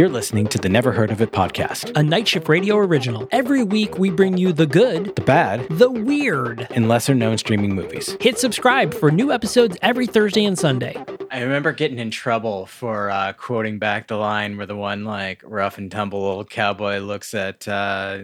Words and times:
You're 0.00 0.08
listening 0.08 0.46
to 0.46 0.56
the 0.56 0.70
Never 0.70 0.92
Heard 0.92 1.10
of 1.10 1.20
It 1.20 1.30
podcast. 1.30 1.92
a 1.94 2.02
Night 2.02 2.26
Shift 2.26 2.48
Radio 2.48 2.78
original. 2.78 3.28
Every 3.32 3.62
week 3.62 3.98
we 3.98 4.08
bring 4.08 4.38
you 4.38 4.50
the 4.50 4.64
good, 4.64 5.14
The 5.14 5.20
bad 5.20 5.68
the 5.68 5.90
weird. 5.90 6.66
and 6.70 6.88
lesser 6.88 7.14
known 7.14 7.36
streaming 7.36 7.74
movies. 7.74 8.16
Hit 8.18 8.38
subscribe 8.38 8.94
for 8.94 9.10
new 9.10 9.30
episodes 9.30 9.76
every 9.82 10.06
Thursday 10.06 10.46
and 10.46 10.58
Sunday. 10.58 10.96
I 11.30 11.42
remember 11.42 11.72
getting 11.72 11.98
in 11.98 12.10
trouble 12.10 12.64
for 12.64 13.10
uh, 13.10 13.34
quoting 13.34 13.78
back 13.78 14.08
the 14.08 14.16
line 14.16 14.56
where 14.56 14.64
the 14.64 14.74
one 14.74 15.04
like 15.04 15.42
rough 15.44 15.76
and 15.76 15.90
tumble 15.90 16.24
old 16.24 16.48
cowboy 16.48 17.00
looks 17.00 17.34
at 17.34 17.68
uh, 17.68 18.20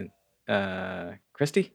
uh, 0.49 1.11
Christy. 1.33 1.73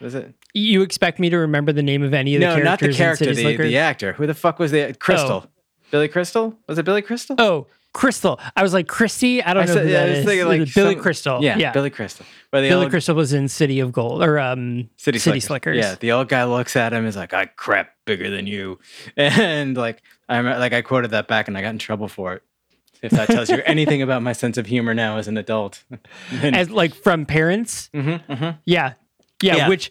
Was 0.00 0.14
it- 0.14 0.32
You 0.54 0.82
expect 0.82 1.18
me 1.18 1.28
to 1.30 1.38
remember 1.38 1.72
the 1.72 1.82
name 1.82 2.04
of 2.04 2.14
any 2.14 2.36
of 2.36 2.40
the 2.40 2.46
No, 2.46 2.54
characters 2.54 2.64
not 2.64 2.78
the 2.92 2.96
character, 2.96 3.34
the, 3.34 3.56
the 3.56 3.78
actor. 3.78 4.12
Who 4.12 4.28
the 4.28 4.34
fuck 4.34 4.60
was 4.60 4.70
the 4.70 4.94
Crystal? 4.96 5.50
Billy 5.90 6.06
Crystal? 6.06 6.56
Was 6.68 6.78
it 6.78 6.84
Billy 6.84 7.02
Crystal? 7.02 7.34
Oh, 7.40 7.66
Crystal. 7.96 8.38
I 8.54 8.62
was 8.62 8.74
like 8.74 8.88
Christy. 8.88 9.42
I 9.42 9.54
don't 9.54 9.62
I 9.62 9.66
know 9.66 9.72
said- 9.74 9.88
yeah, 9.88 10.02
I 10.02 10.08
was 10.10 10.18
is. 10.18 10.24
thinking, 10.26 10.46
like, 10.46 10.74
Billy 10.74 10.94
some- 10.94 11.02
Crystal. 11.02 11.42
yeah, 11.42 11.56
yeah. 11.56 11.72
Billy 11.72 11.88
Crystal. 11.88 12.26
Where 12.50 12.60
the 12.60 12.68
Billy 12.68 12.84
old 12.84 12.90
Crystal 12.90 13.14
was 13.16 13.32
in 13.32 13.48
City 13.48 13.80
of 13.80 13.90
Gold 13.92 14.22
or 14.22 14.38
um 14.38 14.90
City, 14.96 15.18
City 15.18 15.40
Slickers. 15.40 15.44
Slickers. 15.44 15.76
Yeah, 15.78 15.94
the 15.98 16.12
old 16.12 16.28
guy 16.28 16.44
looks 16.44 16.76
at 16.76 16.92
him 16.92 17.06
is 17.06 17.16
like, 17.16 17.32
"I 17.32 17.46
crap 17.46 17.92
bigger 18.04 18.28
than 18.28 18.46
you," 18.46 18.78
and 19.16 19.76
like 19.76 20.02
I 20.28 20.36
remember, 20.36 20.58
like 20.60 20.74
I 20.74 20.82
quoted 20.82 21.12
that 21.12 21.26
back 21.26 21.48
and 21.48 21.56
I 21.56 21.62
got 21.62 21.70
in 21.70 21.78
trouble 21.78 22.08
for 22.08 22.34
it. 22.34 22.42
If 23.02 23.12
that 23.12 23.28
tells 23.28 23.48
you 23.50 23.62
anything 23.66 24.02
about 24.02 24.22
my 24.22 24.32
sense 24.32 24.58
of 24.58 24.66
humor 24.66 24.92
now 24.94 25.16
as 25.16 25.26
an 25.28 25.36
adult, 25.38 25.82
as 26.42 26.70
like 26.70 26.94
from 26.94 27.24
parents. 27.26 27.88
Mhm, 27.94 28.22
mhm. 28.26 28.58
Yeah. 28.66 28.92
yeah. 29.42 29.56
Yeah. 29.56 29.68
Which 29.68 29.90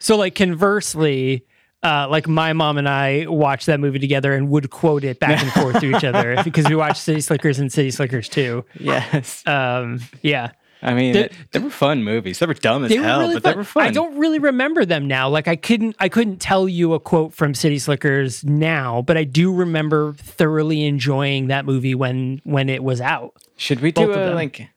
so 0.00 0.16
like 0.16 0.34
conversely, 0.34 1.44
uh, 1.84 2.08
like 2.08 2.26
my 2.26 2.52
mom 2.54 2.78
and 2.78 2.88
I 2.88 3.26
watched 3.28 3.66
that 3.66 3.78
movie 3.78 3.98
together 3.98 4.32
and 4.32 4.48
would 4.50 4.70
quote 4.70 5.04
it 5.04 5.20
back 5.20 5.42
and 5.42 5.52
forth 5.62 5.80
to 5.80 5.96
each 5.96 6.04
other 6.04 6.42
because 6.42 6.66
we 6.68 6.74
watched 6.74 7.02
City 7.02 7.20
Slickers 7.20 7.58
and 7.58 7.70
City 7.72 7.90
Slickers 7.90 8.28
too. 8.28 8.64
yes, 8.80 9.46
Um, 9.46 10.00
yeah. 10.22 10.52
I 10.82 10.92
mean 10.92 11.14
They- 11.14 11.30
they, 11.52 11.60
were 11.60 11.70
fun 11.70 12.04
movies. 12.04 12.40
They 12.40 12.46
were 12.46 12.52
dumb 12.52 12.84
as 12.84 12.90
They 12.90 12.96
hell, 12.96 13.20
really 13.20 13.34
but 13.36 13.42
fun. 13.44 13.52
they 13.52 13.56
were 13.56 13.64
fun. 13.64 13.84
I 13.84 13.90
don't 13.90 14.18
really 14.18 14.38
remember 14.38 14.84
them 14.84 15.06
now. 15.08 15.30
Like 15.30 15.48
I 15.48 15.56
couldn't 15.56 15.96
I 15.98 16.10
couldn't 16.10 16.38
tell 16.42 16.68
you 16.68 16.92
a 16.92 17.00
quote 17.00 17.32
from 17.32 17.54
City 17.54 17.78
Slickers 17.78 18.44
now, 18.44 19.00
but 19.00 19.16
I 19.16 19.24
do 19.24 19.50
remember 19.54 20.12
thoroughly 20.14 20.84
enjoying 20.84 21.46
that 21.46 21.64
movie 21.64 21.94
when 21.94 22.42
when 22.44 22.68
it 22.68 22.84
was 22.84 23.00
out. 23.00 23.32
Should 23.56 23.80
we 23.80 23.92
do 23.92 24.12
a 24.12 24.34
like 24.34 24.68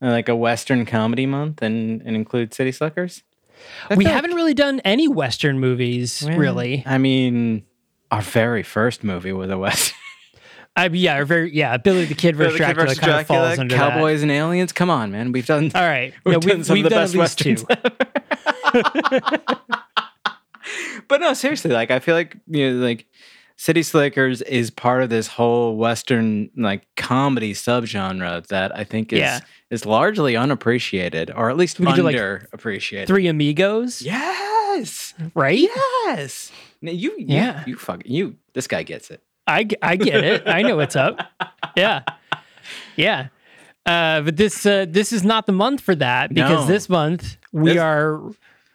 like 0.00 0.28
a 0.28 0.36
Western 0.36 0.86
comedy 0.86 1.26
month 1.26 1.62
and 1.62 2.00
and 2.02 2.14
include 2.14 2.54
City 2.54 2.70
Slickers? 2.70 3.24
I 3.88 3.94
we 3.94 4.04
feel 4.04 4.12
haven't 4.14 4.34
really 4.34 4.54
done 4.54 4.80
any 4.84 5.08
Western 5.08 5.58
movies, 5.58 6.22
like- 6.22 6.38
really. 6.38 6.82
I 6.86 6.98
mean, 6.98 7.64
our 8.10 8.22
very 8.22 8.62
first 8.62 9.02
movie 9.04 9.32
was 9.32 9.50
a 9.50 9.58
Western. 9.58 9.96
I, 10.76 10.86
yeah, 10.88 11.18
or 11.18 11.24
very 11.24 11.52
yeah. 11.54 11.76
Billy 11.78 12.04
the 12.04 12.14
Kid 12.14 12.36
versus 12.36 12.52
The 12.58 12.58
Kid 12.64 12.74
Dracula 12.74 12.86
versus 12.86 12.98
kind 13.00 13.12
of 13.20 13.26
falls 13.26 13.40
Dracula, 13.56 13.60
under 13.60 13.76
that. 13.76 13.90
Cowboys 13.92 14.22
and 14.22 14.30
Aliens. 14.30 14.72
Come 14.72 14.88
on, 14.88 15.10
man. 15.10 15.32
We've 15.32 15.44
done. 15.46 15.70
All 15.74 15.82
right. 15.82 16.14
We've 16.24 16.34
Yeah, 16.34 16.38
done 16.40 16.56
we've, 16.58 16.66
some 16.66 16.74
we've 16.74 16.86
of 16.86 16.90
the 16.90 16.94
done 16.96 17.02
best 17.12 17.40
at 17.40 17.46
least 17.46 17.66
two. 17.66 17.66
westerns 17.68 19.50
but 21.08 21.20
no, 21.20 21.34
seriously, 21.34 21.70
like 21.72 21.90
I 21.90 21.98
feel 21.98 22.14
like 22.14 22.36
you 22.46 22.72
know, 22.72 22.84
like 22.84 23.06
City 23.56 23.82
Slickers 23.82 24.42
is 24.42 24.70
part 24.70 25.02
of 25.02 25.10
this 25.10 25.26
whole 25.26 25.76
Western 25.76 26.50
like 26.56 26.86
comedy 26.96 27.52
subgenre 27.52 28.46
that 28.48 28.76
I 28.76 28.84
think 28.84 29.12
is 29.12 29.18
Yeah. 29.20 29.40
Is 29.70 29.86
largely 29.86 30.36
unappreciated, 30.36 31.30
or 31.34 31.48
at 31.50 31.56
least 31.56 31.78
We 31.80 31.92
do, 31.92 32.02
like, 32.02 32.16
underappreciated. 32.16 33.06
Three 33.06 33.26
Amigos, 33.28 34.02
Yes, 34.02 35.14
right? 35.34 35.58
yes. 35.58 36.50
Now, 36.82 36.92
you, 36.92 37.12
you, 37.18 37.26
Yeah. 37.28 37.64
you 37.66 37.76
fucking 37.76 38.10
you. 38.10 38.36
This 38.54 38.66
guy 38.66 38.82
gets 38.82 39.10
it. 39.10 39.22
I 39.46 39.66
I 39.82 39.96
get 39.96 40.24
it. 40.24 40.42
I 40.46 40.62
know 40.62 40.76
what's 40.76 40.96
up. 40.96 41.20
Yeah. 41.76 42.02
Yeah. 42.96 43.28
Uh, 43.86 44.20
but 44.22 44.36
this 44.36 44.64
uh, 44.66 44.86
this 44.88 45.12
is 45.12 45.24
not 45.24 45.46
the 45.46 45.52
month 45.52 45.80
for 45.80 45.94
that 45.96 46.32
because 46.32 46.66
No. 46.66 46.72
this 46.72 46.88
month 46.88 47.36
we 47.52 47.70
This- 47.72 47.78
are 47.80 48.20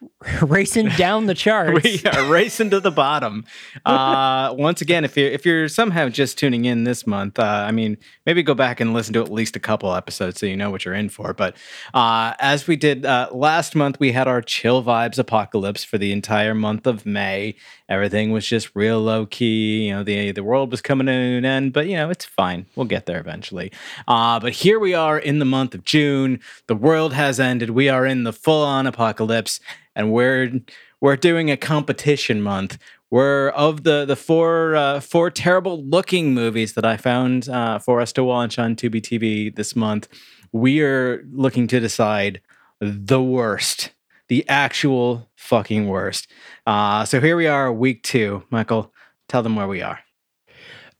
racing 0.42 0.88
down 0.90 1.26
the 1.26 1.34
charts. 1.34 1.82
we 1.82 2.02
are 2.04 2.30
racing 2.30 2.70
to 2.70 2.80
the 2.80 2.90
bottom. 2.90 3.44
Uh, 3.86 4.52
once 4.58 4.80
again, 4.80 5.04
if 5.04 5.16
you're 5.16 5.30
if 5.30 5.46
you're 5.46 5.68
somehow 5.68 6.08
just 6.08 6.36
tuning 6.36 6.64
in 6.64 6.82
this 6.84 7.06
month, 7.06 7.38
uh, 7.38 7.64
I 7.68 7.70
mean, 7.70 7.96
maybe 8.24 8.42
go 8.42 8.54
back 8.54 8.80
and 8.80 8.92
listen 8.92 9.12
to 9.14 9.20
at 9.20 9.30
least 9.30 9.54
a 9.54 9.60
couple 9.60 9.94
episodes 9.94 10.40
so 10.40 10.46
you 10.46 10.56
know 10.56 10.70
what 10.70 10.84
you're 10.84 10.94
in 10.94 11.08
for. 11.08 11.32
But 11.32 11.56
uh, 11.94 12.34
as 12.40 12.66
we 12.66 12.74
did 12.74 13.06
uh, 13.06 13.28
last 13.32 13.76
month, 13.76 14.00
we 14.00 14.10
had 14.12 14.26
our 14.26 14.42
chill 14.42 14.82
vibes 14.82 15.18
apocalypse 15.18 15.84
for 15.84 15.98
the 15.98 16.10
entire 16.10 16.54
month 16.54 16.86
of 16.86 17.06
May. 17.06 17.54
Everything 17.88 18.32
was 18.32 18.46
just 18.46 18.74
real 18.74 19.00
low 19.00 19.24
key. 19.26 19.86
You 19.86 19.94
know, 19.94 20.02
the 20.02 20.32
the 20.32 20.42
world 20.42 20.72
was 20.72 20.82
coming 20.82 21.06
to 21.06 21.12
an 21.12 21.44
end, 21.44 21.72
but 21.72 21.86
you 21.86 21.96
know, 21.96 22.10
it's 22.10 22.24
fine. 22.24 22.66
We'll 22.74 22.86
get 22.86 23.06
there 23.06 23.20
eventually. 23.20 23.70
Uh, 24.08 24.40
but 24.40 24.52
here 24.52 24.80
we 24.80 24.94
are 24.94 25.18
in 25.18 25.38
the 25.38 25.44
month 25.44 25.74
of 25.74 25.84
June. 25.84 26.40
The 26.66 26.76
world 26.76 27.12
has 27.12 27.38
ended. 27.38 27.70
We 27.70 27.88
are 27.88 28.04
in 28.04 28.24
the 28.24 28.32
full 28.32 28.64
on 28.64 28.86
apocalypse 28.86 29.60
and 29.96 30.12
we're 30.12 30.52
we're 31.00 31.16
doing 31.16 31.50
a 31.50 31.56
competition 31.56 32.40
month. 32.40 32.78
We're 33.10 33.48
of 33.50 33.82
the 33.82 34.04
the 34.04 34.14
four 34.16 34.76
uh, 34.76 35.00
four 35.00 35.30
terrible 35.30 35.82
looking 35.84 36.34
movies 36.34 36.74
that 36.74 36.84
I 36.84 36.96
found 36.96 37.48
uh, 37.48 37.80
for 37.80 38.00
us 38.00 38.12
to 38.12 38.22
watch 38.22 38.58
on 38.58 38.76
Tubi 38.76 39.00
TV 39.00 39.54
this 39.54 39.74
month. 39.74 40.06
We 40.52 40.80
are 40.82 41.24
looking 41.32 41.66
to 41.68 41.80
decide 41.80 42.40
the 42.80 43.20
worst, 43.22 43.90
the 44.28 44.48
actual 44.48 45.28
fucking 45.34 45.88
worst. 45.88 46.28
Uh, 46.66 47.04
so 47.04 47.20
here 47.20 47.36
we 47.36 47.46
are, 47.46 47.72
week 47.72 48.02
two. 48.02 48.44
Michael, 48.50 48.92
tell 49.28 49.42
them 49.42 49.56
where 49.56 49.68
we 49.68 49.82
are. 49.82 49.98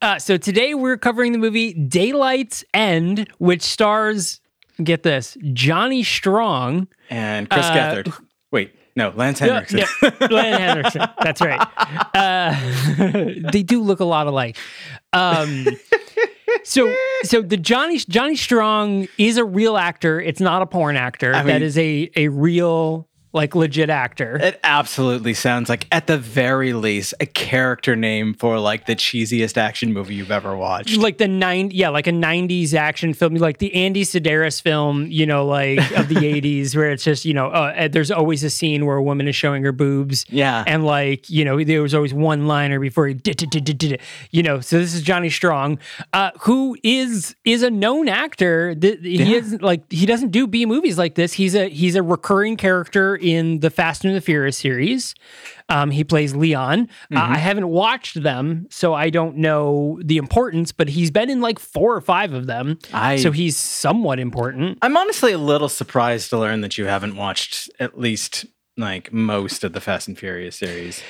Uh, 0.02 0.18
so 0.18 0.36
today 0.36 0.74
we're 0.74 0.98
covering 0.98 1.32
the 1.32 1.38
movie 1.38 1.72
Daylight's 1.72 2.64
End, 2.74 3.28
which 3.38 3.62
stars, 3.62 4.40
get 4.84 5.02
this, 5.02 5.36
Johnny 5.54 6.02
Strong. 6.02 6.86
And 7.08 7.48
Chris 7.48 7.66
Uh, 7.66 7.74
Gethard. 7.74 8.12
Wait, 8.52 8.74
no, 8.96 9.12
Lance 9.14 9.38
Henriksen. 9.38 9.84
no, 10.02 10.10
Glenn 10.28 10.60
Henderson. 10.60 11.02
That's 11.22 11.40
right. 11.40 11.60
Uh, 12.14 12.54
they 13.52 13.62
do 13.62 13.82
look 13.82 14.00
a 14.00 14.04
lot 14.04 14.26
alike. 14.26 14.56
Um, 15.12 15.66
so, 16.64 16.92
so 17.22 17.42
the 17.42 17.56
Johnny 17.56 17.98
Johnny 17.98 18.36
Strong 18.36 19.08
is 19.18 19.36
a 19.36 19.44
real 19.44 19.76
actor. 19.76 20.20
It's 20.20 20.40
not 20.40 20.62
a 20.62 20.66
porn 20.66 20.96
actor. 20.96 21.34
I 21.34 21.42
mean- 21.42 21.62
is 21.62 21.78
a 21.78 22.10
a 22.16 22.28
real 22.28 23.08
like 23.32 23.54
legit 23.54 23.90
actor. 23.90 24.36
It 24.40 24.58
absolutely 24.64 25.34
sounds 25.34 25.68
like, 25.68 25.86
at 25.92 26.06
the 26.06 26.16
very 26.16 26.72
least, 26.72 27.12
a 27.20 27.26
character 27.26 27.94
name 27.94 28.32
for 28.34 28.58
like 28.58 28.86
the 28.86 28.96
cheesiest 28.96 29.56
action 29.58 29.92
movie 29.92 30.14
you've 30.14 30.30
ever 30.30 30.56
watched. 30.56 30.96
like 30.96 31.18
the 31.18 31.28
nine, 31.28 31.70
yeah, 31.72 31.90
like 31.90 32.06
a 32.06 32.12
'90s 32.12 32.72
action 32.72 33.12
film, 33.12 33.34
like 33.34 33.58
the 33.58 33.74
Andy 33.74 34.04
Sidaris 34.04 34.62
film, 34.62 35.06
you 35.08 35.26
know, 35.26 35.44
like 35.46 35.78
of 35.98 36.08
the 36.08 36.14
'80s, 36.16 36.74
where 36.74 36.90
it's 36.90 37.04
just, 37.04 37.24
you 37.24 37.34
know, 37.34 37.48
uh, 37.48 37.88
there's 37.88 38.10
always 38.10 38.42
a 38.42 38.48
scene 38.50 38.86
where 38.86 38.96
a 38.96 39.02
woman 39.02 39.28
is 39.28 39.36
showing 39.36 39.62
her 39.64 39.72
boobs, 39.72 40.24
Yeah. 40.30 40.64
and 40.66 40.84
like, 40.84 41.28
you 41.28 41.44
know, 41.44 41.62
there 41.62 41.82
was 41.82 41.94
always 41.94 42.14
one 42.14 42.46
liner 42.46 42.80
before 42.80 43.06
he 43.06 43.14
did, 43.14 43.36
did, 43.36 43.50
did, 43.50 43.64
did, 43.64 43.78
did, 43.78 44.00
you 44.30 44.42
know. 44.42 44.60
So 44.60 44.78
this 44.78 44.94
is 44.94 45.02
Johnny 45.02 45.28
Strong, 45.30 45.78
uh, 46.14 46.30
who 46.40 46.76
is 46.82 47.36
is 47.44 47.62
a 47.62 47.70
known 47.70 48.08
actor. 48.08 48.74
He 48.80 48.96
Yeah. 49.32 49.36
is 49.38 49.60
like 49.60 49.82
he 49.92 50.06
doesn't 50.06 50.30
do 50.30 50.46
B 50.46 50.64
movies 50.64 50.96
like 50.96 51.16
this. 51.16 51.34
He's 51.34 51.54
a 51.54 51.68
he's 51.68 51.96
a 51.96 52.02
recurring 52.02 52.56
character 52.56 53.16
in 53.26 53.60
the 53.60 53.70
Fast 53.70 54.04
and 54.04 54.14
the 54.14 54.20
Furious 54.20 54.56
series. 54.56 55.14
Um, 55.68 55.90
he 55.90 56.04
plays 56.04 56.34
Leon. 56.36 56.88
Uh, 57.10 57.16
Mm-hmm. 57.16 57.32
I 57.32 57.38
haven't 57.38 57.68
watched 57.68 58.22
them, 58.22 58.66
so 58.70 58.94
I 58.94 59.10
don't 59.10 59.36
know 59.38 59.98
the 60.04 60.16
importance. 60.16 60.70
But 60.72 60.88
he's 60.88 61.10
been 61.10 61.28
in 61.28 61.40
like 61.40 61.58
four 61.58 61.94
or 61.96 62.00
five 62.00 62.32
of 62.32 62.46
them, 62.46 62.78
I- 62.92 63.16
so 63.16 63.32
he's 63.32 63.56
somewhat 63.56 64.18
important. 64.20 64.78
I'm 64.82 64.96
honestly 64.96 65.32
a 65.32 65.38
little 65.38 65.68
surprised 65.68 66.30
to 66.30 66.38
learn 66.38 66.60
that 66.60 66.78
you 66.78 66.84
haven't 66.86 67.16
watched 67.16 67.68
at 67.80 67.98
least 67.98 68.46
like 68.76 69.12
most 69.12 69.64
of 69.64 69.72
the 69.72 69.80
Fast 69.80 70.06
and 70.06 70.16
Furious 70.18 70.56
series. 70.56 71.02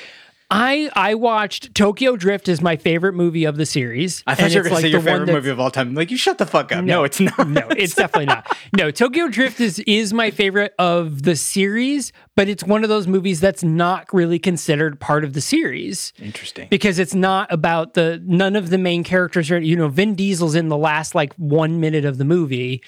I 0.49 0.89
I 0.95 1.15
watched 1.15 1.75
Tokyo 1.75 2.15
Drift 2.15 2.49
is 2.49 2.61
my 2.63 2.77
favorite 2.77 3.15
movie 3.15 3.45
of 3.45 3.57
the 3.57 3.67
series. 3.67 4.23
I 4.29 4.37
thought 4.37 4.45
and 4.45 4.55
you 4.55 4.61
were 4.61 4.69
going 4.69 4.77
to 4.77 4.83
say 4.83 4.89
your 4.89 5.01
favorite 5.01 5.27
movie 5.27 5.51
of 5.51 5.59
all 5.59 5.73
time. 5.73 5.95
Like, 5.95 6.13
you 6.13 6.17
shut 6.17 6.39
the 6.39 6.47
fuck 6.47 6.71
up. 6.71 6.85
No, 6.85 7.03
it's 7.03 7.19
not. 7.19 7.49
No, 7.49 7.67
it's 7.71 7.97
definitely 7.97 8.27
not. 8.27 8.57
No, 8.77 8.93
Tokyo 8.93 9.27
Drift 9.27 9.61
is 9.61 9.81
is 9.81 10.13
my 10.13 10.31
favorite 10.31 10.73
of 10.79 11.23
the 11.23 11.35
series, 11.35 12.13
but 12.37 12.49
it's 12.49 12.63
one 12.63 12.85
of 12.85 12.89
those 12.89 13.09
movies 13.09 13.41
that's 13.41 13.65
not 13.65 14.07
really 14.13 14.39
considered 14.39 15.01
part 15.01 15.25
of 15.25 15.33
the 15.33 15.41
series 15.41 16.13
interesting. 16.21 16.69
because 16.71 17.01
it's 17.01 17.15
not 17.15 17.53
about 17.53 17.95
the 17.95 18.23
none 18.25 18.55
of 18.55 18.71
the 18.71 18.79
main 18.79 19.03
characters 19.03 19.51
are 19.51 19.59
you 19.59 19.75
know 19.75 19.89
Vin 19.89 20.15
Diesel's 20.15 20.55
in 20.55 20.69
the 20.69 20.77
last 20.77 21.15
like 21.15 21.35
1 21.35 21.81
minute 21.81 22.05
of 22.05 22.19
the 22.19 22.25
movie, 22.25 22.83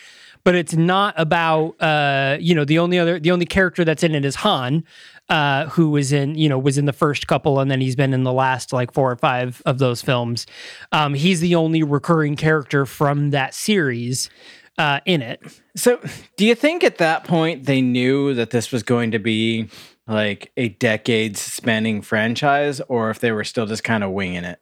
but 0.44 0.54
it's 0.54 0.74
not 0.74 1.12
about 1.16 1.70
uh 1.82 2.36
you 2.38 2.54
know 2.54 2.64
the 2.64 2.78
only 2.78 3.00
other 3.00 3.18
the 3.18 3.32
only 3.32 3.46
character 3.46 3.84
that's 3.84 4.04
in 4.04 4.14
it 4.14 4.24
is 4.24 4.36
Han. 4.36 4.84
Uh, 5.28 5.66
who 5.66 5.90
was 5.90 6.10
in 6.10 6.34
you 6.36 6.48
know 6.48 6.58
was 6.58 6.78
in 6.78 6.86
the 6.86 6.92
first 6.92 7.26
couple 7.26 7.60
and 7.60 7.70
then 7.70 7.82
he's 7.82 7.94
been 7.94 8.14
in 8.14 8.22
the 8.22 8.32
last 8.32 8.72
like 8.72 8.90
four 8.94 9.12
or 9.12 9.16
five 9.16 9.60
of 9.66 9.78
those 9.78 10.00
films 10.00 10.46
um, 10.92 11.12
he's 11.12 11.40
the 11.40 11.54
only 11.54 11.82
recurring 11.82 12.34
character 12.34 12.86
from 12.86 13.28
that 13.28 13.54
series 13.54 14.30
uh, 14.78 15.00
in 15.04 15.20
it 15.20 15.40
So, 15.76 16.00
do 16.36 16.46
you 16.46 16.54
think 16.54 16.82
at 16.82 16.96
that 16.98 17.24
point 17.24 17.66
they 17.66 17.82
knew 17.82 18.32
that 18.34 18.50
this 18.50 18.72
was 18.72 18.82
going 18.82 19.10
to 19.10 19.18
be 19.18 19.68
like 20.06 20.50
a 20.56 20.70
decades 20.70 21.40
spanning 21.40 22.00
franchise, 22.00 22.80
or 22.88 23.10
if 23.10 23.20
they 23.20 23.30
were 23.30 23.44
still 23.44 23.66
just 23.66 23.84
kind 23.84 24.02
of 24.02 24.10
winging 24.12 24.44
it? 24.44 24.58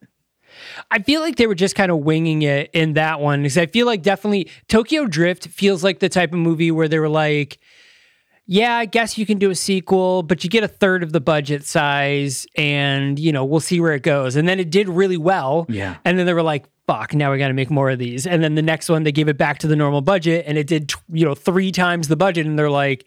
I 0.91 0.99
feel 1.01 1.21
like 1.21 1.37
they 1.37 1.47
were 1.47 1.55
just 1.55 1.75
kind 1.75 1.93
of 1.93 1.99
winging 1.99 2.43
it 2.43 2.71
in 2.73 2.95
that 2.95 3.21
one 3.21 3.43
because 3.43 3.59
I 3.59 3.67
feel 3.67 3.87
like 3.87 4.03
definitely 4.03 4.51
Tokyo 4.69 5.07
Drift 5.07 5.49
feels 5.49 5.85
like 5.85 6.01
the 6.01 6.09
type 6.09 6.33
of 6.33 6.39
movie 6.39 6.71
where 6.71 6.89
they 6.89 6.99
were 6.99 7.09
like, 7.09 7.59
yeah, 8.47 8.77
I 8.77 8.85
guess 8.85 9.19
you 9.19 9.27
can 9.27 9.39
do 9.39 9.51
a 9.51 9.55
sequel, 9.55 10.23
but 10.23 10.45
you 10.45 10.51
get 10.51 10.63
a 10.63 10.69
third 10.69 11.03
of 11.03 11.13
the 11.13 11.21
budget 11.21 11.65
size 11.65 12.47
and, 12.57 13.19
you 13.19 13.33
know, 13.33 13.45
we'll 13.45 13.61
see 13.61 13.81
where 13.81 13.93
it 13.93 14.03
goes. 14.03 14.37
And 14.37 14.49
then 14.49 14.61
it 14.61 14.71
did 14.71 14.89
really 14.89 15.17
well. 15.17 15.67
Yeah. 15.69 15.97
And 16.05 16.19
then 16.19 16.27
they 16.27 16.33
were 16.33 16.45
like, 16.45 16.67
fuck, 16.87 17.13
now 17.13 17.33
we 17.33 17.39
got 17.39 17.49
to 17.49 17.55
make 17.55 17.71
more 17.71 17.91
of 17.91 17.99
these. 17.99 18.25
And 18.25 18.45
then 18.45 18.55
the 18.55 18.63
next 18.63 18.89
one, 18.89 19.03
they 19.03 19.11
gave 19.11 19.27
it 19.27 19.37
back 19.37 19.59
to 19.59 19.67
the 19.67 19.75
normal 19.75 20.01
budget 20.01 20.45
and 20.47 20.57
it 20.57 20.69
did, 20.69 20.93
you 21.13 21.25
know, 21.25 21.35
three 21.35 21.73
times 21.73 22.07
the 22.07 22.17
budget. 22.17 22.47
And 22.47 22.57
they're 22.57 22.71
like, 22.71 23.05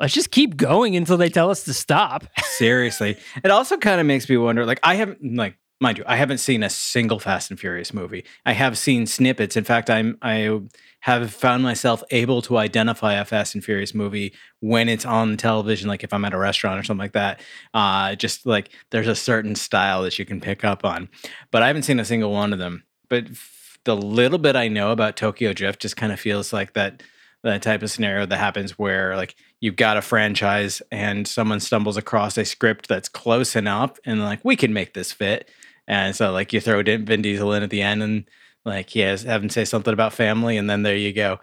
let's 0.00 0.14
just 0.14 0.32
keep 0.32 0.56
going 0.56 0.96
until 0.96 1.16
they 1.16 1.28
tell 1.28 1.50
us 1.50 1.62
to 1.64 1.72
stop. 1.72 2.24
Seriously. 2.44 3.16
It 3.44 3.52
also 3.52 3.76
kind 3.76 4.00
of 4.00 4.06
makes 4.06 4.28
me 4.28 4.36
wonder 4.36 4.66
like, 4.66 4.80
I 4.82 4.96
haven't, 4.96 5.36
like, 5.36 5.56
mind 5.80 5.98
you, 5.98 6.04
I 6.08 6.16
haven't 6.16 6.38
seen 6.38 6.64
a 6.64 6.70
single 6.70 7.20
Fast 7.20 7.50
and 7.50 7.60
Furious 7.60 7.94
movie. 7.94 8.24
I 8.44 8.52
have 8.52 8.76
seen 8.76 9.06
snippets. 9.06 9.56
In 9.56 9.62
fact, 9.62 9.90
I'm, 9.90 10.18
I 10.22 10.60
have 11.02 11.34
found 11.34 11.64
myself 11.64 12.02
able 12.12 12.40
to 12.42 12.56
identify 12.56 13.14
a 13.14 13.24
Fast 13.24 13.56
and 13.56 13.64
Furious 13.64 13.92
movie 13.92 14.32
when 14.60 14.88
it's 14.88 15.04
on 15.04 15.36
television, 15.36 15.88
like 15.88 16.04
if 16.04 16.12
I'm 16.12 16.24
at 16.24 16.32
a 16.32 16.38
restaurant 16.38 16.78
or 16.78 16.84
something 16.84 17.02
like 17.02 17.12
that. 17.12 17.40
Uh, 17.74 18.14
just 18.14 18.46
like 18.46 18.70
there's 18.90 19.08
a 19.08 19.16
certain 19.16 19.56
style 19.56 20.04
that 20.04 20.16
you 20.20 20.24
can 20.24 20.40
pick 20.40 20.64
up 20.64 20.84
on. 20.84 21.08
But 21.50 21.62
I 21.62 21.66
haven't 21.66 21.82
seen 21.82 21.98
a 21.98 22.04
single 22.04 22.30
one 22.30 22.52
of 22.52 22.60
them. 22.60 22.84
But 23.08 23.30
f- 23.30 23.78
the 23.84 23.96
little 23.96 24.38
bit 24.38 24.54
I 24.54 24.68
know 24.68 24.92
about 24.92 25.16
Tokyo 25.16 25.52
Drift 25.52 25.82
just 25.82 25.96
kind 25.96 26.12
of 26.12 26.20
feels 26.20 26.52
like 26.52 26.74
that 26.74 27.02
that 27.42 27.62
type 27.62 27.82
of 27.82 27.90
scenario 27.90 28.24
that 28.24 28.38
happens 28.38 28.78
where 28.78 29.16
like 29.16 29.34
you've 29.58 29.74
got 29.74 29.96
a 29.96 30.02
franchise 30.02 30.80
and 30.92 31.26
someone 31.26 31.58
stumbles 31.58 31.96
across 31.96 32.38
a 32.38 32.44
script 32.44 32.86
that's 32.86 33.08
close 33.08 33.56
enough 33.56 33.98
and 34.04 34.22
like 34.22 34.44
we 34.44 34.54
can 34.54 34.72
make 34.72 34.94
this 34.94 35.10
fit 35.10 35.50
and 35.88 36.14
so 36.14 36.30
like 36.30 36.52
you 36.52 36.60
throw 36.60 36.80
Vin 36.84 37.22
Diesel 37.22 37.52
in 37.52 37.64
at 37.64 37.70
the 37.70 37.82
end 37.82 38.04
and 38.04 38.24
like 38.64 38.90
has 38.92 39.22
have 39.22 39.42
him 39.42 39.50
say 39.50 39.64
something 39.64 39.92
about 39.92 40.12
family 40.12 40.56
and 40.56 40.68
then 40.70 40.82
there 40.82 40.96
you 40.96 41.12
go 41.12 41.38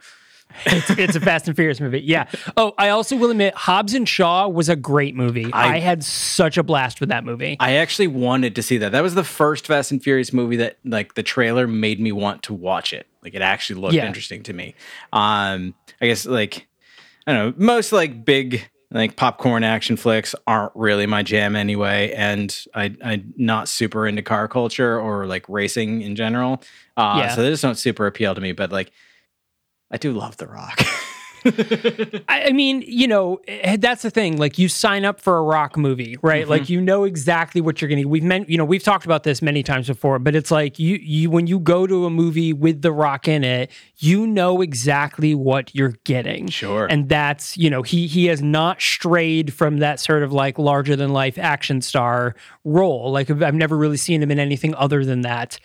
it's, 0.66 0.90
it's 0.90 1.16
a 1.16 1.20
Fast 1.20 1.48
and 1.48 1.56
Furious 1.56 1.80
movie. 1.80 2.00
Yeah. 2.02 2.26
Oh, 2.58 2.74
I 2.78 2.90
also 2.90 3.16
will 3.16 3.30
admit, 3.30 3.54
Hobbs 3.54 3.94
and 3.94 4.10
Shaw 4.10 4.48
was 4.48 4.68
a 4.68 4.76
great 4.76 5.16
movie. 5.16 5.54
I, 5.54 5.76
I- 5.76 5.80
had 5.80 6.04
such 6.04 6.58
a 6.58 6.64
blast 6.64 7.00
with 7.00 7.10
that 7.10 7.24
movie. 7.24 7.56
I 7.60 7.74
actually 7.76 8.08
wanted 8.08 8.56
to 8.56 8.64
see 8.64 8.80
that. 8.80 8.92
That 8.92 9.04
was 9.04 9.14
the 9.14 9.24
first 9.24 9.68
Fast 9.68 9.92
and 9.92 10.02
Furious 10.04 10.34
movie 10.34 10.56
that 10.56 10.78
like 10.84 11.14
the 11.14 11.22
trailer 11.22 11.68
made 11.68 12.00
me 12.00 12.12
want 12.12 12.42
to 12.44 12.54
watch 12.56 12.94
it. 12.94 13.06
Like 13.22 13.36
it 13.36 13.44
actually 13.44 13.80
looked 13.80 13.94
Yeah. 13.94 14.08
interesting 14.08 14.42
to 14.44 14.54
me. 14.54 14.74
Um 15.14 15.76
I 16.02 16.08
guess 16.08 16.26
like 16.26 16.68
I 17.28 17.34
don't 17.34 17.60
know, 17.60 17.64
most 17.66 17.92
like 17.92 18.26
big 18.26 18.68
like 18.92 19.16
popcorn 19.16 19.64
action 19.64 19.96
flicks 19.98 20.34
aren't 20.48 20.72
really 20.76 21.06
my 21.06 21.22
jam 21.22 21.56
anyway 21.56 22.12
and 22.14 22.66
I 22.74 22.96
I'm 23.04 23.34
not 23.38 23.68
super 23.70 24.08
into 24.08 24.22
car 24.24 24.48
culture 24.48 25.00
or 25.00 25.28
like 25.28 25.48
racing 25.48 26.02
in 26.02 26.16
general. 26.16 26.62
Uh 26.98 27.16
Yeah. 27.18 27.36
so 27.36 27.44
they 27.44 27.50
just 27.50 27.62
don't 27.62 27.76
super 27.76 28.08
appeal 28.08 28.34
to 28.36 28.42
me, 28.42 28.52
but 28.52 28.72
like 28.72 28.92
I 29.92 29.98
do 29.98 30.12
love 30.14 30.38
The 30.38 30.48
Rock. 30.48 30.82
I, 32.28 32.46
I 32.48 32.52
mean, 32.52 32.84
you 32.86 33.08
know, 33.08 33.40
eh, 33.48 33.78
that's 33.78 34.02
the 34.02 34.10
thing. 34.10 34.38
Like, 34.38 34.58
you 34.58 34.68
sign 34.68 35.06
up 35.06 35.20
for 35.22 35.38
a 35.38 35.44
rock 35.44 35.78
movie, 35.78 36.18
right? 36.22 36.44
Mm-hmm. 36.44 36.52
Like, 36.52 36.70
you 36.70 36.82
know 36.82 37.04
exactly 37.04 37.62
what 37.62 37.82
you're 37.82 37.90
going 37.90 38.02
to. 38.02 38.08
We've 38.08 38.24
meant, 38.24 38.50
you 38.50 38.58
know, 38.58 38.66
we've 38.66 38.84
talked 38.84 39.06
about 39.06 39.24
this 39.24 39.42
many 39.42 39.64
times 39.64 39.88
before, 39.88 40.20
but 40.20 40.36
it's 40.36 40.52
like 40.52 40.80
you, 40.80 40.98
you, 41.02 41.30
when 41.30 41.48
you 41.48 41.60
go 41.60 41.88
to 41.88 42.06
a 42.06 42.10
movie 42.10 42.54
with 42.54 42.82
the 42.82 42.92
rock 42.92 43.28
in 43.28 43.44
it, 43.44 43.72
you 43.98 44.26
know 44.26 44.62
exactly 44.62 45.36
what 45.36 45.74
you're 45.76 45.96
getting. 46.04 46.48
Sure. 46.48 46.88
and 46.90 47.10
that's 47.10 47.58
you 47.58 47.70
know 47.70 47.82
he 47.82 48.08
he 48.08 48.26
has 48.26 48.42
not 48.42 48.82
strayed 48.82 49.54
from 49.54 49.78
that 49.78 50.00
sort 50.00 50.24
of 50.24 50.32
like 50.32 50.58
larger 50.58 50.96
than 50.96 51.12
life 51.12 51.38
action 51.38 51.82
star 51.82 52.36
role. 52.64 53.12
Like 53.12 53.30
I've 53.30 53.56
never 53.56 53.78
really 53.78 53.98
seen 53.98 54.22
him 54.22 54.32
in 54.32 54.40
anything 54.40 54.76
other 54.76 55.06
than 55.06 55.22
that. 55.22 55.60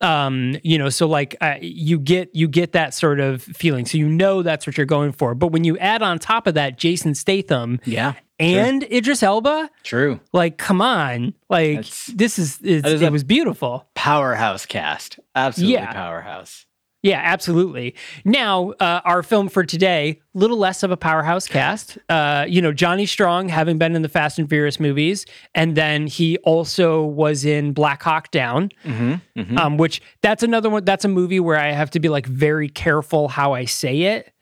Um, 0.00 0.56
you 0.62 0.78
know, 0.78 0.88
so 0.88 1.06
like 1.06 1.36
uh, 1.40 1.56
you 1.60 1.98
get 1.98 2.34
you 2.34 2.48
get 2.48 2.72
that 2.72 2.94
sort 2.94 3.20
of 3.20 3.42
feeling, 3.42 3.86
so 3.86 3.98
you 3.98 4.08
know 4.08 4.42
that's 4.42 4.66
what 4.66 4.76
you're 4.76 4.86
going 4.86 5.11
for. 5.12 5.34
But 5.34 5.48
when 5.48 5.64
you 5.64 5.78
add 5.78 6.02
on 6.02 6.18
top 6.18 6.46
of 6.46 6.54
that 6.54 6.78
Jason 6.78 7.14
Statham 7.14 7.80
yeah. 7.84 8.14
and 8.38 8.82
Idris 8.84 9.22
Elba, 9.22 9.70
True. 9.82 10.20
like 10.32 10.58
come 10.58 10.80
on, 10.82 11.34
like 11.48 11.76
That's- 11.76 12.10
this 12.14 12.38
is 12.38 12.60
is 12.60 13.02
it 13.02 13.12
was 13.12 13.24
beautiful. 13.24 13.86
Powerhouse 13.94 14.66
cast. 14.66 15.18
Absolutely 15.34 15.74
Yeah. 15.74 15.92
powerhouse. 15.92 16.66
Yeah, 17.04 17.20
absolutely. 17.20 17.96
Now, 18.24 18.74
uh, 18.78 19.00
our 19.04 19.24
film 19.24 19.48
for 19.48 19.64
today, 19.64 20.20
little 20.34 20.56
less 20.56 20.84
of 20.84 20.92
a 20.92 20.96
powerhouse 20.96 21.48
cast. 21.48 21.98
Uh, 22.08 22.44
you 22.48 22.62
know, 22.62 22.72
Johnny 22.72 23.06
Strong, 23.06 23.48
having 23.48 23.76
been 23.76 23.96
in 23.96 24.02
the 24.02 24.08
Fast 24.08 24.38
and 24.38 24.48
Furious 24.48 24.78
movies, 24.78 25.26
and 25.52 25.74
then 25.76 26.06
he 26.06 26.38
also 26.44 27.02
was 27.02 27.44
in 27.44 27.72
Black 27.72 28.04
Hawk 28.04 28.30
Down, 28.30 28.70
Mm-hmm. 28.86 29.58
um, 29.58 29.78
which 29.78 30.00
that's 30.22 30.44
another 30.44 30.70
one. 30.70 30.84
That's 30.84 31.04
a 31.04 31.08
movie 31.08 31.40
where 31.40 31.58
I 31.58 31.72
have 31.72 31.90
to 31.90 31.98
be 31.98 32.08
like 32.08 32.26
very 32.26 32.68
careful 32.68 33.26
how 33.26 33.52
I 33.52 33.64
say 33.64 34.02
it, 34.02 34.32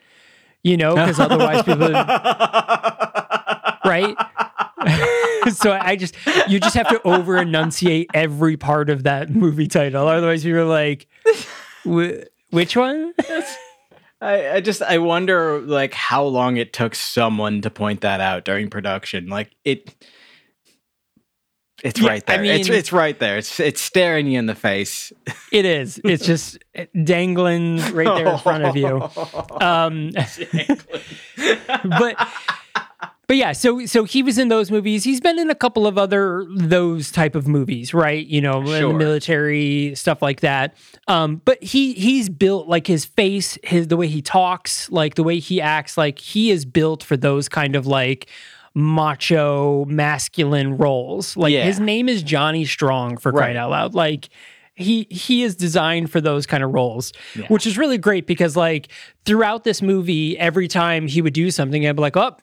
you 0.63 0.77
know, 0.77 0.95
because 0.95 1.19
otherwise 1.19 1.63
people, 1.63 1.89
would, 1.89 1.93
right? 3.85 4.17
so 5.53 5.73
I 5.73 5.97
just 5.97 6.17
you 6.49 6.61
just 6.61 6.75
have 6.75 6.89
to 6.89 7.01
over 7.07 7.37
enunciate 7.37 8.11
every 8.15 8.57
part 8.57 8.91
of 8.91 9.05
that 9.05 9.31
movie 9.31 9.67
title. 9.67 10.09
Otherwise, 10.09 10.45
you're 10.45 10.65
like, 10.65 11.07
which 11.85 12.77
one? 12.77 13.15
I, 14.21 14.51
I 14.51 14.61
just 14.61 14.83
I 14.83 14.99
wonder 14.99 15.61
like 15.61 15.95
how 15.95 16.25
long 16.25 16.57
it 16.57 16.73
took 16.73 16.95
someone 16.95 17.63
to 17.63 17.71
point 17.71 18.03
that 18.03 18.21
out 18.21 18.45
during 18.45 18.69
production. 18.69 19.29
Like 19.29 19.55
it 19.65 19.95
it's 21.83 22.01
Yeah, 22.01 22.09
right 22.09 22.27
there. 22.27 22.45
it's 22.45 22.69
mean- 22.69 22.79
it's 22.79 22.93
right 22.93 23.19
there. 23.19 23.39
It's 23.39 23.59
it's 23.61 23.81
staring 23.81 24.27
you 24.27 24.39
in 24.39 24.47
the 24.47 24.55
face. 24.55 25.13
It 25.53 25.65
is. 25.65 26.01
It's 26.05 26.25
just 26.25 26.59
dangling 27.03 27.79
right 27.93 28.07
there 28.17 28.29
in 28.29 28.39
front 28.39 28.65
of 28.65 28.77
you. 28.77 29.09
Um, 29.61 30.11
but 31.99 32.29
but 33.27 33.37
yeah, 33.37 33.53
so 33.53 33.87
so 33.87 34.05
he 34.05 34.23
was 34.23 34.39
in 34.39 34.49
those 34.49 34.71
movies. 34.71 35.05
He's 35.05 35.21
been 35.21 35.39
in 35.39 35.51
a 35.51 35.55
couple 35.55 35.87
of 35.87 35.97
other 35.99 36.47
those 36.57 37.11
type 37.13 37.35
of 37.35 37.47
movies, 37.47 37.95
right? 37.95 38.27
You 38.27 38.41
know, 38.41 38.59
in 38.61 38.65
the 38.67 38.79
Sure. 38.81 38.93
military 38.95 39.95
stuff 39.95 40.21
like 40.23 40.41
that. 40.41 40.77
Um, 41.09 41.41
but 41.45 41.63
he 41.63 41.93
he's 41.95 42.29
built 42.29 42.67
like 42.69 42.87
his 42.87 43.05
face, 43.05 43.57
his 43.63 43.89
the 43.89 43.97
way 43.97 44.09
he 44.09 44.23
talks, 44.23 44.91
like 44.91 45.15
the 45.15 45.23
way 45.23 45.39
he 45.39 45.61
acts, 45.61 45.97
like 45.97 46.19
he 46.19 46.51
is 46.51 46.65
built 46.65 47.03
for 47.03 47.17
those 47.17 47.49
kind 47.49 47.77
of 47.77 47.87
like 47.87 48.29
macho 48.75 49.85
masculine 49.87 50.77
roles. 50.77 51.37
Like 51.37 51.53
Yeah. 51.53 51.65
his 51.65 51.81
name 51.81 52.09
is 52.09 52.23
Johnny 52.23 52.65
Strong 52.65 53.19
for 53.19 53.33
crying 53.33 53.57
Right. 53.57 53.61
out 53.61 53.71
loud. 53.71 53.95
Like 53.95 54.29
he 54.75 55.07
he 55.11 55.43
is 55.43 55.55
designed 55.57 56.11
for 56.11 56.21
those 56.21 56.47
kind 56.47 56.63
of 56.63 56.73
roles, 56.73 57.13
which 57.49 57.67
is 57.67 57.77
really 57.77 57.99
great 57.99 58.27
because 58.27 58.57
like 58.57 58.89
throughout 59.25 59.65
this 59.65 59.83
movie, 59.83 60.39
every 60.39 60.69
time 60.69 61.07
he 61.07 61.21
would 61.21 61.35
do 61.35 61.51
something, 61.51 61.87
I'd 61.87 61.97
be 61.97 62.03
like, 62.03 62.17
oh. 62.17 62.37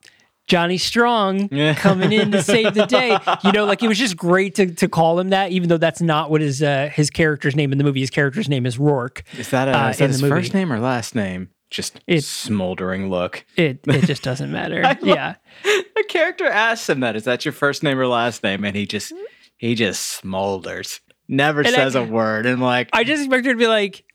Johnny 0.47 0.77
Strong 0.77 1.49
Yeah. 1.51 1.73
coming 1.73 2.13
in 2.13 2.31
to 2.31 2.41
save 2.41 2.73
the 2.73 2.85
day. 2.85 3.17
You 3.43 3.51
know, 3.51 3.65
like 3.65 3.83
it 3.83 3.89
was 3.89 3.97
just 3.99 4.15
great 4.15 4.55
to, 4.55 4.67
to 4.75 4.87
call 4.87 5.19
him 5.19 5.31
that, 5.31 5.51
even 5.51 5.67
though 5.67 5.75
that's 5.77 5.99
not 6.01 6.31
what 6.31 6.39
his 6.39 6.63
uh, 6.63 6.89
his 6.93 7.09
character's 7.09 7.53
name 7.53 7.73
in 7.73 7.77
the 7.77 7.83
movie. 7.83 7.99
His 7.99 8.09
character's 8.09 8.47
name 8.47 8.65
is 8.65 8.79
Rourke. 8.79 9.23
Is 9.37 9.49
that, 9.49 9.67
a, 9.67 9.77
Uh, 9.77 9.89
is 9.89 9.97
that 9.97 10.07
his 10.09 10.21
first 10.21 10.53
name 10.53 10.71
or 10.71 10.79
last 10.79 11.15
name? 11.15 11.49
Just 11.69 11.99
It- 12.07 12.23
smoldering 12.23 13.09
look. 13.09 13.45
It 13.55 13.79
it 13.87 14.05
just 14.05 14.23
doesn't 14.23 14.51
matter. 14.59 14.81
yeah. 15.03 15.35
The 15.63 16.05
character 16.07 16.45
asks 16.47 16.89
him 16.89 17.01
that. 17.01 17.15
Is 17.15 17.25
that 17.25 17.43
your 17.45 17.51
first 17.51 17.83
name 17.83 17.99
or 17.99 18.07
last 18.07 18.41
name? 18.43 18.63
And 18.63 18.75
he 18.75 18.85
just 18.85 19.11
he 19.57 19.75
just 19.75 20.23
smolders. 20.23 20.99
Never 21.27 21.59
And 21.61 21.69
says 21.69 21.95
a 21.95 22.03
word. 22.03 22.45
And 22.45 22.61
like 22.61 22.89
I 22.93 23.03
just 23.03 23.23
expected 23.23 23.49
to 23.51 23.57
be 23.57 23.67
like, 23.67 24.05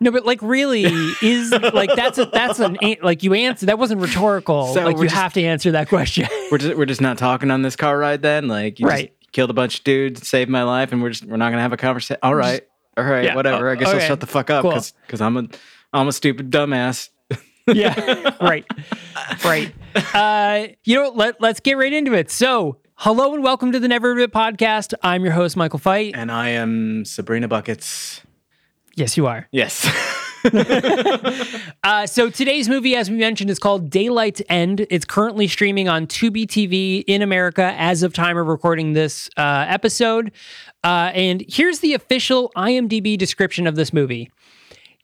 no, 0.00 0.10
but 0.10 0.24
like 0.24 0.40
really 0.40 0.84
is 1.20 1.50
like 1.52 1.90
that's 1.94 2.16
a 2.18 2.24
that's 2.26 2.58
an 2.58 2.78
like 3.02 3.22
you 3.22 3.34
answer 3.34 3.66
that 3.66 3.78
wasn't 3.78 4.00
rhetorical. 4.00 4.72
So 4.72 4.82
like 4.84 4.96
you 4.96 5.02
just- 5.04 5.14
have 5.14 5.34
to 5.34 5.42
answer 5.42 5.72
that 5.72 5.88
question. 5.90 6.26
we're 6.50 6.58
just 6.58 6.76
we're 6.76 6.86
just 6.86 7.02
not 7.02 7.18
talking 7.18 7.50
on 7.50 7.60
this 7.62 7.76
car 7.76 7.98
ride 7.98 8.22
then? 8.22 8.48
Like 8.48 8.80
you 8.80 8.86
Right. 8.86 9.12
just 9.20 9.32
killed 9.32 9.50
a 9.50 9.54
bunch 9.54 9.78
of 9.80 9.84
dudes, 9.84 10.26
saved 10.26 10.48
my 10.48 10.62
life, 10.62 10.90
and 10.92 11.02
we're 11.02 11.10
just 11.10 11.26
we're 11.26 11.36
not 11.36 11.50
gonna 11.50 11.60
have 11.62 11.72
a 11.74 11.76
conversation. 11.76 12.18
All 12.22 12.34
right. 12.34 12.62
All 12.96 13.02
right, 13.04 13.24
Yeah, 13.24 13.34
whatever. 13.34 13.68
I 13.70 13.74
guess 13.74 13.88
I'll 13.88 13.98
shut 13.98 14.20
the 14.20 14.26
fuck 14.26 14.50
up 14.50 14.62
cool. 14.62 14.80
because 15.04 15.20
I'm 15.20 15.36
a 15.36 15.48
I'm 15.94 16.08
a 16.08 16.12
stupid 16.12 16.50
dumbass. 16.50 17.10
yeah, 17.72 18.34
right, 18.40 18.66
right. 19.44 19.72
Uh, 20.12 20.74
you 20.82 20.96
know, 20.96 21.10
let 21.10 21.40
let's 21.40 21.60
get 21.60 21.78
right 21.78 21.92
into 21.92 22.14
it. 22.14 22.32
So, 22.32 22.78
hello 22.96 23.32
and 23.32 23.44
welcome 23.44 23.70
to 23.70 23.78
the 23.78 23.86
Never 23.86 24.08
Heard 24.08 24.18
of 24.18 24.24
It 24.24 24.32
podcast. 24.32 24.92
I'm 25.04 25.22
your 25.22 25.34
host, 25.34 25.56
Michael 25.56 25.78
Fight. 25.78 26.16
And 26.16 26.32
I 26.32 26.48
am 26.48 27.04
Sabrina 27.04 27.46
Buckets. 27.46 28.22
Yes, 28.96 29.16
you 29.16 29.28
are. 29.28 29.46
Yes. 29.52 29.88
Uh, 31.84 32.06
so 32.06 32.28
today's 32.28 32.68
movie, 32.68 32.94
as 32.94 33.10
we 33.10 33.16
mentioned, 33.16 33.48
is 33.48 33.58
called 33.58 33.88
Daylight's 33.88 34.42
End. 34.50 34.86
It's 34.90 35.06
currently 35.06 35.48
streaming 35.48 35.88
on 35.88 36.06
Tubi 36.06 36.46
TV 36.46 37.02
in 37.06 37.22
America 37.22 37.74
as 37.78 38.02
of 38.02 38.12
time 38.12 38.36
of 38.36 38.46
recording 38.46 38.92
this 38.92 39.30
uh, 39.38 39.64
episode. 39.68 40.32
Uh, 40.82 41.10
and 41.14 41.42
here's 41.48 41.78
the 41.78 41.94
official 41.94 42.52
IMDb 42.56 43.16
description 43.16 43.66
of 43.66 43.74
this 43.74 43.92
movie. 43.92 44.30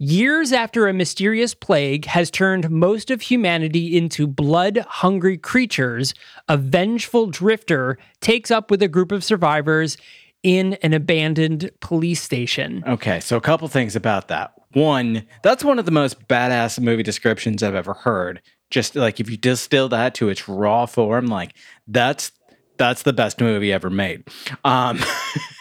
Years 0.03 0.51
after 0.51 0.89
a 0.89 0.95
mysterious 0.95 1.53
plague 1.53 2.07
has 2.07 2.31
turned 2.31 2.71
most 2.71 3.11
of 3.11 3.21
humanity 3.21 3.99
into 3.99 4.27
blood 4.27 4.79
hungry 4.89 5.37
creatures, 5.37 6.15
a 6.49 6.57
vengeful 6.57 7.27
drifter 7.27 7.99
takes 8.23 8.51
up 8.51 8.71
with 8.71 8.81
a 8.83 8.89
group 8.89 9.13
of 9.13 9.23
survivors 9.23 9.99
in 10.43 10.73
an 10.83 10.95
abandoned 10.95 11.71
police 11.81 12.23
station. 12.23 12.83
Okay, 12.87 13.21
so 13.21 13.37
a 13.37 13.43
couple 13.43 13.69
things 13.69 13.95
about 13.95 14.29
that. 14.29 14.55
One, 14.73 15.27
that's 15.43 15.63
one 15.63 15.79
of 15.79 15.85
the 15.85 15.91
most 15.91 16.27
badass 16.29 16.81
movie 16.81 17.03
descriptions 17.03 17.63
I've 17.63 17.75
ever 17.75 17.93
heard. 17.93 18.41
Just 18.71 18.97
like 18.97 19.21
if 19.21 19.29
you 19.29 19.37
distill 19.37 19.91
that 19.91 20.15
to 20.15 20.31
its 20.31 20.49
raw 20.49 20.87
form, 20.87 21.27
like 21.27 21.53
that's 21.87 22.33
that's 22.79 23.03
the 23.03 23.13
best 23.13 23.39
movie 23.39 23.71
ever 23.71 23.91
made. 23.91 24.25
Um, 24.65 24.99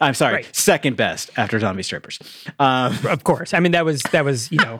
I'm 0.00 0.14
sorry, 0.14 0.34
Right. 0.34 0.56
second 0.56 0.96
best 0.96 1.30
after 1.36 1.58
Zombie 1.58 1.82
Strippers. 1.82 2.18
Um, 2.58 2.96
Of 3.06 3.24
course. 3.24 3.54
I 3.54 3.60
mean 3.60 3.72
that 3.72 3.84
was 3.84 4.02
that 4.12 4.24
was, 4.24 4.50
you 4.52 4.58
know, 4.58 4.78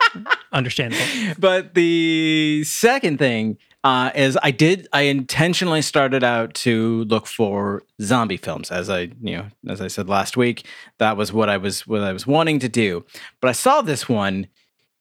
understandable. 0.53 1.05
but 1.39 1.75
the 1.75 2.63
second 2.65 3.19
thing 3.19 3.59
uh, 3.85 4.11
is 4.15 4.37
I 4.43 4.51
did 4.51 4.89
I 4.93 5.03
intentionally 5.03 5.83
started 5.83 6.25
out 6.25 6.55
to 6.55 7.05
look 7.05 7.27
for 7.27 7.83
zombie 8.03 8.37
films 8.37 8.71
as 8.73 8.91
I 8.91 9.11
you 9.23 9.37
know 9.37 9.47
as 9.69 9.81
I 9.81 9.87
said 9.89 10.09
last 10.09 10.37
week 10.37 10.67
that 10.99 11.17
was 11.17 11.33
what 11.33 11.49
I 11.49 11.57
was 11.59 11.87
what 11.87 12.03
I 12.03 12.13
was 12.13 12.27
wanting 12.27 12.59
to 12.59 12.69
do 12.69 13.05
but 13.41 13.49
I 13.49 13.53
saw 13.53 13.81
this 13.81 14.09
one 14.09 14.49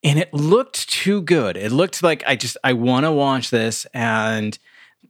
and 0.03 0.19
it 0.19 0.31
looked 0.33 0.89
too 0.89 1.21
good 1.23 1.57
it 1.57 1.71
looked 1.71 2.03
like 2.03 2.23
I 2.27 2.35
just 2.35 2.55
I 2.63 2.73
want 2.73 3.05
to 3.05 3.11
watch 3.11 3.49
this 3.49 3.87
and 3.95 4.57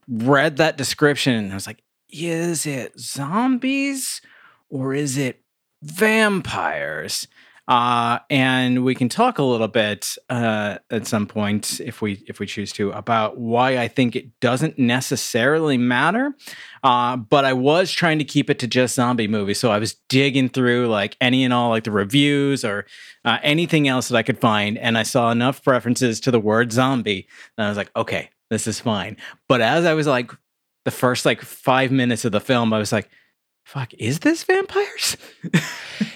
read 0.07 0.57
that 0.57 0.77
description 0.77 1.33
and 1.35 1.51
I 1.51 1.55
was 1.55 1.67
like 1.67 1.83
is 2.09 2.65
it 2.65 2.97
zombies 2.97 4.21
or 4.69 4.93
is 4.93 5.17
it 5.17 5.41
vampires 5.81 7.27
uh, 7.67 8.19
and 8.29 8.85
we 8.85 8.95
can 8.95 9.09
talk 9.09 9.39
a 9.39 9.43
little 9.43 9.67
bit 9.67 10.17
uh, 10.29 10.77
at 10.89 11.05
some 11.05 11.27
point 11.27 11.81
if 11.81 12.01
we 12.01 12.23
if 12.25 12.39
we 12.39 12.45
choose 12.45 12.71
to 12.71 12.91
about 12.91 13.37
why 13.37 13.77
I 13.77 13.89
think 13.89 14.15
it 14.15 14.39
doesn't 14.39 14.79
necessarily 14.79 15.77
matter. 15.77 16.33
Uh, 16.81 17.17
but 17.17 17.43
I 17.43 17.51
was 17.51 17.91
trying 17.91 18.19
to 18.19 18.23
keep 18.23 18.49
it 18.49 18.59
to 18.59 18.67
just 18.67 18.95
zombie 18.95 19.27
movies, 19.27 19.59
so 19.59 19.69
I 19.69 19.79
was 19.79 19.95
digging 20.07 20.47
through 20.47 20.87
like 20.87 21.17
any 21.19 21.43
and 21.43 21.53
all 21.53 21.69
like 21.69 21.83
the 21.83 21.91
reviews 21.91 22.63
or 22.63 22.85
uh, 23.25 23.39
anything 23.43 23.89
else 23.89 24.07
that 24.07 24.17
I 24.17 24.23
could 24.23 24.39
find, 24.39 24.77
and 24.77 24.97
I 24.97 25.03
saw 25.03 25.29
enough 25.31 25.67
references 25.67 26.21
to 26.21 26.31
the 26.31 26.39
word 26.39 26.71
zombie, 26.71 27.27
and 27.57 27.65
I 27.65 27.69
was 27.69 27.77
like, 27.77 27.91
okay, 27.97 28.29
this 28.49 28.65
is 28.65 28.79
fine. 28.79 29.17
But 29.49 29.59
as 29.59 29.83
I 29.83 29.93
was 29.93 30.07
like 30.07 30.31
the 30.85 30.91
first 30.91 31.25
like 31.25 31.41
five 31.41 31.91
minutes 31.91 32.23
of 32.23 32.31
the 32.31 32.39
film, 32.39 32.71
I 32.71 32.79
was 32.79 32.93
like. 32.93 33.09
Fuck, 33.67 33.93
is 33.95 34.19
this 34.19 34.43
vampires? 34.43 35.17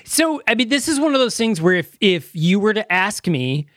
So, 0.04 0.42
I 0.46 0.56
mean, 0.56 0.68
this 0.68 0.90
is 0.90 1.00
one 1.00 1.14
of 1.14 1.22
those 1.22 1.38
things 1.38 1.62
where 1.62 1.76
if 1.76 1.96
if 2.02 2.36
you 2.36 2.60
were 2.60 2.74
to 2.74 2.92
ask 2.92 3.28
me, 3.28 3.68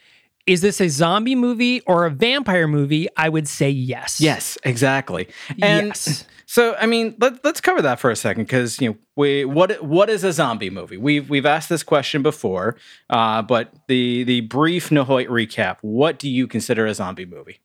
is 0.48 0.62
this 0.62 0.80
a 0.80 0.88
zombie 0.88 1.36
movie 1.36 1.80
or 1.82 2.06
a 2.06 2.10
vampire 2.10 2.66
movie? 2.66 3.06
I 3.16 3.28
would 3.28 3.46
say 3.46 3.70
yes. 3.70 4.20
Yes, 4.20 4.58
exactly. 4.64 5.28
And 5.62 5.86
yes. 5.86 6.24
so, 6.44 6.74
I 6.74 6.86
mean, 6.86 7.14
let, 7.20 7.44
let's 7.44 7.60
cover 7.60 7.80
that 7.82 8.00
for 8.00 8.10
a 8.10 8.16
second 8.16 8.44
because 8.44 8.80
you 8.80 8.90
know, 8.90 8.96
we 9.14 9.44
what 9.44 9.80
what 9.84 10.10
is 10.10 10.24
a 10.24 10.32
zombie 10.32 10.70
movie? 10.70 10.96
We've 10.96 11.30
we've 11.30 11.46
asked 11.46 11.68
this 11.68 11.84
question 11.84 12.20
before, 12.20 12.78
uh, 13.10 13.42
but 13.42 13.72
the 13.86 14.24
the 14.24 14.40
brief 14.40 14.90
NHOIT 14.90 15.28
recap. 15.28 15.76
What 15.82 16.18
do 16.18 16.28
you 16.28 16.48
consider 16.48 16.84
a 16.84 16.94
zombie 16.94 17.26
movie? 17.26 17.60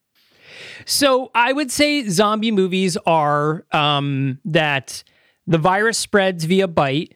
So 0.85 1.31
I 1.33 1.53
would 1.53 1.71
say 1.71 2.07
zombie 2.07 2.51
movies 2.51 2.97
are 3.07 3.65
um, 3.71 4.37
that 4.45 5.03
the 5.49 5.57
virus 5.57 5.97
spreads 5.97 6.45
via 6.45 6.67
bite, 6.67 7.15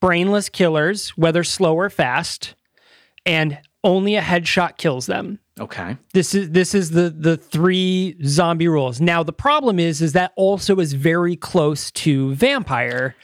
brainless 0.00 0.48
killers, 0.48 1.10
whether 1.10 1.44
slow 1.44 1.76
or 1.76 1.90
fast, 1.90 2.54
and 3.24 3.58
only 3.84 4.16
a 4.16 4.20
headshot 4.22 4.76
kills 4.78 5.06
them. 5.06 5.38
Okay. 5.60 5.96
This 6.12 6.34
is 6.34 6.50
this 6.50 6.74
is 6.74 6.90
the 6.90 7.10
the 7.10 7.36
three 7.36 8.16
zombie 8.24 8.66
rules. 8.66 9.00
Now 9.00 9.22
the 9.22 9.32
problem 9.32 9.78
is 9.78 10.02
is 10.02 10.12
that 10.14 10.32
also 10.36 10.80
is 10.80 10.94
very 10.94 11.36
close 11.36 11.90
to 11.92 12.34
vampire 12.34 13.14
uh, 13.16 13.22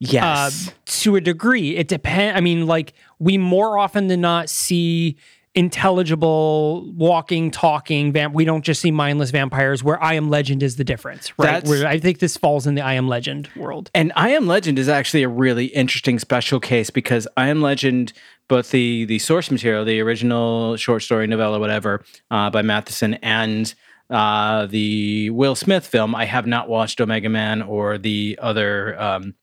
Yes. 0.00 0.72
to 1.02 1.16
a 1.16 1.20
degree. 1.20 1.76
It 1.76 1.88
depends. 1.88 2.36
I 2.36 2.40
mean, 2.40 2.66
like 2.66 2.92
we 3.18 3.38
more 3.38 3.78
often 3.78 4.08
than 4.08 4.20
not 4.20 4.50
see 4.50 5.16
intelligible 5.54 6.92
walking, 6.92 7.50
talking 7.50 8.12
vamp. 8.12 8.34
We 8.34 8.44
don't 8.44 8.64
just 8.64 8.80
see 8.80 8.90
mindless 8.90 9.30
vampires. 9.30 9.82
Where 9.82 10.02
I 10.02 10.14
Am 10.14 10.30
Legend 10.30 10.62
is 10.62 10.76
the 10.76 10.84
difference, 10.84 11.36
right? 11.38 11.66
Where 11.66 11.86
I 11.86 11.98
think 11.98 12.20
this 12.20 12.36
falls 12.36 12.66
in 12.66 12.74
the 12.74 12.82
I 12.82 12.94
Am 12.94 13.08
Legend 13.08 13.48
world. 13.56 13.90
And 13.94 14.12
I 14.16 14.30
Am 14.30 14.46
Legend 14.46 14.78
is 14.78 14.88
actually 14.88 15.22
a 15.22 15.28
really 15.28 15.66
interesting 15.66 16.18
special 16.18 16.60
case 16.60 16.90
because 16.90 17.26
I 17.36 17.48
Am 17.48 17.62
Legend, 17.62 18.12
both 18.48 18.70
the 18.70 19.04
the 19.06 19.18
source 19.18 19.50
material, 19.50 19.84
the 19.84 20.00
original 20.00 20.76
short 20.76 21.02
story, 21.02 21.26
novella, 21.26 21.58
whatever, 21.58 22.04
uh, 22.30 22.50
by 22.50 22.62
Matheson, 22.62 23.14
and 23.14 23.74
uh, 24.10 24.66
the 24.66 25.30
Will 25.30 25.54
Smith 25.54 25.86
film, 25.86 26.14
I 26.14 26.24
have 26.24 26.46
not 26.46 26.68
watched 26.68 27.00
Omega 27.00 27.28
Man 27.28 27.62
or 27.62 27.98
the 27.98 28.38
other. 28.40 29.00
Um, 29.00 29.34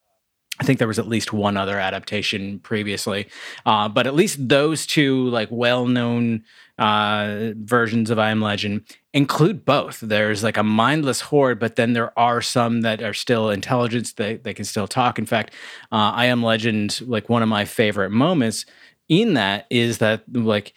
I 0.59 0.63
think 0.63 0.79
there 0.79 0.87
was 0.87 0.99
at 0.99 1.07
least 1.07 1.33
one 1.33 1.55
other 1.55 1.79
adaptation 1.79 2.59
previously, 2.59 3.27
uh, 3.65 3.87
but 3.89 4.07
at 4.07 4.15
least 4.15 4.49
those 4.49 4.85
two 4.85 5.27
like 5.29 5.49
well-known 5.51 6.43
uh, 6.79 7.51
versions 7.55 8.09
of 8.09 8.19
I 8.19 8.31
Am 8.31 8.41
Legend 8.41 8.83
include 9.13 9.65
both. 9.65 9.99
There's 9.99 10.43
like 10.43 10.57
a 10.57 10.63
mindless 10.63 11.21
horde, 11.21 11.59
but 11.59 11.75
then 11.75 11.93
there 11.93 12.17
are 12.17 12.41
some 12.41 12.81
that 12.81 13.01
are 13.01 13.13
still 13.13 13.49
intelligence. 13.49 14.13
They 14.13 14.37
they 14.37 14.53
can 14.53 14.65
still 14.65 14.87
talk. 14.87 15.19
In 15.19 15.25
fact, 15.25 15.53
uh, 15.91 16.11
I 16.13 16.25
Am 16.25 16.43
Legend, 16.43 17.01
like 17.01 17.29
one 17.29 17.43
of 17.43 17.49
my 17.49 17.65
favorite 17.65 18.11
moments 18.11 18.65
in 19.09 19.35
that 19.35 19.67
is 19.69 19.99
that 19.99 20.23
like 20.31 20.73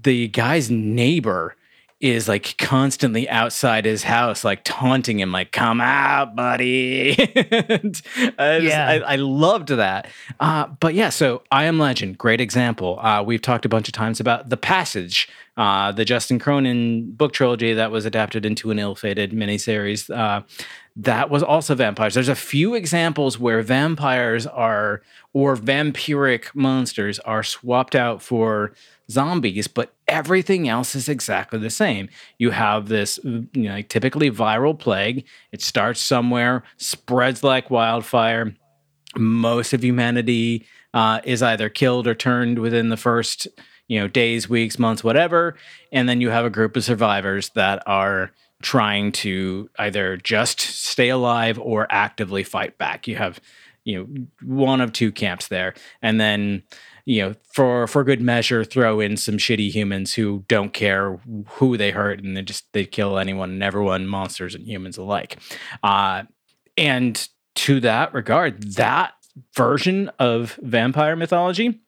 the 0.00 0.28
guy's 0.28 0.70
neighbor 0.70 1.56
is 2.02 2.28
like 2.28 2.56
constantly 2.58 3.28
outside 3.30 3.84
his 3.84 4.02
house, 4.02 4.44
like 4.44 4.60
taunting 4.64 5.20
him, 5.20 5.30
like 5.32 5.52
"Come 5.52 5.80
out, 5.80 6.34
buddy." 6.36 7.16
And 8.38 8.64
Yeah. 8.64 8.88
I, 9.06 9.12
I 9.12 9.16
loved 9.16 9.68
that. 9.68 10.08
Uh, 10.40 10.66
but 10.80 10.94
yeah, 10.94 11.08
so 11.10 11.42
I 11.50 11.64
Am 11.64 11.78
Legend, 11.78 12.18
great 12.18 12.40
example. 12.40 12.98
Uh, 13.00 13.22
we've 13.22 13.40
talked 13.40 13.64
a 13.64 13.68
bunch 13.68 13.88
of 13.88 13.94
times 13.94 14.20
about 14.20 14.48
The 14.48 14.56
Passage, 14.56 15.28
uh, 15.56 15.92
the 15.92 16.04
Justin 16.04 16.38
Cronin 16.38 17.12
book 17.12 17.32
trilogy 17.32 17.72
that 17.74 17.90
was 17.90 18.04
adapted 18.04 18.44
into 18.44 18.70
an 18.70 18.78
ill-fated 18.78 19.30
miniseries. 19.32 20.10
Uh, 20.14 20.42
that 20.96 21.30
was 21.30 21.42
also 21.42 21.74
vampires. 21.74 22.14
There's 22.14 22.28
a 22.28 22.34
few 22.34 22.74
examples 22.74 23.38
where 23.38 23.62
vampires 23.62 24.46
are 24.46 25.02
or 25.32 25.56
vampiric 25.56 26.54
monsters 26.54 27.18
are 27.20 27.42
swapped 27.42 27.94
out 27.94 28.20
for 28.22 28.72
zombies, 29.12 29.68
but 29.68 29.94
everything 30.08 30.68
else 30.68 30.94
is 30.94 31.08
exactly 31.08 31.58
the 31.58 31.70
same. 31.70 32.08
You 32.38 32.50
have 32.50 32.88
this, 32.88 33.18
you 33.24 33.48
know, 33.54 33.82
typically 33.82 34.30
viral 34.30 34.78
plague. 34.78 35.24
It 35.52 35.62
starts 35.62 36.00
somewhere, 36.00 36.64
spreads 36.76 37.42
like 37.42 37.70
wildfire. 37.70 38.54
Most 39.16 39.72
of 39.72 39.84
humanity 39.84 40.66
uh, 40.94 41.20
is 41.24 41.42
either 41.42 41.68
killed 41.68 42.06
or 42.06 42.14
turned 42.14 42.58
within 42.58 42.88
the 42.88 42.96
first, 42.96 43.46
you 43.88 44.00
know, 44.00 44.08
days, 44.08 44.48
weeks, 44.48 44.78
months, 44.78 45.04
whatever. 45.04 45.56
And 45.92 46.08
then 46.08 46.20
you 46.20 46.30
have 46.30 46.44
a 46.44 46.50
group 46.50 46.76
of 46.76 46.84
survivors 46.84 47.50
that 47.50 47.82
are 47.86 48.32
trying 48.62 49.12
to 49.12 49.68
either 49.78 50.16
just 50.16 50.60
stay 50.60 51.08
alive 51.08 51.58
or 51.58 51.86
actively 51.90 52.44
fight 52.44 52.78
back. 52.78 53.08
You 53.08 53.16
have, 53.16 53.40
you 53.84 53.98
know, 53.98 54.26
one 54.42 54.80
of 54.80 54.92
two 54.92 55.10
camps 55.10 55.48
there. 55.48 55.74
And 56.00 56.20
then, 56.20 56.62
you 57.04 57.22
know, 57.22 57.34
for 57.52 57.86
for 57.86 58.04
good 58.04 58.20
measure, 58.20 58.64
throw 58.64 59.00
in 59.00 59.16
some 59.16 59.36
shitty 59.36 59.70
humans 59.70 60.14
who 60.14 60.44
don't 60.48 60.72
care 60.72 61.18
who 61.46 61.76
they 61.76 61.90
hurt 61.90 62.22
and 62.22 62.36
they 62.36 62.42
just 62.42 62.72
they 62.72 62.84
kill 62.84 63.18
anyone 63.18 63.50
and 63.50 63.62
everyone, 63.62 64.06
monsters 64.06 64.54
and 64.54 64.66
humans 64.66 64.96
alike. 64.96 65.38
Uh, 65.82 66.24
and 66.76 67.28
to 67.54 67.80
that 67.80 68.14
regard, 68.14 68.62
that 68.74 69.12
version 69.54 70.10
of 70.18 70.58
vampire 70.62 71.16
mythology 71.16 71.80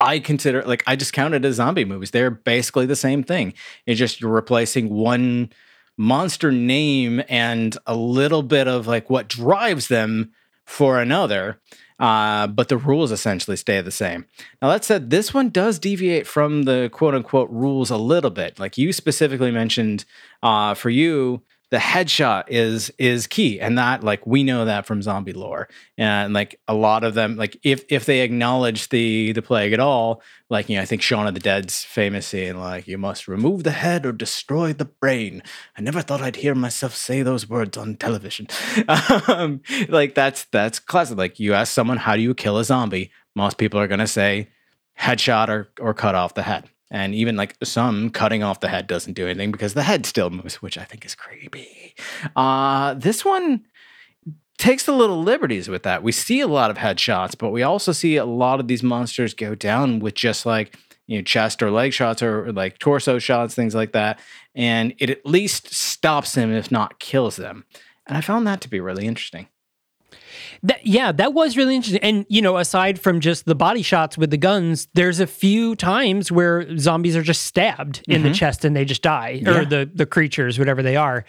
I 0.00 0.18
consider 0.18 0.62
like 0.62 0.82
I 0.86 0.96
just 0.96 1.12
count 1.12 1.34
it 1.34 1.44
as 1.44 1.56
zombie 1.56 1.84
movies. 1.84 2.10
They're 2.10 2.30
basically 2.30 2.86
the 2.86 2.96
same 2.96 3.22
thing. 3.22 3.52
It's 3.86 3.98
just 3.98 4.20
you're 4.20 4.30
replacing 4.30 4.88
one 4.88 5.50
monster 5.98 6.50
name 6.50 7.22
and 7.28 7.76
a 7.86 7.94
little 7.94 8.42
bit 8.42 8.66
of 8.66 8.86
like 8.86 9.10
what 9.10 9.28
drives 9.28 9.88
them 9.88 10.32
for 10.64 10.98
another. 11.00 11.60
Uh, 12.00 12.46
but 12.46 12.68
the 12.68 12.78
rules 12.78 13.12
essentially 13.12 13.56
stay 13.58 13.80
the 13.82 13.90
same. 13.90 14.24
Now, 14.62 14.68
that 14.68 14.84
said, 14.84 15.10
this 15.10 15.34
one 15.34 15.50
does 15.50 15.78
deviate 15.78 16.26
from 16.26 16.62
the 16.62 16.88
quote 16.90 17.14
unquote 17.14 17.50
rules 17.50 17.90
a 17.90 17.98
little 17.98 18.30
bit. 18.30 18.58
Like 18.58 18.78
you 18.78 18.92
specifically 18.94 19.50
mentioned, 19.50 20.06
uh, 20.42 20.72
for 20.72 20.88
you, 20.88 21.42
the 21.70 21.76
headshot 21.76 22.44
is 22.48 22.90
is 22.98 23.26
key. 23.26 23.60
And 23.60 23.78
that 23.78 24.02
like 24.02 24.26
we 24.26 24.42
know 24.42 24.64
that 24.64 24.86
from 24.86 25.02
zombie 25.02 25.32
lore. 25.32 25.68
And 25.96 26.34
like 26.34 26.60
a 26.66 26.74
lot 26.74 27.04
of 27.04 27.14
them 27.14 27.36
like 27.36 27.56
if 27.62 27.84
if 27.88 28.04
they 28.06 28.20
acknowledge 28.20 28.88
the 28.88 29.32
the 29.32 29.42
plague 29.42 29.72
at 29.72 29.80
all 29.80 30.22
like 30.48 30.68
you 30.68 30.76
know 30.76 30.82
i 30.82 30.84
think 30.84 31.00
shaun 31.00 31.28
of 31.28 31.34
the 31.34 31.40
dead's 31.40 31.84
famous 31.84 32.26
saying 32.26 32.58
like 32.58 32.88
you 32.88 32.98
must 32.98 33.28
remove 33.28 33.62
the 33.62 33.70
head 33.70 34.04
or 34.04 34.12
destroy 34.12 34.72
the 34.72 34.84
brain. 34.84 35.42
I 35.76 35.80
never 35.80 36.02
thought 36.02 36.22
i'd 36.22 36.36
hear 36.36 36.54
myself 36.54 36.94
say 36.94 37.22
those 37.22 37.48
words 37.48 37.76
on 37.76 37.96
television. 37.96 38.48
Um, 39.28 39.60
like 39.88 40.14
that's 40.14 40.44
that's 40.44 40.78
classic. 40.78 41.16
Like 41.16 41.38
you 41.38 41.54
ask 41.54 41.72
someone 41.72 41.98
how 41.98 42.16
do 42.16 42.22
you 42.22 42.34
kill 42.34 42.58
a 42.58 42.64
zombie? 42.64 43.10
Most 43.36 43.58
people 43.58 43.78
are 43.78 43.86
going 43.86 44.00
to 44.00 44.06
say 44.06 44.48
headshot 44.98 45.48
or 45.48 45.70
or 45.78 45.94
cut 45.94 46.14
off 46.14 46.34
the 46.34 46.42
head 46.42 46.68
and 46.90 47.14
even 47.14 47.36
like 47.36 47.56
some 47.62 48.10
cutting 48.10 48.42
off 48.42 48.60
the 48.60 48.68
head 48.68 48.86
doesn't 48.86 49.14
do 49.14 49.26
anything 49.26 49.52
because 49.52 49.74
the 49.74 49.84
head 49.84 50.06
still 50.06 50.30
moves, 50.30 50.60
which 50.60 50.76
I 50.76 50.84
think 50.84 51.04
is 51.04 51.14
creepy. 51.14 51.94
Uh, 52.34 52.94
this 52.94 53.24
one 53.24 53.64
takes 54.58 54.86
a 54.88 54.92
little 54.92 55.22
liberties 55.22 55.68
with 55.68 55.84
that. 55.84 56.02
We 56.02 56.12
see 56.12 56.40
a 56.40 56.46
lot 56.46 56.70
of 56.70 56.76
headshots, 56.76 57.36
but 57.36 57.50
we 57.50 57.62
also 57.62 57.92
see 57.92 58.16
a 58.16 58.24
lot 58.24 58.60
of 58.60 58.68
these 58.68 58.82
monsters 58.82 59.34
go 59.34 59.54
down 59.54 60.00
with 60.00 60.14
just 60.14 60.44
like 60.44 60.76
you 61.06 61.18
know 61.18 61.22
chest 61.22 61.62
or 61.62 61.70
leg 61.70 61.92
shots 61.92 62.22
or 62.22 62.52
like 62.52 62.78
torso 62.78 63.18
shots, 63.18 63.54
things 63.54 63.74
like 63.74 63.92
that, 63.92 64.18
and 64.54 64.94
it 64.98 65.10
at 65.10 65.24
least 65.24 65.72
stops 65.72 66.34
them, 66.34 66.52
if 66.52 66.70
not 66.70 66.98
kills 66.98 67.36
them. 67.36 67.64
And 68.06 68.18
I 68.18 68.20
found 68.20 68.46
that 68.46 68.60
to 68.62 68.68
be 68.68 68.80
really 68.80 69.06
interesting. 69.06 69.48
That, 70.62 70.86
yeah, 70.86 71.12
that 71.12 71.34
was 71.34 71.56
really 71.56 71.76
interesting. 71.76 72.02
And 72.02 72.26
you 72.28 72.42
know, 72.42 72.56
aside 72.58 73.00
from 73.00 73.20
just 73.20 73.44
the 73.46 73.54
body 73.54 73.82
shots 73.82 74.16
with 74.18 74.30
the 74.30 74.36
guns, 74.36 74.88
there's 74.94 75.20
a 75.20 75.26
few 75.26 75.74
times 75.76 76.30
where 76.32 76.76
zombies 76.78 77.16
are 77.16 77.22
just 77.22 77.42
stabbed 77.44 78.02
in 78.08 78.22
the 78.22 78.32
chest 78.32 78.64
and 78.64 78.74
they 78.76 78.84
just 78.84 79.02
die, 79.02 79.42
or 79.46 79.62
Yeah. 79.62 79.64
the 79.64 79.90
the 79.94 80.06
creatures, 80.06 80.58
whatever 80.58 80.82
they 80.82 80.96
are. 80.96 81.24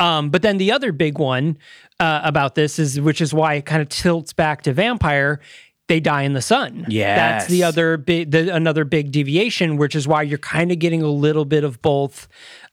Um, 0.00 0.30
but 0.30 0.42
then 0.42 0.58
the 0.58 0.72
other 0.72 0.92
big 0.92 1.18
one 1.18 1.56
uh, 2.00 2.20
about 2.24 2.54
this 2.56 2.78
is, 2.78 3.00
which 3.00 3.20
is 3.20 3.32
why 3.32 3.54
it 3.54 3.66
kind 3.66 3.80
of 3.80 3.88
tilts 3.88 4.32
back 4.32 4.62
to 4.62 4.72
vampire. 4.72 5.40
They 5.86 6.00
die 6.00 6.22
in 6.22 6.32
the 6.32 6.40
sun. 6.40 6.86
Yeah, 6.88 7.14
that's 7.14 7.46
the 7.46 7.62
other 7.62 7.98
big, 7.98 8.30
the, 8.30 8.54
another 8.54 8.86
big 8.86 9.12
deviation, 9.12 9.76
which 9.76 9.94
is 9.94 10.08
why 10.08 10.22
you're 10.22 10.38
kind 10.38 10.72
of 10.72 10.78
getting 10.78 11.02
a 11.02 11.08
little 11.10 11.44
bit 11.44 11.62
of 11.62 11.82
both 11.82 12.26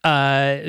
uh, 0.05 0.59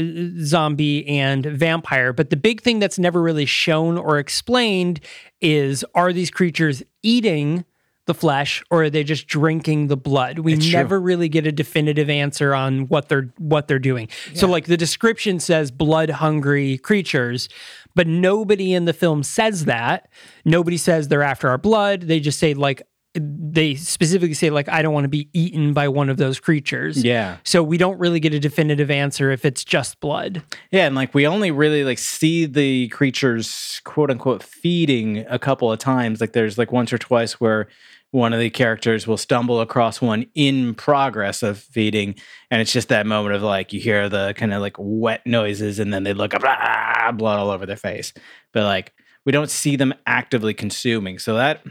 zombie 0.41 1.07
and 1.07 1.47
vampire. 1.47 2.13
But 2.13 2.31
the 2.31 2.37
big 2.37 2.61
thing 2.61 2.81
that's 2.81 2.99
never 2.99 3.23
really 3.23 3.47
shown 3.47 3.97
or 3.97 4.19
explained 4.19 5.01
is 5.41 5.85
are 5.95 6.13
these 6.13 6.31
creatures 6.31 6.83
eating 7.03 7.65
the 8.07 8.15
flesh 8.15 8.65
or 8.69 8.83
are 8.83 8.91
they 8.91 9.05
just 9.05 9.29
drinking 9.29 9.87
the 9.87 9.97
blood? 9.97 10.41
We 10.41 10.55
It's 10.55 10.65
true. 10.65 10.73
never 10.73 11.01
really 11.01 11.29
get 11.29 11.47
a 11.47 11.53
definitive 11.53 12.11
answer 12.11 12.53
on 12.55 12.89
what 12.89 13.09
they're 13.09 13.33
what 13.39 13.69
they're 13.69 13.79
doing. 13.79 14.09
So 14.35 14.49
like 14.49 14.67
the 14.67 14.77
description 14.77 15.39
says 15.39 15.71
blood 15.71 16.11
hungry 16.11 16.79
creatures, 16.79 17.49
but 17.95 18.07
nobody 18.07 18.75
in 18.75 18.85
the 18.85 18.93
film 18.93 19.23
says 19.23 19.67
that. 19.67 20.09
Nobody 20.45 20.77
says 20.77 21.09
they're 21.09 21.23
after 21.23 21.49
our 21.49 21.59
blood. 21.59 22.03
They 22.03 22.21
just 22.21 22.39
say 22.39 22.55
like 22.55 22.83
they 23.15 23.75
specifically 23.75 24.35
say 24.35 24.49
like 24.49 24.69
I 24.69 24.81
don't 24.81 24.95
want 24.95 25.05
to 25.05 25.09
be 25.09 25.29
eaten 25.35 25.75
by 25.75 25.89
one 25.89 26.09
of 26.09 26.17
those 26.17 26.41
creatures. 26.41 27.05
Yeah. 27.05 27.37
So 27.45 27.63
we 27.63 27.77
don't 27.77 27.99
really 27.99 28.21
get 28.21 28.33
a 28.33 28.41
definitive 28.41 28.91
answer 28.91 29.31
if 29.31 29.45
it's 29.45 29.65
just 29.65 30.01
blood. 30.01 30.43
Yeah, 30.71 30.87
and 30.87 30.97
like 30.97 31.15
we 31.15 31.27
only 31.27 31.51
really 31.51 31.85
like 31.85 31.99
see 31.99 32.47
the 32.47 32.89
creatures 32.89 33.81
quote 33.85 34.11
unquote 34.11 34.43
feeding 34.43 35.27
a 35.29 35.39
couple 35.39 35.71
of 35.71 35.79
times. 35.79 36.21
Like 36.21 36.33
there's 36.33 36.57
like 36.57 36.73
once 36.73 36.93
or 36.93 36.99
twice 36.99 37.35
where 37.35 37.69
one 38.13 38.33
of 38.33 38.39
the 38.39 38.51
characters 38.51 39.07
will 39.07 39.17
stumble 39.17 39.61
across 39.61 40.01
one 40.01 40.27
in 40.35 40.75
progress 40.75 41.43
of 41.43 41.59
feeding, 41.59 42.15
and 42.51 42.61
it's 42.61 42.73
just 42.73 42.89
that 42.91 43.07
moment 43.07 43.35
of 43.35 43.43
like 43.43 43.73
you 43.73 43.81
hear 43.81 44.09
the 44.09 44.35
kind 44.37 44.53
of 44.55 44.61
like 44.61 44.77
wet 44.79 45.27
noises, 45.27 45.79
and 45.79 45.93
then 45.93 46.05
they 46.05 46.13
look 46.15 46.35
up, 46.35 46.43
ah, 46.45 47.11
blood 47.17 47.39
all 47.39 47.51
over 47.51 47.67
their 47.67 47.77
face. 47.77 48.13
But 48.53 48.65
like 48.65 48.93
we 49.25 49.33
don't 49.33 49.51
see 49.51 49.77
them 49.77 49.95
actively 50.07 50.55
consuming, 50.55 51.19
so 51.19 51.35
that 51.35 51.65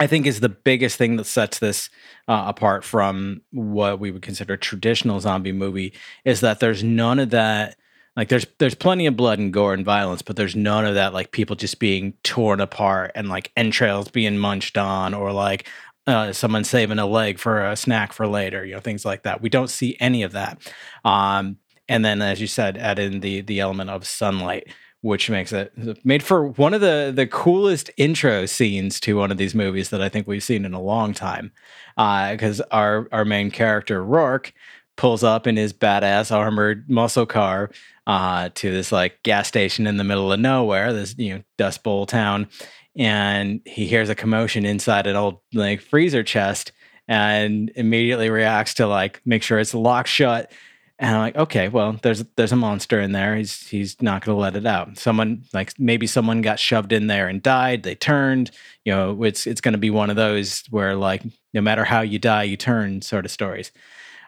I 0.00 0.06
think 0.06 0.26
is 0.26 0.40
the 0.40 0.48
biggest 0.48 0.96
thing 0.96 1.16
that 1.16 1.24
sets 1.24 1.60
this 1.60 1.88
uh, 2.26 2.44
apart 2.46 2.84
from 2.84 3.42
what 3.52 4.00
we 4.00 4.10
would 4.10 4.22
consider 4.22 4.54
a 4.54 4.58
traditional 4.58 5.20
zombie 5.20 5.52
movie 5.52 5.92
is 6.24 6.40
that 6.40 6.58
there's 6.58 6.82
none 6.82 7.18
of 7.18 7.30
that 7.30 7.76
like 8.16 8.28
there's 8.28 8.46
there's 8.58 8.74
plenty 8.74 9.06
of 9.06 9.16
blood 9.16 9.38
and 9.38 9.52
gore 9.52 9.74
and 9.74 9.84
violence 9.84 10.22
but 10.22 10.36
there's 10.36 10.56
none 10.56 10.84
of 10.84 10.94
that 10.94 11.12
like 11.12 11.32
people 11.32 11.56
just 11.56 11.78
being 11.78 12.12
torn 12.22 12.60
apart 12.60 13.12
and 13.14 13.28
like 13.28 13.52
entrails 13.56 14.08
being 14.08 14.38
munched 14.38 14.76
on 14.76 15.14
or 15.14 15.32
like 15.32 15.66
uh, 16.06 16.32
someone 16.32 16.64
saving 16.64 16.98
a 16.98 17.06
leg 17.06 17.38
for 17.38 17.64
a 17.64 17.76
snack 17.76 18.12
for 18.12 18.26
later 18.26 18.64
you 18.64 18.74
know 18.74 18.80
things 18.80 19.04
like 19.04 19.22
that 19.22 19.40
we 19.40 19.48
don't 19.48 19.70
see 19.70 19.96
any 20.00 20.22
of 20.22 20.32
that 20.32 20.58
um 21.04 21.56
and 21.88 22.04
then 22.04 22.22
as 22.22 22.40
you 22.40 22.46
said 22.46 22.76
add 22.76 22.98
in 22.98 23.20
the 23.20 23.42
the 23.42 23.60
element 23.60 23.90
of 23.90 24.06
sunlight 24.06 24.66
which 25.02 25.30
makes 25.30 25.52
it 25.52 25.72
made 26.04 26.22
for 26.22 26.46
one 26.46 26.74
of 26.74 26.80
the 26.80 27.12
the 27.14 27.26
coolest 27.26 27.90
intro 27.96 28.46
scenes 28.46 29.00
to 29.00 29.16
one 29.16 29.30
of 29.30 29.38
these 29.38 29.54
movies 29.54 29.90
that 29.90 30.02
I 30.02 30.08
think 30.08 30.26
we've 30.26 30.42
seen 30.42 30.64
in 30.64 30.74
a 30.74 30.80
long 30.80 31.14
time. 31.14 31.52
Because 31.96 32.60
our 32.70 33.08
our 33.12 33.24
main 33.24 33.50
character 33.50 34.04
Rourke 34.04 34.52
pulls 34.96 35.24
up 35.24 35.46
in 35.46 35.56
his 35.56 35.72
badass 35.72 36.34
armored 36.34 36.90
muscle 36.90 37.26
car 37.26 37.70
uh, 38.10 38.48
to 38.56 38.72
this 38.72 38.90
like 38.90 39.22
gas 39.22 39.46
station 39.46 39.86
in 39.86 39.96
the 39.96 40.04
middle 40.04 40.32
of 40.32 40.40
nowhere, 40.40 40.92
this 40.92 41.14
you 41.16 41.34
know 41.34 41.42
Dust 41.56 41.84
Bowl 41.84 42.06
town, 42.06 42.48
and 42.96 43.60
he 43.64 43.86
hears 43.86 44.08
a 44.08 44.16
commotion 44.16 44.64
inside 44.64 45.06
an 45.06 45.14
old 45.14 45.38
like 45.54 45.80
freezer 45.80 46.24
chest, 46.24 46.72
and 47.06 47.70
immediately 47.76 48.28
reacts 48.28 48.74
to 48.74 48.86
like 48.88 49.20
make 49.24 49.44
sure 49.44 49.60
it's 49.60 49.74
locked 49.74 50.08
shut 50.08 50.52
and 51.00 51.16
I'm 51.16 51.22
like, 51.22 51.36
okay, 51.36 51.68
well, 51.68 51.96
there's 52.02 52.24
there's 52.36 52.52
a 52.52 52.56
monster 52.56 53.00
in 53.00 53.12
there. 53.12 53.34
He's 53.34 53.66
he's 53.68 54.02
not 54.02 54.22
going 54.22 54.36
to 54.36 54.40
let 54.40 54.54
it 54.54 54.66
out. 54.66 54.98
Someone 54.98 55.44
like 55.54 55.72
maybe 55.78 56.06
someone 56.06 56.42
got 56.42 56.58
shoved 56.58 56.92
in 56.92 57.06
there 57.06 57.26
and 57.26 57.42
died. 57.42 57.84
They 57.84 57.94
turned. 57.94 58.50
You 58.84 58.92
know, 58.92 59.22
it's 59.22 59.46
it's 59.46 59.62
going 59.62 59.72
to 59.72 59.78
be 59.78 59.88
one 59.88 60.10
of 60.10 60.16
those 60.16 60.62
where 60.68 60.94
like 60.94 61.22
no 61.54 61.62
matter 61.62 61.84
how 61.84 62.02
you 62.02 62.18
die, 62.18 62.42
you 62.42 62.58
turn 62.58 63.00
sort 63.00 63.24
of 63.24 63.30
stories. 63.30 63.72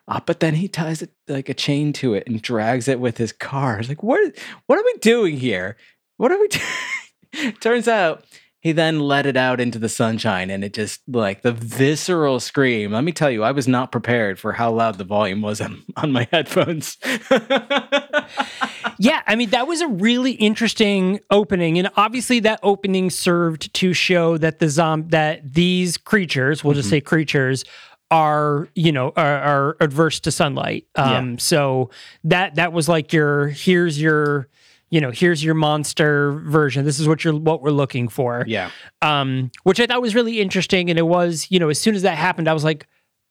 Uh, 0.08 0.20
but 0.26 0.40
then 0.40 0.54
he 0.54 0.68
ties 0.68 1.02
it 1.02 1.10
like 1.28 1.48
a 1.48 1.54
chain 1.54 1.92
to 1.92 2.14
it 2.14 2.26
and 2.26 2.42
drags 2.42 2.88
it 2.88 3.00
with 3.00 3.18
his 3.18 3.32
car. 3.32 3.78
It's 3.78 3.88
like, 3.88 4.02
what 4.02 4.36
what 4.66 4.78
are 4.78 4.84
we 4.84 4.94
doing 4.98 5.36
here? 5.36 5.76
What 6.16 6.32
are 6.32 6.38
we 6.38 6.48
doing? 6.48 7.52
Turns 7.60 7.88
out 7.88 8.24
he 8.62 8.70
then 8.70 9.00
let 9.00 9.26
it 9.26 9.36
out 9.36 9.60
into 9.60 9.78
the 9.80 9.88
sunshine 9.88 10.48
and 10.48 10.62
it 10.62 10.72
just 10.72 11.00
like 11.08 11.42
the 11.42 11.50
visceral 11.50 12.38
scream. 12.38 12.92
Let 12.92 13.02
me 13.02 13.10
tell 13.10 13.28
you, 13.28 13.42
I 13.42 13.50
was 13.50 13.66
not 13.66 13.90
prepared 13.90 14.38
for 14.38 14.52
how 14.52 14.70
loud 14.70 14.98
the 14.98 15.04
volume 15.04 15.42
was 15.42 15.60
on, 15.60 15.82
on 15.96 16.12
my 16.12 16.28
headphones. 16.30 16.96
yeah, 19.00 19.22
I 19.26 19.34
mean 19.34 19.50
that 19.50 19.66
was 19.66 19.80
a 19.80 19.88
really 19.88 20.32
interesting 20.32 21.18
opening, 21.30 21.76
and 21.76 21.90
obviously 21.96 22.38
that 22.40 22.60
opening 22.62 23.10
served 23.10 23.74
to 23.74 23.92
show 23.92 24.38
that 24.38 24.60
the 24.60 24.68
zom 24.68 25.08
that 25.08 25.54
these 25.54 25.96
creatures, 25.96 26.62
we'll 26.62 26.74
just 26.74 26.88
say 26.88 27.00
creatures, 27.00 27.64
are 28.12 28.68
you 28.74 28.92
know 28.92 29.12
are, 29.16 29.38
are 29.38 29.76
adverse 29.80 30.20
to 30.20 30.30
sunlight. 30.30 30.86
Um, 30.94 31.38
so 31.38 31.90
that 32.24 32.54
that 32.56 32.72
was 32.72 32.88
like 32.88 33.12
your 33.12 33.48
here's 33.48 34.00
your 34.00 34.48
you 34.90 35.00
know 35.00 35.10
here's 35.10 35.42
your 35.42 35.54
monster 35.54 36.32
version. 36.32 36.84
This 36.84 37.00
is 37.00 37.08
what 37.08 37.24
you're 37.24 37.34
what 37.34 37.62
we're 37.62 37.70
looking 37.70 38.08
for. 38.08 38.44
yeah. 38.46 38.70
um, 39.00 39.50
which 39.64 39.80
I 39.80 39.86
thought 39.86 40.02
was 40.02 40.14
really 40.14 40.40
interesting. 40.40 40.90
And 40.90 40.98
it 40.98 41.06
was, 41.06 41.46
you 41.48 41.58
know, 41.58 41.70
as 41.70 41.80
soon 41.80 41.94
as 41.94 42.02
that 42.02 42.18
happened, 42.18 42.48
I 42.48 42.52
was 42.52 42.64
like, 42.64 42.86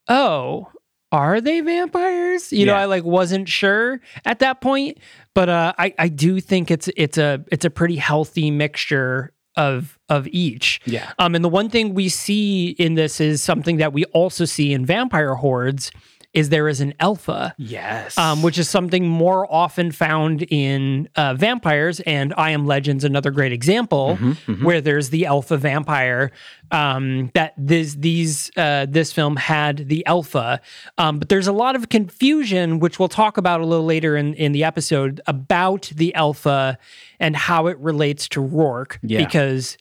oh, 0.08 0.68
are 1.12 1.40
they 1.40 1.62
vampires? 1.62 2.52
You 2.52 2.66
know, 2.66 2.74
I 2.74 2.86
like 2.86 3.04
wasn't 3.04 3.48
sure 3.48 4.02
at 4.26 4.40
that 4.40 4.62
point, 4.62 4.98
but 5.36 5.48
uh, 5.48 5.74
I 5.78 5.94
I 6.00 6.08
do 6.08 6.40
think 6.40 6.72
it's 6.72 6.90
it's 6.98 7.20
a 7.20 7.46
it's 7.52 7.66
a 7.66 7.70
pretty 7.70 7.98
healthy 7.98 8.50
mixture 8.50 9.32
of 9.56 10.00
of 10.12 10.28
each. 10.28 10.82
Yeah. 10.86 11.14
Um, 11.18 11.34
and 11.34 11.44
the 11.44 11.50
one 11.50 11.70
thing 11.70 11.94
we 11.94 12.10
see 12.10 12.72
in 12.72 12.96
this 12.96 13.22
is 13.22 13.42
something 13.42 13.78
that 13.78 13.94
we 13.94 14.04
also 14.06 14.46
see 14.46 14.74
in 14.74 14.86
vampire 14.86 15.36
hordes 15.36 15.92
is 16.34 16.50
there 16.50 16.68
is 16.70 16.80
an 16.80 16.94
alpha 17.00 17.54
Yes. 17.58 18.18
um, 18.18 18.42
which 18.42 18.58
is 18.58 18.70
something 18.70 19.08
more 19.08 19.46
often 19.52 19.92
found 19.92 20.44
in 20.44 21.10
uh, 21.16 21.34
vampires. 21.34 22.00
And 22.02 22.34
I 22.38 22.52
Am 22.52 22.66
Legend's 22.66 23.04
another 23.04 23.32
great 23.32 23.52
example 23.52 24.16
where 24.62 24.80
there's 24.82 25.10
the 25.10 25.26
alpha 25.26 25.58
vampire. 25.58 26.32
Um, 26.72 27.32
that 27.34 27.54
this 27.58 27.96
these 27.96 28.50
uh, 28.56 28.86
this 28.88 29.12
film 29.12 29.36
had 29.36 29.90
the 29.90 30.06
alpha, 30.06 30.62
um, 30.98 31.20
but 31.20 31.28
there's 31.28 31.48
a 31.48 31.52
lot 31.52 31.76
of 31.76 31.90
confusion, 31.90 32.80
which 32.80 32.98
we'll 32.98 33.10
talk 33.10 33.36
about 33.36 33.60
a 33.60 33.66
little 33.66 33.84
later 33.86 34.16
in 34.16 34.34
in 34.36 34.54
the 34.54 34.64
episode 34.64 35.20
about 35.28 35.92
the 35.94 36.16
alpha 36.16 36.78
and 37.20 37.36
how 37.36 37.68
it 37.68 37.78
relates 37.80 38.30
to 38.30 38.40
Rourke, 38.42 39.00
Yeah. 39.04 39.18
because 39.26 39.78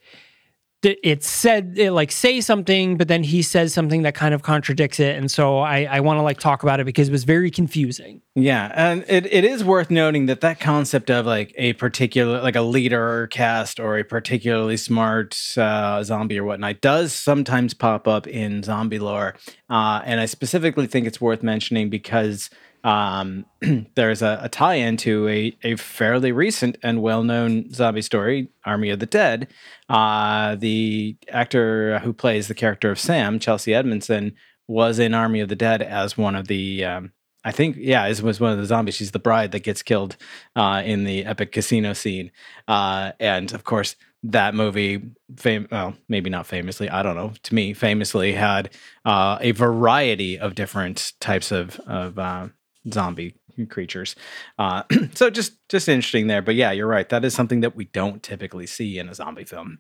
it 0.83 1.23
said 1.23 1.75
it 1.77 1.93
like 1.93 2.11
say 2.11 2.40
something, 2.40 2.97
but 2.97 3.09
then 3.09 3.23
he 3.23 3.43
says 3.43 3.75
something 3.75 4.03
that 4.03 4.14
kind 4.14 4.33
of 4.35 4.43
contradicts 4.43 4.99
it, 4.99 5.16
and 5.16 5.31
so 5.31 5.59
I, 5.59 5.85
I 5.85 6.01
want 6.01 6.19
to 6.19 6.23
like 6.23 6.38
talk 6.38 6.62
about 6.62 6.81
it 6.81 6.85
because 6.85 7.09
it 7.09 7.12
was 7.12 7.25
very 7.25 7.51
confusing. 7.51 8.23
Yeah, 8.35 8.73
and 8.75 9.05
it, 9.07 9.27
it 9.27 9.45
is 9.45 9.62
worth 9.62 9.90
noting 9.90 10.27
that 10.27 10.40
that 10.40 10.59
concept 10.59 11.11
of 11.11 11.27
like 11.27 11.53
a 11.57 11.75
particular 11.75 12.40
like 12.40 12.57
a 12.57 12.62
leader 12.62 13.23
or 13.23 13.27
cast 13.27 13.79
or 13.79 13.99
a 13.99 14.05
particularly 14.05 14.79
smart 14.79 15.38
uh, 15.59 16.03
zombie 16.03 16.38
or 16.38 16.45
whatnot 16.45 16.81
does 16.81 17.12
sometimes 17.12 17.75
pop 17.75 18.09
up 18.09 18.27
in 18.27 18.62
zombie 18.62 18.99
lore, 18.99 19.37
uh, 19.69 20.01
and 20.05 20.21
I 20.21 20.27
specifically 20.27 20.87
think 20.87 21.07
it's 21.07 21.21
worth 21.21 21.43
mentioning 21.43 21.90
because 21.90 22.49
um, 22.85 23.47
there's 23.95 24.23
a, 24.23 24.40
a 24.43 24.49
tie-in 24.49 24.97
to 24.99 25.29
a, 25.29 25.57
a 25.62 25.77
fairly 25.77 26.33
recent 26.33 26.79
and 26.83 27.03
well-known 27.03 27.73
zombie 27.73 28.03
story, 28.03 28.49
Army 28.64 28.90
of 28.90 29.01
the 29.01 29.07
Dead. 29.07 29.49
Uh, 29.88 30.55
the 30.57 31.16
actor 31.29 31.99
who 32.01 32.12
plays 32.12 32.49
the 32.49 32.55
character 32.55 32.90
of 32.90 32.99
Sam, 32.99 33.38
Chelsea 33.38 33.73
Edmundson, 33.73 34.35
was 34.69 34.99
in 34.99 35.14
Army 35.14 35.40
of 35.40 35.49
the 35.49 35.57
Dead 35.57 35.83
as 35.83 36.16
one 36.16 36.35
of 36.37 36.49
the 36.49 36.85
um, 36.85 37.12
I 37.43 37.53
think, 37.53 37.77
yeah, 37.79 38.07
it 38.07 38.21
was 38.21 38.38
one 38.38 38.53
of 38.53 38.59
the 38.59 38.66
zombies. 38.66 38.97
She's 38.97 39.12
the 39.12 39.19
bride 39.19 39.53
that 39.53 39.62
gets 39.62 39.83
killed 39.83 40.16
uh, 40.57 40.83
in 40.85 41.05
the 41.05 41.25
epic 41.25 41.53
casino 41.53 41.95
scene. 41.95 42.31
Uh, 42.69 43.12
and 43.19 43.53
of 43.53 43.64
course, 43.64 43.97
that 44.23 44.55
movie, 44.55 45.03
fam- 45.37 45.69
well, 45.71 45.95
maybe 46.09 46.29
not 46.29 46.47
famously, 46.47 46.90
I 46.90 47.03
don't 47.03 47.16
know, 47.16 47.33
to 47.43 47.55
me, 47.55 47.73
famously 47.73 48.33
had 48.33 48.75
uh, 49.07 49.38
a 49.40 49.53
variety 49.53 50.38
of 50.38 50.55
different 50.55 51.14
types 51.21 51.51
of, 51.51 51.81
of 51.81 52.19
uh, 52.19 52.49
zombie 52.93 53.35
creatures. 53.69 54.16
Uh, 54.59 54.83
so 55.14 55.31
just 55.31 55.53
just 55.69 55.88
interesting 55.88 56.27
there. 56.27 56.43
But 56.43 56.55
yeah, 56.55 56.73
you're 56.73 56.87
right. 56.87 57.09
That 57.09 57.25
is 57.25 57.35
something 57.35 57.61
that 57.61 57.77
we 57.77 57.85
don't 57.87 58.23
typically 58.23 58.66
see 58.66 58.99
in 58.99 59.09
a 59.09 59.14
zombie 59.14 59.45
film. 59.45 59.79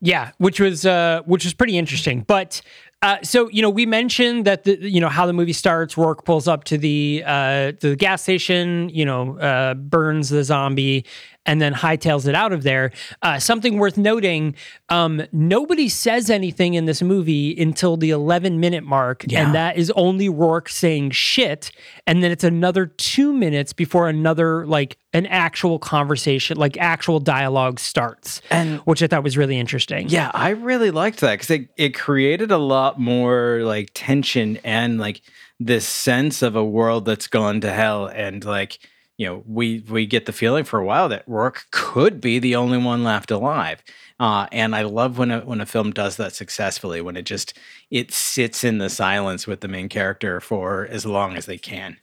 Yeah, 0.00 0.30
which 0.38 0.60
was 0.60 0.86
uh, 0.86 1.22
which 1.26 1.44
was 1.44 1.54
pretty 1.54 1.76
interesting. 1.76 2.20
But 2.20 2.60
uh, 3.02 3.18
so 3.22 3.48
you 3.50 3.62
know, 3.62 3.70
we 3.70 3.86
mentioned 3.86 4.44
that 4.44 4.64
the 4.64 4.78
you 4.78 5.00
know 5.00 5.08
how 5.08 5.26
the 5.26 5.32
movie 5.32 5.52
starts. 5.52 5.96
Rourke 5.96 6.24
pulls 6.24 6.46
up 6.46 6.64
to 6.64 6.78
the 6.78 7.22
uh, 7.26 7.72
the 7.80 7.96
gas 7.96 8.22
station. 8.22 8.88
You 8.90 9.04
know, 9.04 9.38
uh, 9.38 9.74
burns 9.74 10.28
the 10.28 10.44
zombie, 10.44 11.04
and 11.48 11.60
then 11.60 11.74
hightails 11.74 12.28
it 12.28 12.34
out 12.36 12.52
of 12.52 12.62
there. 12.62 12.92
Uh, 13.22 13.40
something 13.40 13.78
worth 13.78 13.96
noting: 13.98 14.54
um, 14.88 15.22
nobody 15.32 15.88
says 15.88 16.30
anything 16.30 16.74
in 16.74 16.84
this 16.84 17.02
movie 17.02 17.60
until 17.60 17.96
the 17.96 18.10
11 18.10 18.60
minute 18.60 18.84
mark, 18.84 19.24
Yeah. 19.26 19.44
and 19.46 19.54
that 19.56 19.76
is 19.76 19.90
only 19.96 20.28
Rourke 20.28 20.68
saying 20.68 21.10
shit, 21.10 21.72
and 22.06 22.22
then 22.22 22.30
it's 22.30 22.44
another 22.44 22.86
two 22.86 23.32
minutes 23.32 23.72
before 23.72 24.08
another 24.08 24.64
like 24.66 24.96
an 25.14 25.24
actual 25.26 25.78
conversation, 25.78 26.58
like 26.58 26.76
actual 26.76 27.18
dialogue 27.18 27.80
starts, 27.80 28.42
And 28.50 28.78
which 28.80 29.02
I 29.02 29.06
thought 29.06 29.24
was 29.24 29.38
really 29.38 29.58
interesting. 29.58 30.08
Yeah, 30.10 30.30
I 30.34 30.50
really 30.50 30.90
liked 30.90 31.20
that 31.20 31.32
because 31.34 31.50
it, 31.50 31.68
it 31.78 31.94
created 31.94 32.50
a 32.50 32.58
lot 32.58 33.00
more 33.00 33.60
like 33.64 33.90
tension 33.94 34.58
and 34.64 34.98
like 35.00 35.22
this 35.58 35.86
sense 35.88 36.42
of 36.42 36.54
a 36.56 36.64
world 36.64 37.06
that's 37.06 37.26
gone 37.26 37.62
to 37.62 37.72
hell. 37.72 38.06
And 38.06 38.44
like, 38.44 38.78
you 39.18 39.26
know, 39.26 39.42
we 39.46 39.84
we 39.90 40.06
get 40.06 40.26
the 40.26 40.32
feeling 40.32 40.64
for 40.64 40.78
a 40.78 40.84
while 40.84 41.08
that 41.08 41.24
Rourke 41.26 41.66
could 41.72 42.20
be 42.20 42.38
the 42.38 42.54
only 42.54 42.78
one 42.78 43.02
left 43.02 43.30
alive. 43.32 43.82
Uh, 44.20 44.46
and 44.52 44.74
I 44.74 44.82
love 44.82 45.18
when 45.18 45.30
a 45.32 45.40
when 45.40 45.60
a 45.60 45.66
film 45.66 45.90
does 45.90 46.16
that 46.16 46.34
successfully, 46.34 47.00
when 47.00 47.16
it 47.16 47.26
just 47.26 47.58
it 47.90 48.12
sits 48.12 48.62
in 48.62 48.78
the 48.78 48.88
silence 48.88 49.46
with 49.46 49.60
the 49.60 49.68
main 49.68 49.88
character 49.88 50.40
for 50.40 50.86
as 50.86 51.04
long 51.04 51.36
as 51.36 51.46
they 51.46 51.58
can. 51.58 51.98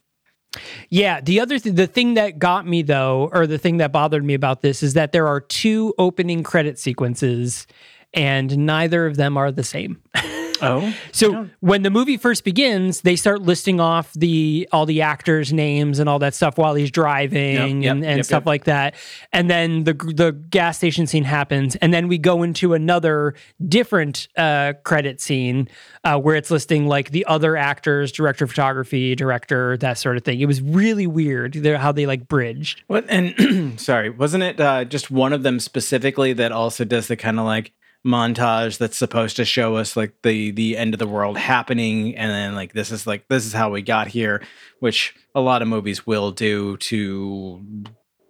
Yeah, 0.90 1.22
the 1.22 1.40
other 1.40 1.58
th- 1.58 1.76
the 1.76 1.88
thing 1.88 2.16
that 2.16 2.38
got 2.38 2.68
me 2.68 2.82
though, 2.82 3.30
or 3.32 3.48
the 3.48 3.58
thing 3.58 3.78
that 3.78 3.94
bothered 3.94 4.24
me 4.24 4.34
about 4.34 4.62
this 4.62 4.84
is 4.84 4.94
that 4.94 5.14
there 5.14 5.28
are 5.28 5.40
two 5.40 5.94
opening 5.98 6.44
credit 6.44 6.78
sequences, 6.78 7.66
and 8.14 8.58
neither 8.58 9.06
of 9.06 9.16
them 9.16 9.38
are 9.38 9.52
the 9.52 9.64
same. 9.64 10.02
Oh, 10.66 10.94
So 11.12 11.50
when 11.60 11.84
the 11.84 11.90
movie 11.90 12.18
first 12.18 12.44
begins, 12.44 13.02
they 13.02 13.16
start 13.16 13.42
listing 13.42 13.80
off 13.80 14.12
the 14.14 14.68
all 14.72 14.86
the 14.86 15.02
actors' 15.02 15.54
names 15.54 16.00
and 16.00 16.10
all 16.10 16.20
that 16.20 16.34
stuff 16.34 16.58
while 16.58 16.76
he's 16.76 16.92
driving 16.92 17.56
Yep, 17.56 17.70
and, 17.70 17.84
yep, 17.84 17.92
and 17.94 18.04
yep, 18.04 18.26
stuff 18.26 18.42
yep. 18.42 18.46
like 18.46 18.64
that. 18.66 18.96
And 19.32 19.50
then 19.50 19.84
the 19.84 19.94
the 19.94 20.32
gas 20.32 20.78
station 20.78 21.08
scene 21.08 21.24
happens, 21.24 21.76
and 21.78 21.94
then 21.94 22.08
we 22.08 22.18
go 22.18 22.44
into 22.44 22.74
another 22.74 23.36
different 23.66 24.28
uh, 24.38 24.74
credit 24.84 25.22
scene 25.22 25.68
uh, 26.04 26.20
where 26.20 26.36
it's 26.36 26.52
listing 26.52 26.88
like 26.88 27.12
the 27.12 27.26
other 27.26 27.56
actors, 27.58 28.12
director 28.12 28.46
of 28.46 28.52
photography, 28.52 29.16
director, 29.16 29.78
that 29.78 29.98
sort 29.98 30.18
of 30.18 30.24
thing. 30.24 30.40
It 30.40 30.46
was 30.46 30.62
really 30.62 31.08
weird 31.08 31.56
how 31.66 31.92
they 31.92 32.06
like 32.06 32.28
bridged. 32.28 32.84
What 32.88 33.06
and 33.10 33.80
sorry, 33.80 34.10
wasn't 34.10 34.44
it 34.44 34.60
uh, 34.60 34.86
just 34.86 35.12
one 35.12 35.34
of 35.34 35.44
them 35.44 35.60
specifically 35.60 36.34
that 36.34 36.52
also 36.52 36.86
does 36.86 37.08
the 37.08 37.16
kind 37.16 37.40
of 37.40 37.46
like 37.46 37.72
montage 38.06 38.78
that's 38.78 38.98
supposed 38.98 39.36
to 39.38 39.46
show 39.46 39.76
us 39.78 39.98
like 39.98 40.14
the 40.22 40.52
the 40.52 40.78
end 40.78 40.94
of 40.94 41.00
the 41.00 41.08
world 41.08 41.38
happening 41.38 42.16
and 42.16 42.30
then 42.30 42.54
like 42.54 42.74
this 42.74 42.92
is 42.92 43.08
like 43.08 43.28
this 43.30 43.46
is 43.46 43.54
how 43.54 43.72
we 43.72 43.82
got 43.82 44.08
here, 44.08 44.44
which 44.80 45.16
a 45.34 45.42
lot 45.42 45.62
of 45.62 45.68
movies 45.68 46.06
will 46.06 46.32
do 46.32 46.78
to 46.78 47.64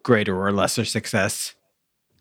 greater 0.03 0.39
or 0.39 0.51
lesser 0.51 0.85
success. 0.85 1.54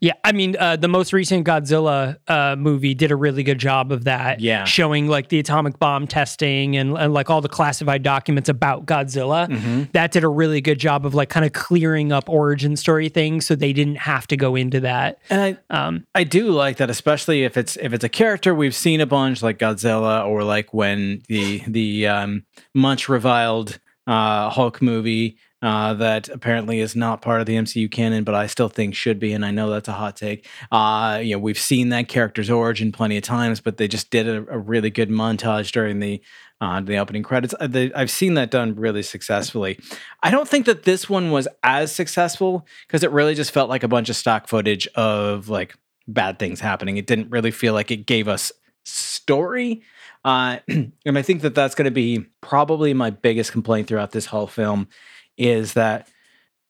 Yeah, 0.05 0.13
I 0.23 0.33
mean, 0.33 0.55
uh, 0.59 0.75
the 0.75 0.87
most 0.87 1.13
recent 1.13 1.47
Godzilla 1.47 2.17
uh, 2.27 2.55
movie 2.55 2.93
did 2.93 3.09
a 3.09 3.15
really 3.15 3.41
good 3.41 3.57
job 3.57 3.91
of 3.91 4.03
that. 4.03 4.39
Yeah. 4.39 4.63
showing 4.63 5.07
like 5.07 5.29
the 5.29 5.39
atomic 5.39 5.79
bomb 5.79 6.05
testing 6.05 6.77
and, 6.77 6.95
and 6.95 7.11
like 7.11 7.31
all 7.31 7.41
the 7.41 7.49
classified 7.49 8.03
documents 8.03 8.47
about 8.47 8.85
Godzilla. 8.85 9.49
Mm-hmm. 9.49 9.83
That 9.93 10.11
did 10.11 10.23
a 10.23 10.27
really 10.27 10.61
good 10.61 10.77
job 10.77 11.07
of 11.07 11.15
like 11.15 11.29
kind 11.29 11.43
of 11.43 11.53
clearing 11.53 12.11
up 12.11 12.29
origin 12.29 12.75
story 12.75 13.09
things, 13.09 13.47
so 13.47 13.55
they 13.55 13.73
didn't 13.73 13.95
have 13.95 14.27
to 14.27 14.37
go 14.37 14.55
into 14.55 14.79
that. 14.81 15.17
And 15.31 15.41
I 15.41 15.57
Um, 15.71 16.05
I 16.13 16.23
do 16.23 16.51
like 16.51 16.77
that, 16.77 16.91
especially 16.91 17.43
if 17.43 17.57
it's 17.57 17.75
if 17.77 17.91
it's 17.91 18.03
a 18.03 18.09
character 18.09 18.53
we've 18.53 18.75
seen 18.75 19.01
a 19.01 19.07
bunch, 19.07 19.41
like 19.41 19.57
Godzilla, 19.57 20.27
or 20.27 20.43
like 20.43 20.71
when 20.71 21.23
the 21.29 21.63
the 21.65 22.05
um, 22.05 22.45
much 22.75 23.09
reviled 23.09 23.79
uh, 24.05 24.51
Hulk 24.51 24.83
movie 24.83 25.37
uh, 25.65 25.95
that 25.95 26.29
apparently 26.29 26.79
is 26.79 26.95
not 26.95 27.23
part 27.23 27.41
of 27.41 27.47
the 27.47 27.55
MCU 27.55 27.89
canon, 27.89 28.23
but 28.23 28.35
I 28.35 28.45
still 28.45 28.69
think 28.69 28.93
should 28.93 29.17
be, 29.17 29.33
and 29.33 29.43
I 29.43 29.49
know 29.49 29.71
that's 29.71 29.87
a 29.87 29.93
hot 29.93 30.15
take. 30.15 30.47
Uh, 30.71 31.19
you 31.23 31.33
know, 31.33 31.39
we've 31.39 31.57
seen 31.57 31.89
that 31.89 32.07
character's 32.07 32.51
origin 32.51 32.91
plenty 32.91 33.17
of 33.17 33.23
times, 33.23 33.61
but 33.61 33.77
they 33.77 33.87
just 33.87 34.11
did 34.11 34.27
a, 34.27 34.45
a 34.47 34.59
really 34.59 34.91
good 34.91 35.09
montage 35.09 35.71
during 35.71 35.99
the 35.99 36.21
uh, 36.61 36.81
the 36.81 36.97
opening 36.97 37.23
credits. 37.23 37.55
Uh, 37.59 37.65
they, 37.65 37.91
I've 37.93 38.11
seen 38.11 38.35
that 38.35 38.51
done 38.51 38.75
really 38.75 39.01
successfully. 39.01 39.79
I 40.21 40.29
don't 40.29 40.47
think 40.47 40.67
that 40.67 40.83
this 40.83 41.09
one 41.09 41.31
was 41.31 41.47
as 41.63 41.91
successful 41.91 42.67
because 42.85 43.03
it 43.03 43.09
really 43.09 43.33
just 43.33 43.49
felt 43.49 43.67
like 43.67 43.81
a 43.81 43.87
bunch 43.87 44.09
of 44.09 44.15
stock 44.15 44.47
footage 44.47 44.87
of 44.93 45.49
like 45.49 45.75
bad 46.07 46.37
things 46.37 46.59
happening. 46.59 46.97
It 46.97 47.07
didn't 47.07 47.31
really 47.31 47.51
feel 47.51 47.73
like 47.73 47.89
it 47.89 48.05
gave 48.05 48.27
us 48.27 48.51
story. 48.83 49.81
Uh, 50.23 50.59
and 50.67 51.17
I 51.17 51.23
think 51.23 51.41
that 51.41 51.55
that's 51.55 51.73
going 51.73 51.85
to 51.85 51.91
be 51.91 52.27
probably 52.41 52.93
my 52.93 53.09
biggest 53.09 53.51
complaint 53.51 53.87
throughout 53.87 54.11
this 54.11 54.27
whole 54.27 54.47
film 54.47 54.87
is 55.37 55.73
that 55.73 56.07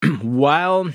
while 0.20 0.90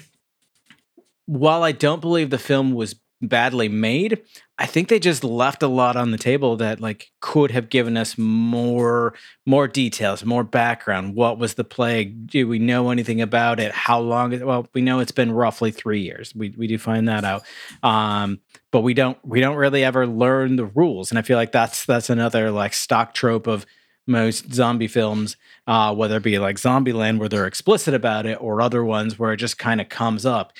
while 1.25 1.63
I 1.63 1.71
don't 1.71 2.01
believe 2.01 2.29
the 2.29 2.38
film 2.38 2.73
was 2.73 2.95
badly 3.21 3.69
made, 3.69 4.21
I 4.57 4.65
think 4.65 4.89
they 4.89 4.99
just 4.99 5.23
left 5.23 5.63
a 5.63 5.67
lot 5.67 5.95
on 5.95 6.12
the 6.12 6.17
table 6.17 6.57
that 6.57 6.79
like 6.79 7.12
could 7.19 7.51
have 7.51 7.69
given 7.69 7.97
us 7.97 8.17
more 8.17 9.13
more 9.45 9.67
details, 9.67 10.25
more 10.25 10.43
background. 10.43 11.15
What 11.15 11.38
was 11.38 11.53
the 11.53 11.63
plague? 11.63 12.27
Do 12.27 12.47
we 12.47 12.60
know 12.60 12.89
anything 12.89 13.21
about 13.21 13.60
it? 13.60 13.71
How 13.71 13.99
long? 13.99 14.39
Well, 14.39 14.67
we 14.73 14.81
know 14.81 14.99
it's 14.99 15.12
been 15.12 15.31
roughly 15.31 15.71
three 15.71 16.01
years. 16.01 16.34
We 16.36 16.53
we 16.57 16.67
do 16.67 16.77
find 16.77 17.07
that 17.07 17.23
out, 17.23 17.43
um, 17.84 18.39
but 18.71 18.81
we 18.81 18.93
don't 18.93 19.17
we 19.25 19.39
don't 19.39 19.57
really 19.57 19.84
ever 19.84 20.05
learn 20.05 20.57
the 20.57 20.65
rules. 20.65 21.12
And 21.12 21.17
I 21.17 21.21
feel 21.21 21.38
like 21.38 21.51
that's 21.51 21.86
that's 21.86 22.10
another 22.10 22.51
like 22.51 22.73
stock 22.73 23.13
trope 23.13 23.47
of 23.47 23.65
most 24.12 24.54
zombie 24.54 24.88
films, 24.88 25.38
uh, 25.67 25.93
whether 25.95 26.17
it 26.17 26.24
be 26.24 26.38
like 26.39 26.58
Zombieland 26.58 27.17
where 27.17 27.30
they're 27.30 27.47
explicit 27.47 27.93
about 27.93 28.26
it, 28.26 28.38
or 28.41 28.62
other 28.62 28.84
ones 28.84 29.17
where 29.17 29.34
it 29.34 29.38
just 29.38 29.58
kind 29.58 29.82
of 29.82 29.89
comes 29.89 30.26
up 30.26 30.54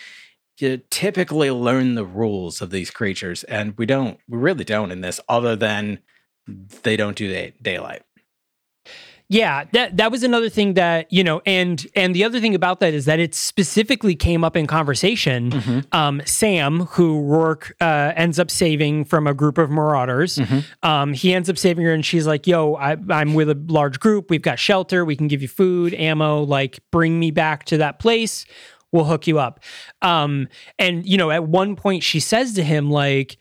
you 0.62 0.82
typically 0.90 1.52
learn 1.52 1.96
the 1.96 2.06
rules 2.06 2.62
of 2.62 2.70
these 2.70 2.92
creatures, 2.92 3.44
and 3.46 3.78
we 3.78 3.86
don't. 3.86 4.20
We 4.30 4.38
really 4.38 4.64
don't 4.64 4.92
in 4.92 5.02
this, 5.02 5.20
other 5.28 5.56
than 5.56 6.00
they 6.84 6.96
don't 6.96 7.18
do 7.18 7.28
day- 7.28 7.54
daylight. 7.62 8.04
Yeah, 9.34 9.64
that 9.72 9.96
that 9.96 10.12
was 10.12 10.24
another 10.24 10.50
thing 10.50 10.74
that 10.74 11.10
you 11.10 11.24
know, 11.24 11.42
and 11.46 11.88
and 11.96 12.14
the 12.14 12.26
other 12.26 12.42
thing 12.42 12.54
about 12.54 12.82
that 12.82 12.94
is 12.94 13.06
that 13.06 13.18
it 13.18 13.34
specifically 13.34 14.14
came 14.14 14.44
up 14.44 14.58
in 14.58 14.68
conversation. 14.68 15.52
Mm-hmm. 15.52 15.80
Um, 15.94 16.22
Sam, 16.26 16.82
who 16.82 17.22
Rourke 17.22 17.74
uh, 17.80 18.12
ends 18.18 18.40
up 18.40 18.52
saving 18.52 19.06
from 19.06 19.28
a 19.28 19.34
group 19.34 19.58
of 19.58 19.70
marauders, 19.70 20.36
Mm-hmm. 20.36 20.86
um, 20.86 21.14
he 21.14 21.34
ends 21.34 21.50
up 21.50 21.58
saving 21.58 21.86
her, 21.86 21.94
and 21.94 22.06
she's 22.06 22.28
like, 22.28 22.46
"Yo, 22.46 22.76
I, 22.76 22.98
I'm 23.10 23.34
with 23.34 23.50
a 23.50 23.56
large 23.70 24.02
group. 24.02 24.30
We've 24.30 24.42
got 24.42 24.60
shelter. 24.60 25.06
We 25.06 25.16
can 25.16 25.30
give 25.30 25.42
you 25.42 25.48
food, 25.48 25.94
ammo. 25.94 26.44
Like, 26.44 26.80
bring 26.92 27.18
me 27.18 27.32
back 27.32 27.64
to 27.68 27.78
that 27.78 28.00
place. 28.00 28.46
We'll 28.92 29.06
hook 29.06 29.28
you 29.28 29.40
up." 29.40 29.62
Um, 30.02 30.50
and 30.78 31.06
you 31.06 31.16
know, 31.18 31.32
at 31.32 31.46
one 31.46 31.78
point, 31.78 32.04
she 32.04 32.20
says 32.20 32.52
to 32.56 32.64
him, 32.64 32.92
like 32.92 33.38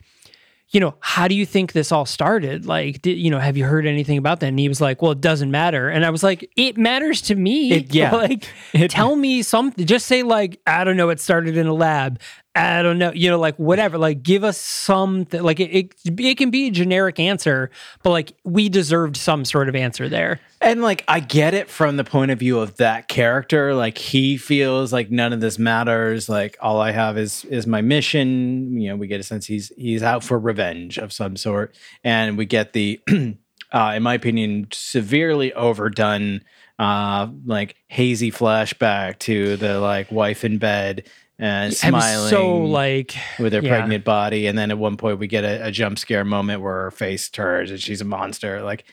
you 0.71 0.79
know, 0.79 0.95
how 1.01 1.27
do 1.27 1.35
you 1.35 1.45
think 1.45 1.73
this 1.73 1.91
all 1.91 2.05
started? 2.05 2.65
Like, 2.65 3.01
did, 3.01 3.17
you 3.17 3.29
know, 3.29 3.39
have 3.39 3.57
you 3.57 3.65
heard 3.65 3.85
anything 3.85 4.17
about 4.17 4.39
that? 4.39 4.47
And 4.47 4.57
he 4.59 4.69
was 4.69 4.79
like, 4.79 5.01
well, 5.01 5.11
it 5.11 5.19
doesn't 5.19 5.51
matter. 5.51 5.89
And 5.89 6.05
I 6.05 6.09
was 6.09 6.23
like, 6.23 6.49
it 6.55 6.77
matters 6.77 7.21
to 7.23 7.35
me. 7.35 7.71
It- 7.73 7.93
yeah. 7.93 8.15
like, 8.15 8.47
tell 8.89 9.15
me 9.15 9.41
something. 9.41 9.85
Just 9.85 10.05
say, 10.05 10.23
like, 10.23 10.61
I 10.65 10.85
don't 10.85 10.95
know, 10.95 11.09
it 11.09 11.19
started 11.19 11.57
in 11.57 11.67
a 11.67 11.73
lab. 11.73 12.19
I 12.55 12.81
don't 12.81 12.97
know, 12.97 13.11
you 13.13 13.29
know, 13.29 13.39
like 13.39 13.55
whatever. 13.55 13.97
Like, 13.97 14.23
give 14.23 14.43
us 14.43 14.57
something. 14.57 15.41
Like, 15.41 15.59
it, 15.59 15.71
it, 15.71 16.19
it 16.19 16.37
can 16.37 16.49
be 16.49 16.67
a 16.67 16.71
generic 16.71 17.19
answer, 17.19 17.69
but 18.03 18.09
like, 18.09 18.33
we 18.43 18.67
deserved 18.69 19.15
some 19.15 19.45
sort 19.45 19.69
of 19.69 19.75
answer 19.75 20.09
there. 20.09 20.41
And 20.61 20.83
like 20.83 21.03
I 21.07 21.21
get 21.21 21.55
it 21.55 21.71
from 21.71 21.97
the 21.97 22.03
point 22.03 22.29
of 22.29 22.37
view 22.37 22.59
of 22.59 22.77
that 22.77 23.07
character. 23.07 23.73
Like 23.73 23.97
he 23.97 24.37
feels 24.37 24.93
like 24.93 25.09
none 25.09 25.33
of 25.33 25.41
this 25.41 25.57
matters. 25.57 26.29
Like 26.29 26.55
all 26.61 26.79
I 26.79 26.91
have 26.91 27.17
is 27.17 27.43
is 27.45 27.65
my 27.65 27.81
mission. 27.81 28.79
You 28.79 28.89
know, 28.89 28.95
we 28.95 29.07
get 29.07 29.19
a 29.19 29.23
sense 29.23 29.47
he's 29.47 29.71
he's 29.75 30.03
out 30.03 30.23
for 30.23 30.37
revenge 30.37 30.99
of 30.99 31.11
some 31.11 31.35
sort, 31.35 31.75
and 32.03 32.37
we 32.37 32.45
get 32.45 32.73
the, 32.73 33.01
uh, 33.71 33.93
in 33.95 34.03
my 34.03 34.13
opinion, 34.13 34.67
severely 34.71 35.51
overdone, 35.53 36.41
uh, 36.77 37.27
like 37.43 37.75
hazy 37.87 38.31
flashback 38.31 39.17
to 39.19 39.57
the 39.57 39.79
like 39.79 40.11
wife 40.11 40.45
in 40.45 40.59
bed 40.59 41.09
and 41.41 41.63
I 41.63 41.65
was 41.65 41.79
smiling 41.79 42.29
so 42.29 42.57
like, 42.57 43.15
with 43.39 43.51
her 43.53 43.61
yeah. 43.61 43.69
pregnant 43.69 44.05
body, 44.05 44.45
and 44.45 44.57
then 44.57 44.69
at 44.69 44.77
one 44.77 44.95
point 44.95 45.17
we 45.17 45.27
get 45.27 45.43
a, 45.43 45.67
a 45.67 45.71
jump 45.71 45.97
scare 45.97 46.23
moment 46.23 46.61
where 46.61 46.83
her 46.83 46.91
face 46.91 47.29
turns 47.29 47.71
and 47.71 47.81
she's 47.81 47.99
a 47.99 48.05
monster. 48.05 48.61
Like 48.61 48.85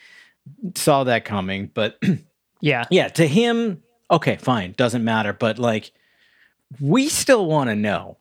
saw 0.75 1.05
that 1.05 1.25
coming, 1.25 1.71
but 1.73 2.03
yeah. 2.61 2.85
yeah, 2.91 3.09
to 3.09 3.27
him, 3.27 3.83
okay, 4.11 4.37
fine, 4.37 4.73
doesn't 4.77 5.05
matter. 5.05 5.33
But 5.33 5.59
like, 5.59 5.93
we 6.81 7.09
still 7.09 7.47
want 7.47 7.69
to 7.69 7.77
know. 7.77 8.17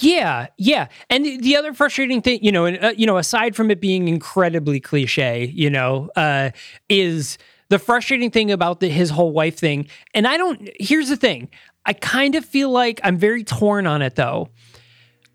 Yeah, 0.00 0.48
yeah. 0.56 0.88
And 1.10 1.24
the, 1.24 1.36
the 1.36 1.56
other 1.56 1.72
frustrating 1.74 2.22
thing, 2.22 2.40
you 2.42 2.50
know, 2.50 2.64
and 2.64 2.82
uh, 2.82 2.92
you 2.96 3.06
know, 3.06 3.18
aside 3.18 3.54
from 3.54 3.70
it 3.70 3.80
being 3.80 4.08
incredibly 4.08 4.80
cliche, 4.80 5.44
you 5.54 5.68
know, 5.70 6.10
uh, 6.16 6.50
is 6.88 7.38
the 7.68 7.78
frustrating 7.78 8.30
thing 8.30 8.50
about 8.50 8.80
the, 8.80 8.88
his 8.88 9.10
whole 9.10 9.30
wife 9.30 9.58
thing, 9.58 9.86
and 10.14 10.26
I 10.26 10.38
don't. 10.38 10.70
Here's 10.80 11.08
the 11.08 11.16
thing: 11.16 11.50
I 11.84 11.92
kind 11.92 12.34
of 12.34 12.44
feel 12.44 12.70
like 12.70 13.00
I'm 13.02 13.16
very 13.16 13.44
torn 13.44 13.86
on 13.86 14.02
it 14.02 14.14
though. 14.14 14.48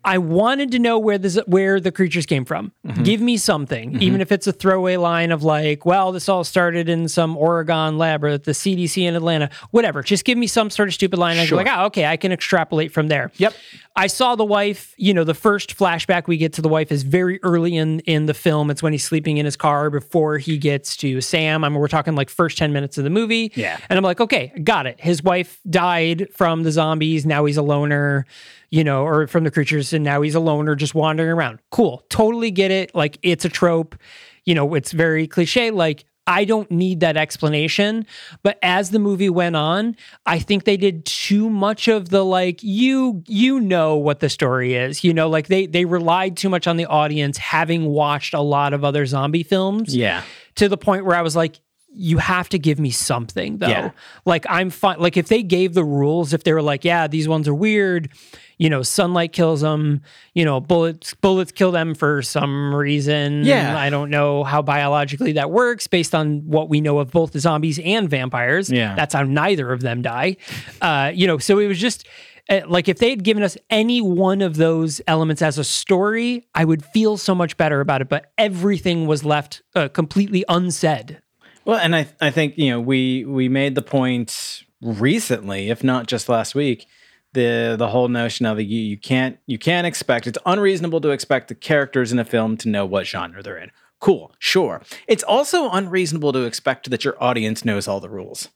I 0.06 0.18
wanted 0.18 0.70
to 0.70 0.78
know 0.78 1.00
where 1.00 1.18
this 1.18 1.36
where 1.46 1.80
the 1.80 1.90
creatures 1.90 2.26
came 2.26 2.44
from. 2.44 2.72
Mm-hmm. 2.86 3.02
Give 3.02 3.20
me 3.20 3.36
something, 3.36 4.00
even 4.00 4.20
if 4.20 4.30
it's 4.30 4.46
a 4.46 4.52
throwaway 4.52 4.96
line 4.96 5.32
of 5.32 5.42
like, 5.42 5.84
well, 5.84 6.12
this 6.12 6.28
all 6.28 6.44
started 6.44 6.88
in 6.88 7.08
some 7.08 7.36
Oregon 7.36 7.98
lab 7.98 8.22
or 8.22 8.28
at 8.28 8.44
the 8.44 8.52
CDC 8.52 9.02
in 9.02 9.16
Atlanta, 9.16 9.50
whatever. 9.72 10.02
Just 10.02 10.24
give 10.24 10.38
me 10.38 10.46
some 10.46 10.70
sort 10.70 10.88
of 10.88 10.94
stupid 10.94 11.18
line. 11.18 11.36
I'm 11.38 11.48
like, 11.50 11.66
oh, 11.68 11.86
okay, 11.86 12.06
I 12.06 12.16
can 12.16 12.30
extrapolate 12.30 12.92
from 12.92 13.08
there. 13.08 13.32
Yep. 13.36 13.54
I 13.96 14.06
saw 14.06 14.36
the 14.36 14.44
wife, 14.44 14.94
you 14.96 15.12
know, 15.12 15.24
the 15.24 15.34
first 15.34 15.76
flashback 15.76 16.28
we 16.28 16.36
get 16.36 16.52
to 16.54 16.62
the 16.62 16.68
wife 16.68 16.92
is 16.92 17.02
very 17.02 17.42
early 17.42 17.76
in 17.76 18.00
in 18.00 18.26
the 18.26 18.34
film. 18.34 18.70
It's 18.70 18.82
when 18.82 18.92
he's 18.92 19.04
sleeping 19.04 19.38
in 19.38 19.44
his 19.44 19.56
car 19.56 19.90
before 19.90 20.38
he 20.38 20.56
gets 20.56 20.96
to 20.98 21.20
Sam. 21.20 21.64
I 21.64 21.68
mean, 21.68 21.78
we're 21.78 21.88
talking 21.88 22.14
like 22.14 22.30
first 22.30 22.58
10 22.58 22.72
minutes 22.72 22.96
of 22.96 23.04
the 23.04 23.10
movie. 23.10 23.52
Yeah. 23.56 23.78
And 23.88 23.96
I'm 23.96 24.04
like, 24.04 24.20
okay, 24.20 24.52
got 24.62 24.86
it. 24.86 25.00
His 25.00 25.22
wife 25.22 25.60
died 25.68 26.28
from 26.32 26.62
the 26.62 26.70
zombies. 26.70 27.26
Now 27.26 27.46
he's 27.46 27.56
a 27.56 27.62
loner, 27.62 28.26
you 28.70 28.82
know, 28.84 29.04
or 29.04 29.26
from 29.26 29.44
the 29.44 29.50
creatures, 29.50 29.92
and 29.92 30.04
now 30.04 30.22
he's 30.22 30.34
a 30.34 30.40
loner 30.40 30.74
just 30.74 30.94
wandering 30.94 31.30
around. 31.30 31.60
Cool. 31.70 32.02
Totally 32.08 32.50
get 32.50 32.70
it. 32.70 32.94
Like 32.94 33.18
it's 33.22 33.44
a 33.44 33.48
trope. 33.48 33.96
You 34.44 34.54
know, 34.54 34.74
it's 34.74 34.92
very 34.92 35.26
cliche. 35.26 35.70
Like 35.70 36.04
I 36.28 36.44
don't 36.44 36.68
need 36.72 37.00
that 37.00 37.16
explanation. 37.16 38.04
But 38.42 38.58
as 38.62 38.90
the 38.90 38.98
movie 38.98 39.30
went 39.30 39.54
on, 39.54 39.94
I 40.26 40.40
think 40.40 40.64
they 40.64 40.76
did 40.76 41.04
too 41.04 41.48
much 41.48 41.86
of 41.86 42.08
the 42.08 42.24
like 42.24 42.62
you 42.64 43.22
you 43.28 43.60
know 43.60 43.96
what 43.96 44.18
the 44.20 44.28
story 44.28 44.74
is. 44.74 45.04
You 45.04 45.14
know, 45.14 45.28
like 45.28 45.46
they 45.46 45.66
they 45.66 45.84
relied 45.84 46.36
too 46.36 46.48
much 46.48 46.66
on 46.66 46.76
the 46.76 46.86
audience 46.86 47.38
having 47.38 47.86
watched 47.86 48.34
a 48.34 48.40
lot 48.40 48.72
of 48.72 48.84
other 48.84 49.06
zombie 49.06 49.44
films 49.44 49.94
Yeah. 49.94 50.22
to 50.56 50.68
the 50.68 50.76
point 50.76 51.04
where 51.04 51.16
I 51.16 51.22
was 51.22 51.36
like, 51.36 51.60
you 51.96 52.18
have 52.18 52.48
to 52.50 52.58
give 52.58 52.78
me 52.78 52.90
something 52.90 53.58
though. 53.58 53.68
Yeah. 53.68 53.90
Like 54.24 54.44
I'm 54.48 54.70
fine. 54.70 54.98
Like 54.98 55.16
if 55.16 55.28
they 55.28 55.42
gave 55.42 55.74
the 55.74 55.84
rules, 55.84 56.32
if 56.32 56.44
they 56.44 56.52
were 56.52 56.62
like, 56.62 56.84
yeah, 56.84 57.06
these 57.06 57.26
ones 57.26 57.48
are 57.48 57.54
weird, 57.54 58.10
you 58.58 58.68
know, 58.68 58.82
sunlight 58.82 59.32
kills 59.32 59.62
them, 59.62 60.02
you 60.34 60.44
know, 60.44 60.60
bullets 60.60 61.14
bullets 61.14 61.52
kill 61.52 61.72
them 61.72 61.94
for 61.94 62.20
some 62.22 62.74
reason. 62.74 63.44
Yeah. 63.44 63.76
I 63.78 63.88
don't 63.88 64.10
know 64.10 64.44
how 64.44 64.62
biologically 64.62 65.32
that 65.32 65.50
works 65.50 65.86
based 65.86 66.14
on 66.14 66.46
what 66.46 66.68
we 66.68 66.80
know 66.80 66.98
of 66.98 67.10
both 67.10 67.32
the 67.32 67.40
zombies 67.40 67.78
and 67.78 68.08
vampires. 68.10 68.70
Yeah. 68.70 68.94
That's 68.94 69.14
how 69.14 69.22
neither 69.22 69.72
of 69.72 69.80
them 69.80 70.02
die. 70.02 70.36
Uh, 70.80 71.10
you 71.14 71.26
know, 71.26 71.38
so 71.38 71.58
it 71.58 71.66
was 71.66 71.78
just 71.78 72.06
uh, 72.48 72.60
like 72.66 72.88
if 72.88 72.98
they 72.98 73.10
had 73.10 73.24
given 73.24 73.42
us 73.42 73.56
any 73.70 74.00
one 74.00 74.42
of 74.42 74.56
those 74.56 75.00
elements 75.06 75.42
as 75.42 75.58
a 75.58 75.64
story, 75.64 76.46
I 76.54 76.64
would 76.64 76.84
feel 76.84 77.16
so 77.16 77.34
much 77.34 77.56
better 77.56 77.80
about 77.80 78.02
it. 78.02 78.08
But 78.08 78.32
everything 78.38 79.06
was 79.06 79.24
left 79.24 79.62
uh, 79.74 79.88
completely 79.88 80.44
unsaid. 80.48 81.22
Well, 81.66 81.78
and 81.78 81.94
I 81.94 82.06
I 82.20 82.30
think 82.30 82.56
you 82.56 82.70
know 82.70 82.80
we 82.80 83.24
we 83.24 83.48
made 83.48 83.74
the 83.74 83.82
point 83.82 84.62
recently, 84.80 85.68
if 85.68 85.82
not 85.82 86.06
just 86.06 86.28
last 86.28 86.54
week, 86.54 86.86
the 87.32 87.74
the 87.76 87.88
whole 87.88 88.08
notion 88.08 88.46
of 88.46 88.60
you 88.60 88.80
you 88.80 88.96
can't 88.96 89.38
you 89.46 89.58
can't 89.58 89.86
expect 89.86 90.26
it's 90.26 90.38
unreasonable 90.46 91.00
to 91.02 91.10
expect 91.10 91.48
the 91.48 91.54
characters 91.54 92.12
in 92.12 92.18
a 92.18 92.24
film 92.24 92.56
to 92.58 92.68
know 92.68 92.86
what 92.86 93.06
genre 93.06 93.42
they're 93.42 93.58
in. 93.58 93.72
Cool, 93.98 94.32
sure. 94.38 94.80
It's 95.08 95.24
also 95.24 95.70
unreasonable 95.70 96.32
to 96.34 96.44
expect 96.44 96.88
that 96.90 97.04
your 97.04 97.20
audience 97.22 97.64
knows 97.64 97.88
all 97.88 97.98
the 97.98 98.10
rules. 98.10 98.48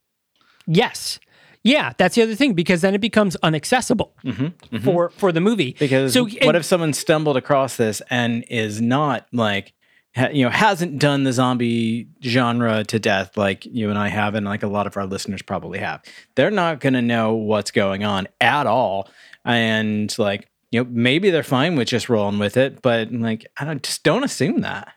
Yes. 0.67 1.19
Yeah, 1.63 1.93
that's 1.99 2.15
the 2.15 2.23
other 2.23 2.35
thing 2.37 2.55
because 2.55 2.81
then 2.81 2.95
it 2.95 3.01
becomes 3.01 3.37
unaccessible 3.43 4.13
mm-hmm, 4.25 4.45
mm-hmm. 4.45 4.79
for 4.79 5.11
for 5.11 5.33
the 5.33 5.41
movie. 5.41 5.77
Because 5.79 6.13
so 6.13 6.27
what 6.43 6.57
if 6.57 6.65
someone 6.65 6.93
stumbled 6.93 7.37
across 7.37 7.77
this 7.77 8.01
and 8.09 8.45
is 8.49 8.81
not 8.81 9.27
like, 9.33 9.75
you 10.17 10.45
know, 10.45 10.51
hasn't 10.51 10.99
done 10.99 11.25
the 11.25 11.33
zombie 11.33 12.09
genre 12.23 12.85
to 12.85 12.99
death 12.99 13.37
like 13.37 13.65
you 13.67 13.91
and 13.91 13.99
I 13.99 14.09
have, 14.09 14.35
and 14.35 14.45
like 14.45 14.63
a 14.63 14.69
lot 14.69 14.87
of 14.87 14.97
our 14.97 15.07
listeners 15.07 15.43
probably 15.43 15.79
have? 15.79 16.03
They're 16.35 16.51
not 16.51 16.81
going 16.81 16.95
to 16.95 17.03
know 17.03 17.35
what's 17.35 17.71
going 17.71 18.05
on 18.05 18.29
at 18.41 18.67
all, 18.67 19.09
and 19.45 20.17
like, 20.19 20.49
you 20.71 20.83
know, 20.83 20.91
maybe 20.91 21.31
they're 21.31 21.43
fine 21.43 21.77
with 21.77 21.89
just 21.89 22.09
rolling 22.09 22.39
with 22.39 22.57
it, 22.57 22.83
but 22.83 23.13
like, 23.13 23.47
I 23.57 23.65
don't 23.65 23.83
just 23.83 24.03
don't 24.03 24.25
assume 24.25 24.61
that. 24.61 24.93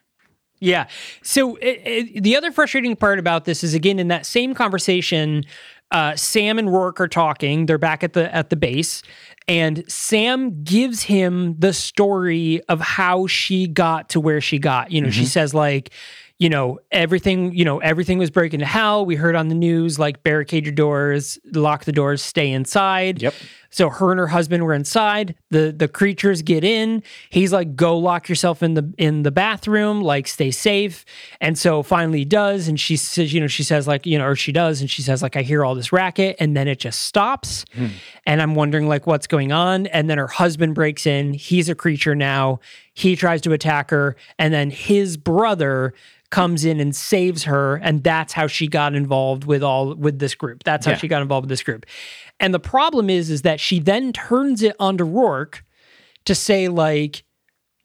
Yeah. 0.60 0.86
So 1.22 1.56
it, 1.56 1.82
it, 1.84 2.22
the 2.22 2.36
other 2.36 2.50
frustrating 2.50 2.96
part 2.96 3.18
about 3.18 3.44
this 3.44 3.62
is 3.62 3.74
again 3.74 3.98
in 3.98 4.08
that 4.08 4.24
same 4.24 4.54
conversation, 4.54 5.44
uh, 5.90 6.16
Sam 6.16 6.58
and 6.58 6.72
Rourke 6.72 7.00
are 7.00 7.08
talking. 7.08 7.66
They're 7.66 7.76
back 7.76 8.02
at 8.02 8.14
the 8.14 8.34
at 8.34 8.50
the 8.50 8.56
base, 8.56 9.02
and 9.46 9.84
Sam 9.90 10.62
gives 10.62 11.02
him 11.02 11.56
the 11.58 11.72
story 11.72 12.62
of 12.68 12.80
how 12.80 13.26
she 13.26 13.66
got 13.66 14.10
to 14.10 14.20
where 14.20 14.40
she 14.40 14.58
got. 14.58 14.90
You 14.90 15.02
know, 15.02 15.10
she 15.10 15.22
mm-hmm. 15.22 15.26
says 15.28 15.54
like. 15.54 15.90
You 16.38 16.48
know, 16.50 16.80
everything, 16.90 17.54
you 17.54 17.64
know, 17.64 17.78
everything 17.78 18.18
was 18.18 18.30
breaking 18.30 18.60
to 18.60 18.66
hell. 18.66 19.06
We 19.06 19.14
heard 19.14 19.36
on 19.36 19.48
the 19.48 19.54
news, 19.54 19.98
like 19.98 20.24
barricade 20.24 20.66
your 20.66 20.74
doors, 20.74 21.38
lock 21.52 21.84
the 21.84 21.92
doors, 21.92 22.22
stay 22.22 22.50
inside. 22.50 23.22
Yep. 23.22 23.34
So 23.74 23.90
her 23.90 24.12
and 24.12 24.20
her 24.20 24.28
husband 24.28 24.62
were 24.62 24.72
inside. 24.72 25.34
The 25.50 25.74
the 25.76 25.88
creatures 25.88 26.42
get 26.42 26.62
in. 26.62 27.02
He's 27.30 27.52
like, 27.52 27.74
"Go 27.74 27.98
lock 27.98 28.28
yourself 28.28 28.62
in 28.62 28.74
the 28.74 28.94
in 28.98 29.24
the 29.24 29.32
bathroom, 29.32 30.00
like 30.00 30.28
stay 30.28 30.52
safe." 30.52 31.04
And 31.40 31.58
so 31.58 31.82
finally 31.82 32.20
he 32.20 32.24
does, 32.24 32.68
and 32.68 32.78
she 32.78 32.96
says, 32.96 33.32
you 33.32 33.40
know, 33.40 33.48
she 33.48 33.64
says 33.64 33.88
like, 33.88 34.06
you 34.06 34.16
know, 34.16 34.26
or 34.26 34.36
she 34.36 34.52
does, 34.52 34.80
and 34.80 34.88
she 34.88 35.02
says 35.02 35.22
like, 35.22 35.34
"I 35.34 35.42
hear 35.42 35.64
all 35.64 35.74
this 35.74 35.92
racket," 35.92 36.36
and 36.38 36.56
then 36.56 36.68
it 36.68 36.78
just 36.78 37.02
stops. 37.02 37.64
Hmm. 37.74 37.88
And 38.26 38.40
I'm 38.40 38.54
wondering 38.54 38.86
like 38.86 39.08
what's 39.08 39.26
going 39.26 39.50
on. 39.50 39.88
And 39.88 40.08
then 40.08 40.18
her 40.18 40.28
husband 40.28 40.76
breaks 40.76 41.04
in. 41.04 41.34
He's 41.34 41.68
a 41.68 41.74
creature 41.74 42.14
now. 42.14 42.60
He 42.94 43.16
tries 43.16 43.40
to 43.42 43.52
attack 43.52 43.90
her, 43.90 44.16
and 44.38 44.54
then 44.54 44.70
his 44.70 45.16
brother 45.16 45.92
comes 46.30 46.64
in 46.64 46.80
and 46.80 46.96
saves 46.96 47.44
her 47.44 47.76
and 47.76 48.02
that's 48.02 48.32
how 48.32 48.48
she 48.48 48.66
got 48.66 48.92
involved 48.92 49.44
with 49.44 49.62
all 49.62 49.94
with 49.94 50.18
this 50.18 50.34
group 50.34 50.64
that's 50.64 50.84
how 50.84 50.90
Yeah. 50.92 50.98
she 50.98 51.06
got 51.06 51.22
involved 51.22 51.44
with 51.44 51.50
this 51.50 51.62
group 51.62 51.86
and 52.40 52.52
the 52.52 52.58
problem 52.58 53.08
is 53.08 53.30
is 53.30 53.42
that 53.42 53.60
she 53.60 53.78
then 53.78 54.12
turns 54.12 54.60
it 54.60 54.74
onto 54.80 55.04
Rourke 55.04 55.62
to 56.24 56.34
say 56.34 56.66
like 56.66 57.22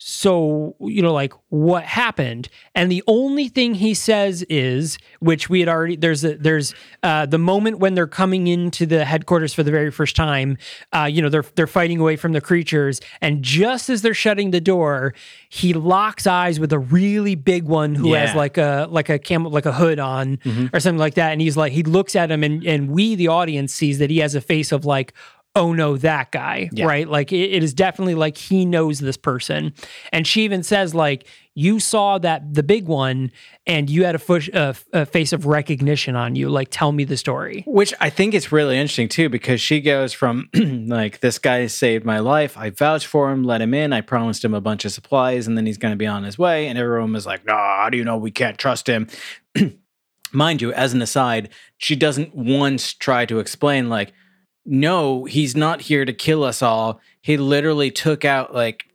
so 0.02 0.76
you 0.80 1.02
know 1.02 1.14
like 1.14 1.34
what 1.50 1.84
happened? 1.84 2.48
And 2.74 2.90
the 2.90 3.04
only 3.06 3.50
thing 3.50 3.76
he 3.76 3.94
says 3.94 4.44
is 4.44 4.98
which 5.20 5.50
we 5.50 5.60
had 5.60 5.68
already 5.68 5.98
there's 5.98 6.24
a, 6.24 6.38
there's 6.38 6.74
uh, 7.04 7.26
the 7.26 7.38
moment 7.38 7.80
when 7.80 7.96
they're 7.96 8.08
coming 8.08 8.48
into 8.48 8.86
the 8.86 9.04
headquarters 9.04 9.54
for 9.54 9.62
the 9.62 9.72
very 9.72 9.92
first 9.92 10.16
time 10.16 10.58
uh, 10.94 11.04
you 11.04 11.22
know 11.22 11.28
they're 11.28 11.44
they're 11.56 11.68
fighting 11.68 12.00
away 12.00 12.16
from 12.16 12.32
the 12.32 12.40
creatures. 12.40 13.02
And 13.22 13.44
just 13.44 13.90
as 13.90 14.02
they're 14.02 14.14
shutting 14.14 14.52
the 14.52 14.62
door 14.62 15.14
he 15.50 15.74
locks 15.74 16.26
eyes 16.26 16.60
with 16.60 16.72
a 16.72 16.80
really 16.80 17.36
big 17.36 17.64
one 17.64 17.94
who 17.96 18.14
has 18.14 18.36
like 18.36 18.58
a 18.58 18.88
like 18.90 19.10
a 19.10 19.20
camel 19.20 19.52
like 19.52 19.66
a 19.66 19.74
hood 19.74 20.00
on 20.00 20.40
or 20.74 20.80
something 20.80 20.98
like 20.98 21.16
that. 21.16 21.34
And 21.34 21.42
he's 21.42 21.58
like 21.58 21.74
he 21.74 21.84
looks 21.84 22.16
at 22.16 22.32
him 22.32 22.44
and 22.44 22.66
and 22.66 22.90
we 22.90 23.16
the 23.16 23.28
audience 23.28 23.74
sees 23.74 23.98
that 24.00 24.10
he 24.10 24.20
has 24.20 24.34
a 24.34 24.42
face 24.42 24.72
of 24.72 24.86
like 24.86 25.14
oh 25.56 25.74
no 25.74 25.98
that 25.98 26.32
guy 26.32 26.70
Yeah. 26.72 26.86
right 26.86 27.08
like 27.08 27.32
it, 27.34 27.52
it 27.52 27.64
is 27.64 27.74
definitely 27.74 28.16
like 28.16 28.38
he 28.38 28.66
knows 28.66 29.00
this 29.00 29.18
person 29.18 29.74
and 30.14 30.26
she 30.28 30.44
even 30.44 30.62
says 30.64 30.94
like 30.94 31.26
you 31.56 31.80
saw 31.80 32.18
that 32.20 32.54
the 32.54 32.64
big 32.64 32.86
one 32.86 33.32
and 33.68 33.90
you 33.90 34.06
had 34.06 34.16
a, 34.16 34.20
fush, 34.20 34.48
a, 34.50 34.74
a 34.94 35.06
face 35.06 35.34
of 35.34 35.46
recognition 35.46 36.16
on 36.16 36.36
you 36.36 36.50
like 36.50 36.70
tell 36.72 36.92
me 36.94 37.04
the 37.04 37.18
story 37.18 37.64
Which 37.68 37.94
I 38.00 38.10
think 38.10 38.34
is 38.34 38.52
really 38.52 38.78
interesting 38.78 39.10
too, 39.10 39.28
because 39.28 39.60
she 39.60 39.82
goes 39.82 40.14
from 40.14 40.50
like, 40.56 41.20
this 41.20 41.38
guy 41.38 41.68
saved 41.68 42.06
my 42.06 42.20
life. 42.20 42.58
I 42.58 42.70
vouched 42.70 43.08
for 43.08 43.30
him, 43.30 43.44
let 43.44 43.62
him 43.62 43.74
in. 43.74 43.92
I 43.92 44.00
promised 44.02 44.46
him 44.46 44.54
a 44.54 44.62
bunch 44.62 44.86
of 44.86 44.92
supplies, 44.94 45.48
and 45.48 45.58
then 45.58 45.66
he's 45.66 45.78
going 45.78 45.92
to 45.92 45.98
be 45.98 46.08
on 46.08 46.24
his 46.24 46.38
way. 46.38 46.68
And 46.68 46.78
everyone 46.78 47.12
was 47.12 47.26
like, 47.26 47.46
nah, 47.46 47.84
how 47.84 47.90
do 47.90 47.98
you 47.98 48.06
know 48.06 48.16
we 48.18 48.32
can't 48.32 48.58
trust 48.58 48.88
him? 48.88 49.08
Mind 50.32 50.62
you, 50.62 50.72
as 50.74 50.94
an 50.94 51.02
aside, 51.02 51.50
she 51.78 51.96
doesn't 51.96 52.36
once 52.36 52.94
try 52.94 53.26
to 53.26 53.40
explain, 53.40 53.90
like, 53.90 54.14
no, 54.70 55.26
he's 55.26 55.56
not 55.56 55.82
here 55.82 56.06
to 56.06 56.14
kill 56.14 56.44
us 56.44 56.62
all. 56.62 57.02
He 57.22 57.38
literally 57.38 57.90
took 57.90 58.24
out 58.24 58.54
like 58.54 58.86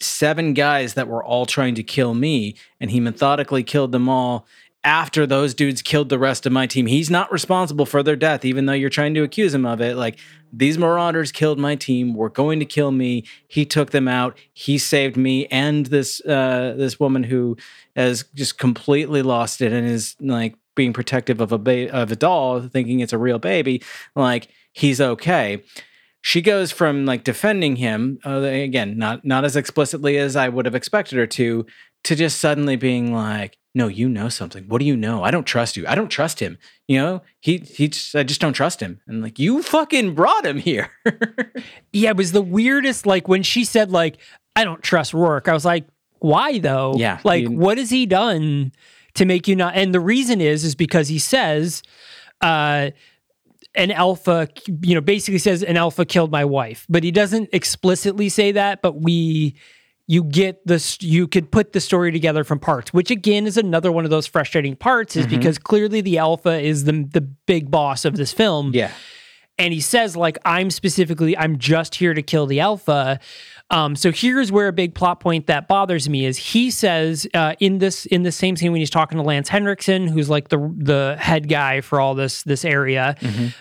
seven 0.00 0.54
guys 0.54 0.94
that 0.94 1.08
were 1.08 1.24
all 1.24 1.46
trying 1.46 1.74
to 1.74 1.82
kill 1.82 2.14
me, 2.14 2.54
and 2.78 2.92
he 2.92 3.00
methodically 3.00 3.64
killed 3.64 3.90
them 3.90 4.08
all 4.08 4.46
after 4.84 5.26
those 5.26 5.52
dudes 5.52 5.82
killed 5.82 6.08
the 6.08 6.18
rest 6.18 6.46
of 6.46 6.52
my 6.52 6.66
team. 6.66 6.86
He's 6.86 7.10
not 7.10 7.30
responsible 7.32 7.84
for 7.86 8.02
their 8.02 8.16
death, 8.16 8.44
even 8.44 8.66
though 8.66 8.72
you're 8.72 8.88
trying 8.88 9.12
to 9.14 9.22
accuse 9.22 9.52
him 9.52 9.66
of 9.66 9.80
it. 9.80 9.96
Like, 9.96 10.18
these 10.52 10.78
marauders 10.78 11.32
killed 11.32 11.58
my 11.58 11.74
team, 11.74 12.14
were 12.14 12.30
going 12.30 12.60
to 12.60 12.64
kill 12.64 12.92
me. 12.92 13.24
He 13.48 13.66
took 13.66 13.90
them 13.90 14.06
out. 14.06 14.38
He 14.52 14.78
saved 14.78 15.16
me 15.16 15.46
and 15.46 15.86
this 15.86 16.24
uh 16.24 16.74
this 16.76 17.00
woman 17.00 17.24
who 17.24 17.56
has 17.96 18.24
just 18.34 18.58
completely 18.58 19.22
lost 19.22 19.60
it 19.60 19.72
and 19.72 19.86
is 19.86 20.14
like 20.20 20.54
being 20.76 20.92
protective 20.92 21.40
of 21.40 21.52
a 21.52 21.58
ba- 21.58 21.92
of 21.92 22.10
a 22.12 22.16
doll, 22.16 22.60
thinking 22.60 23.00
it's 23.00 23.12
a 23.12 23.18
real 23.18 23.38
baby. 23.38 23.82
Like, 24.14 24.48
he's 24.72 25.00
okay. 25.00 25.62
She 26.22 26.42
goes 26.42 26.70
from 26.70 27.06
like 27.06 27.24
defending 27.24 27.76
him 27.76 28.18
uh, 28.26 28.40
again 28.42 28.98
not 28.98 29.24
not 29.24 29.44
as 29.44 29.56
explicitly 29.56 30.18
as 30.18 30.36
i 30.36 30.48
would 30.50 30.66
have 30.66 30.74
expected 30.74 31.16
her 31.16 31.26
to 31.26 31.64
to 32.04 32.14
just 32.14 32.38
suddenly 32.40 32.76
being 32.76 33.12
like 33.12 33.56
no 33.74 33.86
you 33.86 34.08
know 34.08 34.28
something. 34.28 34.64
What 34.64 34.80
do 34.80 34.84
you 34.84 34.96
know? 34.96 35.22
I 35.22 35.30
don't 35.30 35.46
trust 35.46 35.76
you. 35.76 35.86
I 35.86 35.94
don't 35.94 36.08
trust 36.08 36.40
him. 36.40 36.58
You 36.88 36.98
know? 36.98 37.22
He 37.40 37.58
he 37.58 37.88
just, 37.88 38.16
i 38.16 38.22
just 38.24 38.40
don't 38.40 38.52
trust 38.52 38.80
him. 38.80 39.00
And 39.06 39.22
like 39.22 39.38
you 39.38 39.62
fucking 39.62 40.14
brought 40.14 40.44
him 40.44 40.58
here. 40.58 40.90
Yeah 41.92 42.10
it 42.10 42.16
was 42.16 42.32
the 42.32 42.42
weirdest 42.42 43.06
like 43.06 43.28
when 43.28 43.42
she 43.42 43.64
said 43.64 43.90
like 43.90 44.18
i 44.56 44.64
don't 44.64 44.82
trust 44.82 45.14
rourke. 45.14 45.48
I 45.48 45.52
was 45.52 45.64
like 45.64 45.86
why 46.18 46.58
though? 46.58 46.94
Yeah, 46.96 47.18
like 47.24 47.42
you- 47.44 47.50
what 47.52 47.78
has 47.78 47.90
he 47.90 48.04
done 48.06 48.72
to 49.14 49.24
make 49.24 49.48
you 49.48 49.56
not. 49.56 49.74
And 49.74 49.94
the 49.94 50.00
reason 50.00 50.40
is 50.40 50.64
is 50.64 50.74
because 50.74 51.08
he 51.08 51.18
says, 51.18 51.82
uh, 52.40 52.90
an 53.74 53.90
alpha, 53.90 54.48
you 54.82 54.94
know, 54.94 55.00
basically 55.00 55.38
says 55.38 55.62
an 55.62 55.76
alpha 55.76 56.04
killed 56.04 56.30
my 56.30 56.44
wife, 56.44 56.86
but 56.88 57.04
he 57.04 57.10
doesn't 57.10 57.48
explicitly 57.52 58.28
say 58.28 58.52
that. 58.52 58.82
But 58.82 59.00
we, 59.00 59.54
you 60.06 60.24
get 60.24 60.66
this, 60.66 61.00
you 61.00 61.28
could 61.28 61.52
put 61.52 61.72
the 61.72 61.80
story 61.80 62.10
together 62.10 62.42
from 62.42 62.58
parts, 62.58 62.92
which 62.92 63.12
again 63.12 63.46
is 63.46 63.56
another 63.56 63.92
one 63.92 64.04
of 64.04 64.10
those 64.10 64.26
frustrating 64.26 64.74
parts, 64.74 65.14
is 65.14 65.26
mm-hmm. 65.26 65.36
because 65.36 65.58
clearly 65.58 66.00
the 66.00 66.18
alpha 66.18 66.60
is 66.60 66.84
the 66.84 67.08
the 67.12 67.20
big 67.20 67.70
boss 67.70 68.04
of 68.04 68.16
this 68.16 68.32
film 68.32 68.72
Yeah. 68.74 68.90
and 69.58 69.72
he 69.72 69.80
says 69.80 70.16
like 70.16 70.38
i'm 70.44 70.70
specifically 70.70 71.36
i'm 71.36 71.58
just 71.58 71.94
here 71.94 72.14
to 72.14 72.22
kill 72.22 72.46
the 72.46 72.60
alpha 72.60 73.20
um, 73.70 73.94
so 73.94 74.10
here's 74.10 74.50
where 74.50 74.66
a 74.66 74.72
big 74.72 74.94
plot 74.94 75.20
point 75.20 75.46
that 75.46 75.68
bothers 75.68 76.08
me 76.08 76.24
is 76.24 76.36
he 76.36 76.70
says 76.70 77.26
uh, 77.34 77.54
in 77.60 77.78
this 77.78 78.04
in 78.06 78.24
the 78.24 78.32
same 78.32 78.56
scene 78.56 78.72
when 78.72 78.80
he's 78.80 78.90
talking 78.90 79.16
to 79.16 79.22
Lance 79.22 79.48
Henriksen, 79.48 80.08
who's 80.08 80.28
like 80.28 80.48
the 80.48 80.58
the 80.76 81.16
head 81.20 81.48
guy 81.48 81.80
for 81.80 82.00
all 82.00 82.14
this 82.14 82.42
this 82.42 82.64
area, 82.64 83.14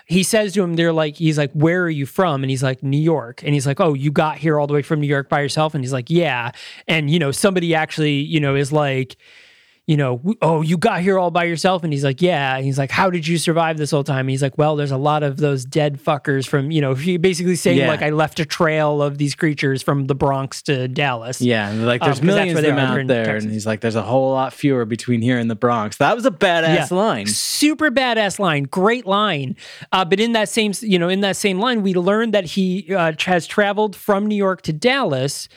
he 0.07 0.23
says 0.23 0.53
to 0.53 0.63
him, 0.63 0.75
"They're 0.75 0.93
like 0.93 1.15
he's 1.15 1.37
like, 1.37 1.51
where 1.53 1.83
are 1.83 1.89
you 1.89 2.07
from?" 2.07 2.43
And 2.43 2.49
he's 2.49 2.63
like, 2.63 2.81
"New 2.81 2.97
York." 2.97 3.43
And 3.43 3.53
he's 3.53 3.67
like, 3.67 3.79
"Oh, 3.79 3.93
you 3.93 4.11
got 4.11 4.37
here 4.37 4.59
all 4.59 4.65
the 4.65 4.73
way 4.73 4.81
from 4.81 4.99
New 4.99 5.07
York 5.07 5.29
by 5.29 5.41
yourself?" 5.41 5.75
And 5.75 5.83
he's 5.83 5.93
like, 5.93 6.09
"Yeah." 6.09 6.51
And 6.87 7.09
you 7.11 7.19
know 7.19 7.31
somebody 7.31 7.75
actually 7.75 8.13
you 8.15 8.39
know 8.39 8.55
is 8.55 8.71
like 8.71 9.15
you 9.89 9.97
know, 9.97 10.21
oh, 10.43 10.61
you 10.61 10.77
got 10.77 11.01
here 11.01 11.17
all 11.17 11.31
by 11.31 11.45
yourself? 11.45 11.83
And 11.83 11.91
he's 11.91 12.03
like, 12.03 12.21
yeah. 12.21 12.55
And 12.55 12.63
he's 12.63 12.77
like, 12.77 12.91
how 12.91 13.09
did 13.09 13.27
you 13.27 13.39
survive 13.39 13.77
this 13.77 13.89
whole 13.89 14.03
time? 14.03 14.19
And 14.19 14.29
he's 14.29 14.43
like, 14.43 14.55
well, 14.55 14.75
there's 14.75 14.91
a 14.91 14.97
lot 14.97 15.23
of 15.23 15.37
those 15.37 15.65
dead 15.65 15.99
fuckers 15.99 16.47
from, 16.47 16.69
you 16.69 16.79
know, 16.79 16.93
he 16.93 17.17
basically 17.17 17.55
saying 17.55 17.79
Yeah. 17.79 17.87
like 17.87 18.03
I 18.03 18.11
left 18.11 18.39
a 18.39 18.45
trail 18.45 19.01
of 19.01 19.17
these 19.17 19.33
creatures 19.33 19.81
from 19.81 20.05
the 20.05 20.13
Bronx 20.13 20.61
to 20.63 20.87
Dallas. 20.87 21.41
Yeah, 21.41 21.69
and 21.71 21.87
like 21.87 22.03
Um, 22.03 22.05
there's 22.09 22.19
that's 22.19 22.25
millions 22.25 22.59
of 22.59 22.65
them 22.65 22.77
out 22.77 23.07
there, 23.07 23.25
Texas. 23.25 23.43
and 23.45 23.51
he's 23.53 23.65
like, 23.65 23.81
"There's 23.81 23.95
a 23.95 24.03
whole 24.03 24.31
lot 24.31 24.53
fewer 24.53 24.85
between 24.85 25.23
here 25.23 25.39
and 25.39 25.49
the 25.49 25.55
Bronx." 25.55 25.97
That 25.97 26.15
was 26.15 26.25
a 26.27 26.31
badass 26.31 26.91
Yeah. 26.91 26.95
line. 26.95 27.25
Super 27.25 27.89
badass 27.89 28.37
line, 28.37 28.65
great 28.65 29.07
line. 29.07 29.55
Uh, 29.91 30.05
but 30.05 30.19
in 30.19 30.33
that 30.33 30.49
same, 30.49 30.71
you 30.81 30.99
know, 30.99 31.09
in 31.09 31.21
that 31.21 31.35
same 31.35 31.57
line, 31.59 31.81
we 31.81 31.95
learned 31.95 32.31
that 32.35 32.45
he 32.45 32.93
uh, 32.93 33.13
has 33.25 33.47
traveled 33.47 33.95
from 33.95 34.27
New 34.27 34.35
York 34.35 34.61
to 34.63 34.71
Dallas. 34.73 35.49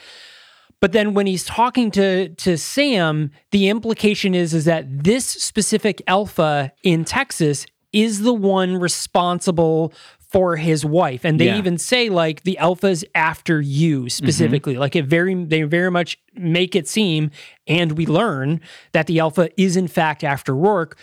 But 0.82 0.90
then 0.90 1.14
when 1.14 1.26
he's 1.26 1.44
talking 1.44 1.90
to 1.92 2.28
to 2.28 2.58
Sam, 2.58 3.30
the 3.52 3.68
implication 3.68 4.34
is 4.34 4.52
is 4.52 4.64
that 4.66 5.04
this 5.04 5.24
specific 5.24 6.02
alpha 6.08 6.72
in 6.82 7.04
Texas 7.04 7.66
is 7.92 8.22
the 8.22 8.32
one 8.34 8.76
responsible 8.76 9.92
for 10.18 10.56
his 10.56 10.82
wife. 10.84 11.24
And 11.26 11.38
they 11.38 11.46
Yeah. 11.46 11.58
even 11.58 11.76
say 11.78 12.08
like 12.08 12.42
the 12.42 12.56
alpha's 12.58 13.04
after 13.14 13.60
you 13.60 14.08
specifically. 14.08 14.72
Mm-hmm. 14.72 14.80
Like 14.80 14.96
it 14.96 15.04
very 15.04 15.34
they 15.44 15.62
very 15.62 15.90
much 15.90 16.18
make 16.34 16.74
it 16.74 16.88
seem 16.88 17.30
and 17.66 17.92
we 17.92 18.06
learn 18.06 18.60
that 18.92 19.06
the 19.06 19.20
alpha 19.20 19.50
is 19.60 19.76
in 19.76 19.86
fact 19.88 20.24
after 20.24 20.56
Rourke 20.56 20.98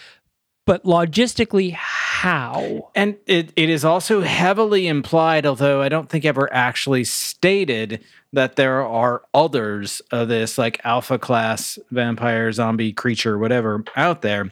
but 0.70 0.84
logistically 0.84 1.72
how 1.72 2.92
And 2.94 3.18
it, 3.26 3.52
it 3.56 3.72
is 3.72 3.84
also 3.84 4.22
heavily 4.22 4.88
implied, 4.88 5.48
although 5.48 5.82
I 5.82 5.90
don't 5.90 6.08
think 6.08 6.26
ever 6.26 6.48
actually 6.54 7.06
stated, 7.06 8.06
that 8.34 8.56
there 8.56 8.86
are 8.86 9.24
others 9.34 10.00
of 10.12 10.28
this 10.28 10.60
like 10.60 10.80
alpha 10.84 11.18
class 11.18 11.80
vampire, 11.90 12.52
zombie 12.52 12.94
creature, 12.94 13.40
whatever 13.40 13.84
out 13.96 14.22
there. 14.22 14.52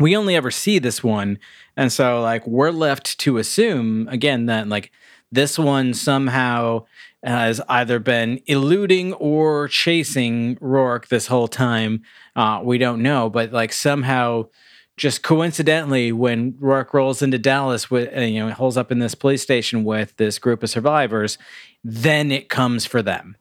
We 0.00 0.16
only 0.16 0.34
ever 0.34 0.50
see 0.50 0.78
this 0.78 1.04
one. 1.04 1.38
And 1.76 1.92
so, 1.92 2.22
like, 2.22 2.46
we're 2.46 2.70
left 2.70 3.18
to 3.18 3.36
assume, 3.36 4.08
again, 4.08 4.46
that 4.46 4.66
like 4.68 4.92
this 5.30 5.58
one 5.58 5.92
somehow 5.92 6.86
has 7.22 7.60
either 7.68 7.98
been 7.98 8.40
eluding 8.46 9.12
or 9.14 9.68
chasing 9.68 10.56
Rourke 10.62 11.08
this 11.08 11.26
whole 11.26 11.48
time. 11.48 12.02
Uh, 12.34 12.62
we 12.64 12.78
don't 12.78 13.02
know, 13.02 13.28
but 13.28 13.52
like 13.52 13.74
somehow 13.74 14.46
just 14.96 15.22
coincidentally, 15.22 16.12
when 16.12 16.54
Rourke 16.60 16.94
rolls 16.94 17.20
into 17.22 17.38
Dallas 17.38 17.90
with, 17.90 18.16
uh, 18.16 18.20
you 18.20 18.40
know, 18.46 18.52
holds 18.52 18.76
up 18.76 18.92
in 18.92 18.98
this 19.00 19.14
police 19.14 19.42
station 19.42 19.82
with 19.84 20.16
this 20.16 20.38
group 20.38 20.62
of 20.62 20.70
survivors, 20.70 21.36
then 21.82 22.30
it 22.30 22.48
comes 22.48 22.86
for 22.86 23.02
them. 23.02 23.36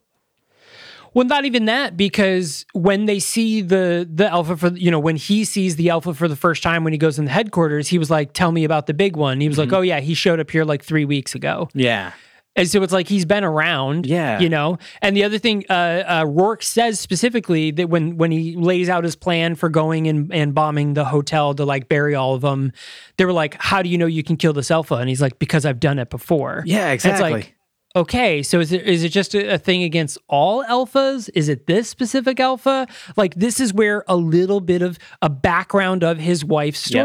Well, 1.13 1.27
not 1.27 1.45
even 1.45 1.65
that, 1.65 1.95
because 1.95 2.65
when 2.73 3.05
they 3.05 3.19
see 3.19 3.61
the 3.61 4.09
the 4.11 4.27
alpha 4.27 4.57
for 4.57 4.69
you 4.69 4.89
know 4.89 4.99
when 4.99 5.15
he 5.15 5.45
sees 5.45 5.75
the 5.75 5.91
alpha 5.91 6.15
for 6.15 6.27
the 6.27 6.35
first 6.35 6.63
time 6.63 6.83
when 6.83 6.91
he 6.91 6.97
goes 6.97 7.19
in 7.19 7.25
the 7.25 7.31
headquarters, 7.31 7.87
he 7.89 7.99
was 7.99 8.09
like, 8.09 8.33
"Tell 8.33 8.51
me 8.51 8.63
about 8.63 8.87
the 8.87 8.95
big 8.95 9.15
one." 9.15 9.39
He 9.39 9.47
was 9.47 9.57
Mm-hmm. 9.59 9.69
like, 9.69 9.77
"Oh 9.77 9.81
yeah, 9.81 9.99
he 9.99 10.15
showed 10.15 10.39
up 10.39 10.49
here 10.49 10.65
like 10.65 10.83
three 10.83 11.05
weeks 11.05 11.35
ago." 11.35 11.69
Yeah. 11.75 12.13
And 12.55 12.69
so 12.69 12.83
it's 12.83 12.93
like 12.93 13.07
he's 13.07 13.25
been 13.25 13.43
around, 13.43 14.05
Yeah. 14.05 14.39
you 14.39 14.47
know. 14.47 14.77
And 15.01 15.17
the 15.17 15.23
other 15.23 15.39
thing, 15.39 15.65
uh, 15.69 15.73
uh, 15.73 16.25
Rourke 16.27 16.61
says 16.61 16.99
specifically 16.99 17.71
that 17.71 17.89
when 17.89 18.17
when 18.17 18.31
he 18.31 18.55
lays 18.55 18.89
out 18.89 19.03
his 19.03 19.15
plan 19.15 19.55
for 19.55 19.69
going 19.69 20.07
and, 20.07 20.31
and 20.31 20.53
bombing 20.53 20.93
the 20.93 21.05
hotel 21.05 21.55
to 21.55 21.65
like 21.65 21.89
bury 21.89 22.13
all 22.13 22.35
of 22.35 22.41
them, 22.41 22.71
they 23.17 23.25
were 23.25 23.33
like, 23.33 23.55
"How 23.59 23.81
do 23.81 23.89
you 23.89 23.97
know 23.97 24.05
you 24.05 24.21
can 24.23 24.37
kill 24.37 24.53
this 24.53 24.69
alpha?" 24.69 24.95
And 24.95 25.09
he's 25.09 25.21
like, 25.21 25.39
"Because 25.39 25.65
I've 25.65 25.79
done 25.79 25.97
it 25.97 26.11
before." 26.11 26.61
Yeah, 26.67 26.89
And 26.89 26.93
it's 26.95 27.05
like, 27.05 27.15
exactly. 27.15 27.55
okay, 27.95 28.43
so 28.43 28.59
is 28.59 28.71
it 28.71 28.83
is 28.85 29.03
it 29.03 29.09
just 29.09 29.33
a, 29.33 29.55
a 29.55 29.57
thing 29.57 29.81
against 29.81 30.19
all 30.27 30.63
alphas? 30.65 31.31
Is 31.33 31.49
it 31.49 31.65
this 31.65 31.89
specific 31.89 32.39
alpha? 32.39 32.85
Like 33.17 33.33
this 33.33 33.59
is 33.59 33.73
where 33.73 34.03
a 34.07 34.15
little 34.15 34.61
bit 34.61 34.83
of 34.83 34.99
a 35.23 35.29
background 35.29 36.03
of 36.03 36.19
his 36.19 36.45
wife's 36.45 36.91
Yep. 36.91 37.03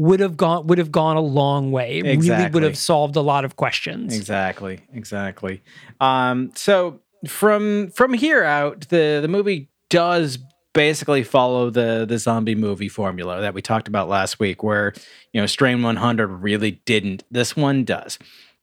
Would 0.00 0.20
have 0.20 0.34
gone 0.34 0.66
would 0.66 0.78
have 0.78 0.90
gone 0.90 1.18
a 1.18 1.20
long 1.20 1.72
way. 1.72 1.98
It 1.98 2.04
Really 2.04 2.48
would 2.50 2.62
have 2.62 2.78
solved 2.78 3.16
a 3.16 3.20
lot 3.20 3.44
of 3.44 3.56
questions. 3.56 4.16
Exactly, 4.16 4.80
exactly. 4.94 5.62
Um, 6.00 6.52
so 6.54 7.00
from 7.28 7.90
from 7.90 8.14
here 8.14 8.42
out, 8.42 8.88
the 8.88 9.18
the 9.20 9.28
movie 9.28 9.68
does 9.90 10.38
basically 10.72 11.22
follow 11.22 11.68
the 11.68 12.06
the 12.08 12.18
zombie 12.18 12.54
movie 12.54 12.88
formula 12.88 13.42
that 13.42 13.52
we 13.52 13.60
talked 13.60 13.88
about 13.88 14.08
last 14.08 14.40
week, 14.40 14.62
where 14.62 14.94
you 15.34 15.40
know 15.40 15.46
Strain 15.46 15.82
100 15.82 16.28
really 16.28 16.80
didn't. 16.86 17.22
This 17.30 17.54
one 17.54 17.84
does. 17.84 18.18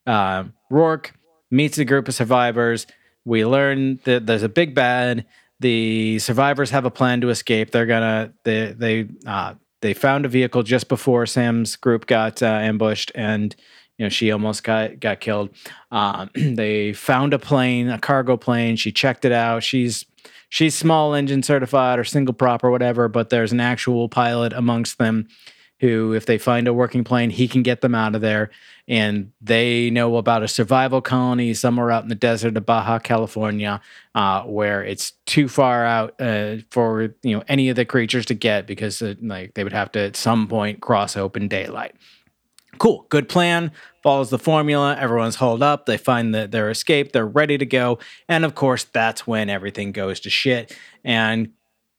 Uh, 0.07 0.45
Rourke 0.71 1.13
meets 1.51 1.77
a 1.77 1.85
group 1.85 2.07
of 2.07 2.15
survivors. 2.15 2.87
We 3.25 3.45
learn 3.45 3.99
that 4.05 4.25
there's 4.25 4.43
a 4.43 4.49
big 4.49 4.73
bad. 4.73 5.25
The 5.59 6.17
survivors 6.17 6.71
have 6.71 6.85
a 6.85 6.91
plan 6.91 7.21
to 7.21 7.29
escape. 7.29 7.69
They're 7.69 7.85
gonna 7.85 8.33
they 8.43 8.73
they 8.73 9.07
uh, 9.27 9.53
they 9.81 9.93
found 9.93 10.25
a 10.25 10.29
vehicle 10.29 10.63
just 10.63 10.87
before 10.87 11.25
Sam's 11.25 11.75
group 11.75 12.05
got 12.05 12.41
uh, 12.41 12.45
ambushed, 12.45 13.11
and 13.15 13.55
you 13.97 14.05
know 14.05 14.09
she 14.09 14.31
almost 14.31 14.63
got 14.63 14.99
got 14.99 15.19
killed. 15.19 15.49
Um, 15.91 16.29
they 16.35 16.93
found 16.93 17.33
a 17.33 17.39
plane, 17.39 17.89
a 17.89 17.99
cargo 17.99 18.37
plane. 18.37 18.75
She 18.75 18.91
checked 18.91 19.25
it 19.25 19.31
out. 19.31 19.63
She's 19.63 20.05
she's 20.49 20.75
small 20.75 21.13
engine 21.13 21.43
certified 21.43 21.99
or 21.99 22.03
single 22.03 22.33
prop 22.33 22.63
or 22.63 22.71
whatever, 22.71 23.07
but 23.07 23.29
there's 23.29 23.51
an 23.51 23.59
actual 23.59 24.09
pilot 24.09 24.53
amongst 24.53 24.97
them 24.97 25.27
who, 25.79 26.13
if 26.13 26.25
they 26.25 26.37
find 26.37 26.67
a 26.67 26.73
working 26.73 27.03
plane, 27.03 27.29
he 27.29 27.47
can 27.47 27.61
get 27.61 27.81
them 27.81 27.93
out 27.93 28.15
of 28.15 28.21
there. 28.21 28.49
And 28.87 29.31
they 29.41 29.89
know 29.89 30.15
about 30.15 30.43
a 30.43 30.47
survival 30.47 31.01
colony 31.01 31.53
somewhere 31.53 31.91
out 31.91 32.03
in 32.03 32.09
the 32.09 32.15
desert 32.15 32.57
of 32.57 32.65
Baja 32.65 32.99
California, 32.99 33.81
uh, 34.15 34.43
where 34.43 34.83
it's 34.83 35.11
too 35.25 35.47
far 35.47 35.85
out 35.85 36.19
uh, 36.19 36.57
for 36.71 37.15
you 37.21 37.35
know 37.35 37.43
any 37.47 37.69
of 37.69 37.75
the 37.75 37.85
creatures 37.85 38.25
to 38.27 38.33
get 38.33 38.65
because 38.65 39.01
uh, 39.01 39.15
like 39.21 39.53
they 39.53 39.63
would 39.63 39.73
have 39.73 39.91
to 39.91 39.99
at 39.99 40.15
some 40.15 40.47
point 40.47 40.81
cross 40.81 41.17
open 41.17 41.47
daylight. 41.47 41.95
Cool, 42.79 43.05
good 43.09 43.27
plan. 43.27 43.71
Follows 44.03 44.29
the 44.29 44.39
formula. 44.39 44.95
Everyone's 44.97 45.35
holed 45.35 45.63
up. 45.63 45.85
They 45.85 45.97
find 45.97 46.33
that 46.33 46.51
they're 46.51 46.69
escaped. 46.69 47.11
They're 47.11 47.25
ready 47.25 47.57
to 47.57 47.65
go. 47.65 47.99
And 48.29 48.45
of 48.45 48.55
course, 48.55 48.83
that's 48.85 49.27
when 49.27 49.49
everything 49.49 49.91
goes 49.91 50.19
to 50.21 50.29
shit. 50.29 50.77
And 51.03 51.51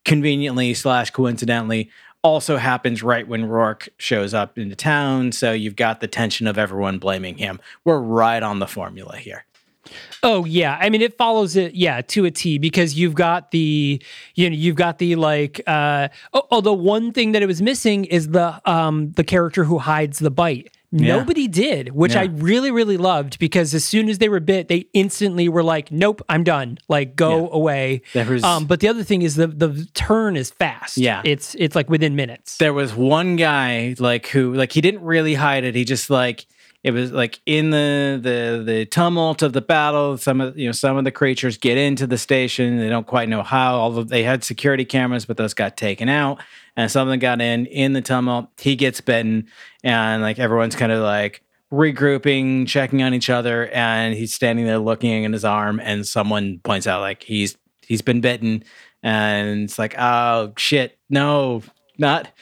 conveniently 0.04 0.72
slash 0.72 1.10
coincidentally 1.10 1.90
also 2.22 2.56
happens 2.56 3.02
right 3.02 3.26
when 3.26 3.46
Rourke 3.46 3.88
shows 3.98 4.34
up 4.34 4.58
into 4.58 4.74
town. 4.74 5.32
So 5.32 5.52
you've 5.52 5.76
got 5.76 6.00
the 6.00 6.08
tension 6.08 6.46
of 6.46 6.58
everyone 6.58 6.98
blaming 6.98 7.38
him. 7.38 7.60
We're 7.84 8.00
right 8.00 8.42
on 8.42 8.58
the 8.58 8.66
formula 8.66 9.16
here. 9.16 9.44
Oh 10.22 10.44
yeah, 10.44 10.76
I 10.80 10.90
mean 10.90 11.00
it 11.00 11.16
follows 11.16 11.56
it 11.56 11.74
yeah 11.74 12.00
to 12.02 12.24
a 12.24 12.30
T 12.30 12.58
because 12.58 12.98
you've 12.98 13.14
got 13.14 13.52
the 13.52 14.02
you 14.34 14.50
know 14.50 14.56
you've 14.56 14.76
got 14.76 14.98
the 14.98 15.14
like 15.16 15.60
uh 15.66 16.08
oh, 16.32 16.46
although 16.50 16.72
one 16.72 17.12
thing 17.12 17.32
that 17.32 17.42
it 17.42 17.46
was 17.46 17.62
missing 17.62 18.04
is 18.04 18.28
the 18.28 18.60
um 18.70 19.12
the 19.12 19.24
character 19.24 19.64
who 19.64 19.78
hides 19.78 20.18
the 20.18 20.30
bite. 20.30 20.70
Yeah. 20.90 21.16
Nobody 21.18 21.48
did, 21.48 21.90
which 21.90 22.16
I 22.16 22.24
really 22.24 22.70
really 22.70 22.96
loved 22.96 23.38
because 23.38 23.74
as 23.74 23.84
soon 23.84 24.08
as 24.08 24.16
they 24.18 24.30
were 24.30 24.40
bit, 24.40 24.68
they 24.68 24.86
instantly 24.94 25.46
were 25.46 25.62
like, 25.62 25.92
"Nope, 25.92 26.22
I'm 26.30 26.44
done. 26.44 26.78
Like 26.88 27.14
go 27.14 27.42
Yeah. 27.42 27.48
away." 27.52 28.02
Was- 28.14 28.42
um, 28.42 28.64
but 28.64 28.80
the 28.80 28.88
other 28.88 29.02
thing 29.04 29.20
is 29.20 29.34
the 29.34 29.48
the 29.48 29.86
turn 29.92 30.34
is 30.36 30.50
fast. 30.50 30.96
Yeah. 30.96 31.20
it's 31.24 31.54
it's 31.58 31.76
like 31.76 31.90
within 31.90 32.16
minutes. 32.16 32.56
there 32.56 32.72
was 32.72 32.94
one 32.94 33.36
guy 33.36 33.96
like 33.98 34.28
who 34.28 34.54
like 34.54 34.72
he 34.72 34.80
didn't 34.80 35.02
really 35.02 35.34
hide 35.34 35.64
it 35.64 35.74
he 35.74 35.84
just 35.84 36.08
like 36.08 36.46
it 36.88 36.92
was 36.92 37.12
like 37.12 37.38
in 37.44 37.68
the 37.68 38.18
the 38.20 38.62
the 38.64 38.86
tumult 38.86 39.42
of 39.42 39.52
the 39.52 39.60
battle 39.60 40.16
some 40.16 40.40
of 40.40 40.58
you 40.58 40.64
know 40.64 40.72
some 40.72 40.96
of 40.96 41.04
the 41.04 41.12
creatures 41.12 41.58
get 41.58 41.76
into 41.76 42.06
the 42.06 42.16
station. 42.16 42.78
They 42.78 42.88
don't 42.88 43.06
quite 43.06 43.28
know 43.28 43.42
how. 43.42 43.74
Although 43.74 44.04
they 44.04 44.22
had 44.22 44.42
security 44.42 44.86
cameras 44.86 45.26
but 45.26 45.36
those 45.36 45.52
got 45.52 45.76
taken 45.76 46.08
out 46.08 46.40
and 46.76 46.90
some 46.90 47.06
of 47.06 47.12
them 47.12 47.18
got 47.18 47.42
in 47.42 47.66
in 47.66 47.92
the 47.92 48.00
tumult. 48.00 48.48
He 48.58 48.74
gets 48.74 49.02
bitten 49.02 49.48
and 49.84 50.22
like 50.22 50.38
everyone's 50.38 50.76
kind 50.76 50.90
of 50.90 51.02
like 51.02 51.42
regrouping 51.70 52.66
checking 52.66 53.02
on 53.02 53.12
each 53.12 53.28
other 53.28 53.68
and 53.68 54.14
he's 54.14 54.32
standing 54.32 54.64
there 54.64 54.78
looking 54.78 55.24
in 55.24 55.34
his 55.34 55.44
arm 55.44 55.78
and 55.80 56.06
someone 56.06 56.58
points 56.60 56.86
out 56.86 57.02
like 57.02 57.22
he's 57.22 57.58
he's 57.86 58.00
been 58.00 58.22
bitten 58.22 58.64
and 59.02 59.64
it's 59.64 59.78
like 59.78 59.94
oh 59.98 60.54
shit. 60.56 60.98
No 61.10 61.62
not 61.98 62.32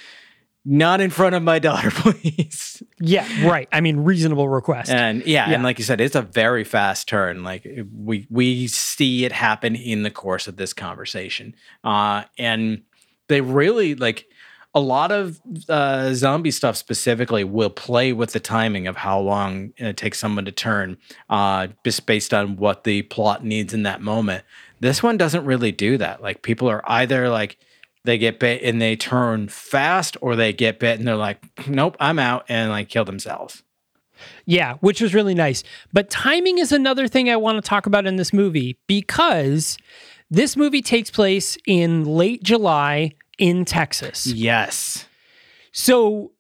not 0.65 1.01
in 1.01 1.11
front 1.11 1.35
of 1.35 1.43
my 1.43 1.59
daughter, 1.59 1.91
please. 1.95 2.76
Yeah, 2.99 3.27
right. 3.47 3.69
I 3.73 3.81
mean, 3.83 3.99
reasonable 4.01 4.49
request. 4.49 4.91
And 4.91 5.25
yeah, 5.27 5.49
Yeah. 5.49 5.55
and 5.57 5.63
like 5.63 5.79
you 5.79 5.85
said, 5.85 6.01
it's 6.01 6.15
a 6.17 6.23
very 6.23 6.65
fast 6.65 7.09
turn. 7.09 7.45
Like 7.45 7.67
we 7.95 8.27
we 8.31 8.67
see 8.69 9.25
it 9.25 9.33
happen 9.33 9.77
in 9.77 10.03
the 10.03 10.11
course 10.11 10.47
of 10.49 10.57
this 10.57 10.73
conversation, 10.73 11.55
uh, 11.85 12.25
and 12.39 12.83
they 13.29 13.41
really 13.43 13.95
like 13.95 14.27
a 14.75 14.81
lot 14.81 15.11
of 15.11 15.41
uh, 15.69 16.13
zombie 16.15 16.51
stuff 16.51 16.77
specifically 16.77 17.45
will 17.45 17.71
play 17.71 18.13
with 18.13 18.33
the 18.33 18.41
timing 18.41 18.87
of 18.87 18.97
how 18.97 19.19
long 19.19 19.73
it 19.79 19.97
takes 19.97 20.19
someone 20.19 20.45
to 20.45 20.53
turn, 20.53 20.99
uh, 21.31 21.67
just 21.85 22.05
based 22.07 22.33
on 22.35 22.57
what 22.57 22.85
the 22.85 23.03
plot 23.03 23.43
needs 23.45 23.73
in 23.73 23.85
that 23.85 24.03
moment. 24.03 24.45
This 24.81 25.03
one 25.03 25.17
doesn't 25.17 25.45
really 25.47 25.73
do 25.73 25.97
that. 25.99 26.23
Like 26.23 26.43
people 26.43 26.69
are 26.69 26.83
either 26.87 27.31
like 27.31 27.59
they 28.07 28.19
get 28.19 28.39
bit 28.39 28.63
and 28.63 28.81
they 28.81 28.97
turn 28.97 29.49
fast, 29.49 30.17
or 30.21 30.37
they 30.37 30.53
get 30.53 30.79
bit 30.79 30.99
and 30.99 31.07
they're 31.07 31.17
like, 31.17 31.39
nope, 31.69 31.97
I'm 32.01 32.19
out, 32.19 32.47
and 32.49 32.71
like 32.71 32.89
kill 32.89 33.05
themselves. 33.05 33.63
Yeah, 34.47 34.75
which 34.81 35.01
was 35.01 35.13
really 35.13 35.35
nice. 35.35 35.63
But 35.93 36.09
timing 36.09 36.59
is 36.59 36.73
another 36.73 37.07
thing 37.07 37.29
I 37.29 37.37
want 37.37 37.63
to 37.63 37.69
talk 37.69 37.87
about 37.87 38.07
in 38.07 38.17
this 38.17 38.33
movie 38.33 38.79
because 38.87 39.77
this 40.31 40.57
movie 40.57 40.83
takes 40.83 41.11
place 41.11 41.59
in 41.67 42.05
late 42.05 42.43
July 42.43 43.13
in 43.39 43.65
Texas. 43.65 44.27
Yes. 44.27 45.07
So 45.73 46.33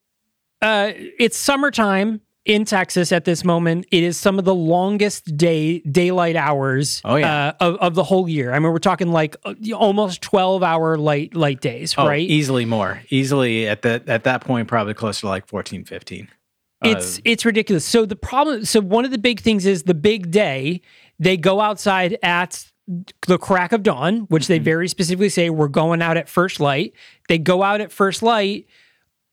uh, 0.62 0.93
it's 0.97 1.37
summertime 1.37 2.23
in 2.47 2.65
Texas 2.65 3.13
at 3.13 3.25
this 3.25 3.45
moment. 3.45 3.87
It 3.91 4.03
is 4.03 4.17
some 4.17 4.39
of 4.39 4.45
the 4.45 4.55
longest 4.55 5.37
day 5.37 5.81
daylight 5.81 6.37
hours 6.37 7.03
Oh, 7.05 7.17
yeah. 7.17 7.49
uh, 7.49 7.53
of, 7.61 7.75
of 7.77 7.95
the 7.95 8.05
whole 8.05 8.29
year. 8.29 8.53
I 8.53 8.59
mean, 8.59 8.71
we're 8.73 8.79
talking 8.79 9.11
like 9.13 9.37
uh, 9.45 9.55
almost 9.75 10.23
12 10.23 10.63
hour 10.63 10.97
light 10.97 11.35
light 11.35 11.61
days, 11.61 11.95
Oh, 11.99 12.07
right? 12.07 12.27
Easily 12.27 12.65
more. 12.65 13.03
Easily 13.11 13.67
at 13.69 13.83
that 13.83 14.09
at 14.09 14.25
that 14.25 14.41
point, 14.43 14.69
probably 14.69 14.95
closer 14.95 15.21
to 15.23 15.29
like 15.29 15.47
14, 15.47 15.85
15. 15.85 16.29
it's 16.85 17.19
Uh, 17.19 17.21
it's 17.25 17.45
ridiculous. 17.45 17.85
So 17.85 18.07
the 18.07 18.17
problem 18.17 18.65
so 18.65 18.81
one 18.81 19.05
of 19.05 19.11
the 19.11 19.19
big 19.19 19.41
things 19.41 19.67
is 19.67 19.83
the 19.83 19.95
big 19.95 20.31
day, 20.31 20.81
they 21.19 21.37
go 21.37 21.61
outside 21.61 22.17
at 22.23 22.65
the 23.27 23.37
crack 23.39 23.73
of 23.73 23.83
dawn, 23.83 24.21
which 24.29 24.45
Mm-hmm. 24.45 24.53
they 24.53 24.59
very 24.61 24.87
specifically 24.89 25.29
say 25.29 25.51
we're 25.51 25.67
going 25.67 26.01
out 26.01 26.17
at 26.17 26.29
first 26.29 26.61
light. 26.61 26.93
They 27.29 27.39
go 27.39 27.65
out 27.65 27.81
at 27.81 27.91
first 27.91 28.23
light. 28.23 28.67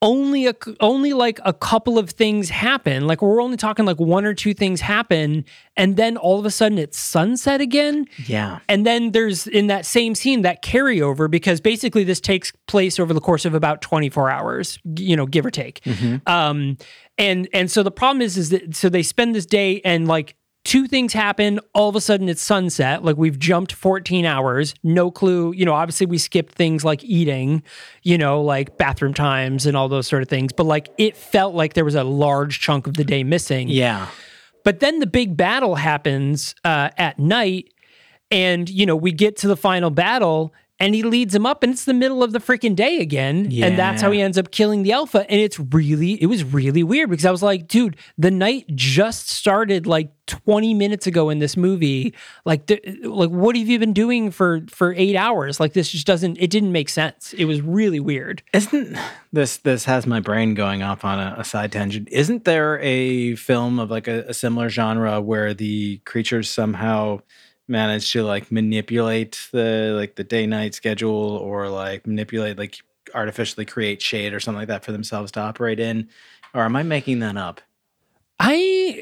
Only 0.03 0.47
a 0.47 0.53
only 0.81 1.13
like 1.13 1.39
a 1.45 1.53
couple 1.53 1.97
of 1.97 2.09
things 2.09 2.49
happen. 2.49 3.07
Like 3.07 3.21
we're 3.21 3.41
only 3.41 3.55
talking 3.57 3.85
like 3.85 3.99
one 3.99 4.25
or 4.25 4.33
two 4.33 4.53
things 4.53 4.81
happen, 4.81 5.45
and 5.77 5.95
then 5.95 6.17
all 6.17 6.37
of 6.37 6.45
a 6.45 6.51
sudden 6.51 6.77
it's 6.77 6.99
sunset 6.99 7.61
again. 7.61 8.05
yeah. 8.27 8.59
And 8.67 8.85
then 8.85 9.13
there's 9.13 9.47
in 9.47 9.67
that 9.67 9.85
same 9.85 10.13
scene 10.13 10.41
that 10.41 10.61
carryover 10.61 11.31
because 11.31 11.61
basically 11.61 12.03
this 12.03 12.19
takes 12.19 12.51
place 12.67 12.99
over 12.99 13.13
the 13.13 13.21
course 13.21 13.45
of 13.45 13.53
about 13.53 13.81
24 13.81 14.29
hours, 14.29 14.77
you 14.97 15.15
know, 15.15 15.25
give 15.25 15.45
or 15.45 15.51
take. 15.51 15.81
Um, 16.27 16.77
and 17.17 17.47
and 17.53 17.71
so 17.71 17.81
the 17.81 17.91
problem 17.91 18.21
is 18.21 18.37
is 18.37 18.49
that 18.49 18.75
so 18.75 18.89
they 18.89 19.03
spend 19.03 19.33
this 19.33 19.45
day 19.45 19.79
and 19.85 20.07
like 20.07 20.35
two 20.63 20.87
things 20.87 21.13
happen. 21.13 21.59
All 21.73 21.89
of 21.89 21.95
a 21.95 22.01
sudden 22.01 22.29
it's 22.29 22.41
sunset. 22.41 23.03
Like 23.03 23.17
we've 23.17 23.37
jumped 23.37 23.73
14 23.73 24.25
hours, 24.25 24.73
no 24.83 25.11
clue. 25.11 25.51
You 25.53 25.65
know, 25.65 25.73
obviously 25.73 26.05
we 26.05 26.17
skipped 26.17 26.55
things 26.55 26.83
like 26.83 27.03
eating, 27.03 27.63
you 28.03 28.17
know, 28.17 28.41
like 28.41 28.77
bathroom 28.77 29.13
times 29.13 29.65
and 29.65 29.75
all 29.75 29.89
those 29.89 30.07
sort 30.07 30.21
of 30.21 30.29
things. 30.29 30.53
But 30.53 30.65
like 30.65 30.89
it 30.97 31.17
felt 31.17 31.53
like 31.53 31.73
there 31.73 31.85
was 31.85 31.95
a 31.95 32.03
large 32.03 32.59
chunk 32.59 32.87
of 32.87 32.95
the 32.95 33.03
day 33.03 33.23
missing. 33.23 33.67
Yeah. 33.67 34.07
But 34.63 34.79
then 34.79 34.99
the 34.99 35.07
big 35.07 35.35
battle 35.35 35.75
happens 35.75 36.55
uh, 36.63 36.89
at 36.97 37.19
night, 37.19 37.73
and 38.31 38.69
you 38.69 38.85
know 38.85 38.95
we 38.95 39.11
get 39.11 39.35
to 39.37 39.47
the 39.47 39.57
final 39.57 39.89
battle, 39.89 40.53
and 40.83 40.93
he 40.93 41.01
leads 41.03 41.33
him 41.33 41.45
up, 41.45 41.63
and 41.63 41.71
it's 41.71 41.85
the 41.85 41.93
middle 41.93 42.21
of 42.23 42.33
the 42.33 42.39
freaking 42.39 42.75
day 42.75 42.97
again, 42.99 43.49
and 43.63 43.79
that's 43.79 44.01
how 44.01 44.11
he 44.11 44.21
ends 44.21 44.37
up 44.37 44.51
killing 44.51 44.83
the 44.83 44.91
alpha. 44.91 45.25
And 45.29 45.39
it's 45.39 45.57
really, 45.57 46.21
it 46.21 46.25
was 46.25 46.43
really 46.43 46.83
weird 46.83 47.09
because 47.09 47.25
I 47.25 47.31
was 47.31 47.41
like, 47.41 47.67
dude, 47.69 47.95
the 48.17 48.31
night 48.31 48.65
just 48.75 49.29
started 49.29 49.87
like 49.87 50.11
20 50.27 50.73
minutes 50.73 51.07
ago 51.07 51.29
in 51.29 51.39
this 51.39 51.55
movie. 51.55 52.13
Like, 52.43 52.67
th- 52.67 52.81
like 53.03 53.29
what 53.29 53.55
have 53.55 53.67
you 53.67 53.79
been 53.79 53.93
doing 53.93 54.29
for 54.29 54.61
for 54.67 54.93
eight 54.95 55.15
hours? 55.15 55.59
Like 55.59 55.71
this 55.71 55.89
just 55.89 56.05
doesn't, 56.05 56.37
it 56.37 56.49
didn't 56.49 56.73
make 56.73 56.89
sense. 56.89 57.33
It 57.33 57.45
was 57.45 57.61
really 57.61 58.01
weird. 58.01 58.43
Isn't 58.53 58.97
this 59.31 59.57
this 59.57 59.85
has 59.85 60.05
my 60.05 60.19
brain 60.19 60.53
going 60.53 60.83
off 60.83 61.05
on 61.05 61.17
a, 61.17 61.35
a 61.39 61.43
side 61.45 61.71
tangent? 61.71 62.09
Isn't 62.11 62.43
there 62.43 62.79
a 62.81 63.35
film 63.35 63.79
of 63.79 63.89
like 63.89 64.09
a, 64.09 64.25
a 64.27 64.33
similar 64.33 64.67
genre 64.67 65.21
where 65.21 65.53
the 65.53 65.97
creatures 65.99 66.49
somehow 66.49 67.21
manage 67.67 68.11
to 68.11 68.23
like 68.23 68.51
manipulate 68.51 69.47
the 69.51 69.93
like 69.97 70.15
the 70.15 70.23
day 70.23 70.45
night 70.45 70.75
schedule 70.75 71.37
or 71.37 71.69
like 71.69 72.05
manipulate 72.05 72.57
like 72.57 72.77
artificially 73.15 73.65
create 73.65 74.01
shade 74.01 74.33
or 74.33 74.39
something 74.39 74.59
like 74.59 74.67
that 74.67 74.83
for 74.83 74.91
themselves 74.91 75.31
to 75.33 75.39
operate 75.39 75.79
in? 75.79 76.09
Or 76.53 76.63
am 76.63 76.75
I 76.75 76.83
making 76.83 77.19
that 77.19 77.37
up? 77.37 77.61
I, 78.39 78.55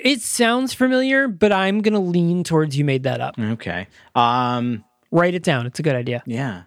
it 0.03 0.22
sounds 0.22 0.74
familiar, 0.74 1.28
but 1.28 1.51
I'm 1.51 1.82
gonna 1.82 2.01
lean 2.01 2.43
towards 2.43 2.78
you 2.78 2.86
made 2.86 3.03
that 3.03 3.22
up. 3.22 3.38
Okay. 3.39 3.88
Um 4.16 4.84
Write 5.12 5.34
it 5.34 5.43
down. 5.43 5.66
It's 5.66 5.80
a 5.80 5.84
good 5.84 5.95
idea. 5.95 6.24
Yeah, 6.26 6.64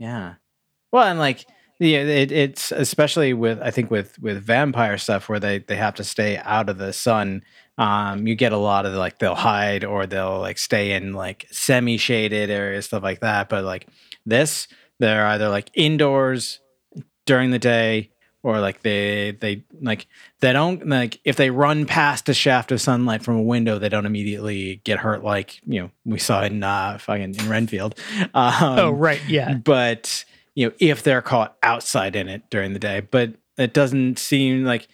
yeah. 0.00 0.34
Well, 0.90 1.04
and 1.04 1.18
like 1.18 1.46
yeah, 1.78 2.00
it, 2.00 2.32
it's 2.32 2.72
especially 2.72 3.34
with 3.34 3.60
I 3.60 3.70
think 3.70 3.90
with 3.90 4.18
with 4.20 4.42
vampire 4.42 4.98
stuff 4.98 5.28
where 5.28 5.40
they 5.40 5.58
they 5.58 5.76
have 5.76 5.94
to 5.96 6.04
stay 6.04 6.38
out 6.38 6.68
of 6.68 6.78
the 6.78 6.92
sun. 6.92 7.42
Um, 7.76 8.26
you 8.26 8.34
get 8.34 8.52
a 8.52 8.56
lot 8.56 8.86
of 8.86 8.94
like 8.94 9.18
they'll 9.18 9.34
hide 9.34 9.84
or 9.84 10.06
they'll 10.06 10.38
like 10.38 10.58
stay 10.58 10.92
in 10.92 11.12
like 11.12 11.46
semi 11.50 11.96
shaded 11.96 12.50
areas, 12.50 12.86
stuff 12.86 13.02
like 13.02 13.20
that. 13.20 13.48
But 13.48 13.64
like 13.64 13.88
this, 14.24 14.68
they're 15.00 15.26
either 15.26 15.48
like 15.48 15.70
indoors 15.74 16.60
during 17.26 17.50
the 17.50 17.58
day 17.58 18.10
or 18.44 18.60
like 18.60 18.82
they 18.82 19.32
they 19.32 19.64
like 19.80 20.06
they 20.40 20.52
don't 20.52 20.86
like 20.86 21.18
if 21.24 21.34
they 21.34 21.50
run 21.50 21.86
past 21.86 22.28
a 22.28 22.34
shaft 22.34 22.70
of 22.70 22.80
sunlight 22.80 23.22
from 23.22 23.36
a 23.36 23.42
window 23.42 23.78
they 23.78 23.88
don't 23.88 24.06
immediately 24.06 24.80
get 24.84 24.98
hurt 24.98 25.24
like 25.24 25.60
you 25.66 25.80
know 25.80 25.90
we 26.04 26.18
saw 26.18 26.42
in 26.44 26.62
uh 26.62 26.96
fucking 26.98 27.34
in 27.34 27.48
renfield 27.48 27.98
um, 28.34 28.78
oh, 28.78 28.90
right. 28.90 29.20
Yeah. 29.26 29.54
but 29.54 30.24
you 30.54 30.68
know 30.68 30.74
if 30.78 31.02
they're 31.02 31.22
caught 31.22 31.56
outside 31.62 32.14
in 32.14 32.28
it 32.28 32.48
during 32.50 32.74
the 32.74 32.78
day 32.78 33.00
but 33.00 33.32
it 33.56 33.72
doesn't 33.72 34.18
seem 34.18 34.64
like 34.64 34.86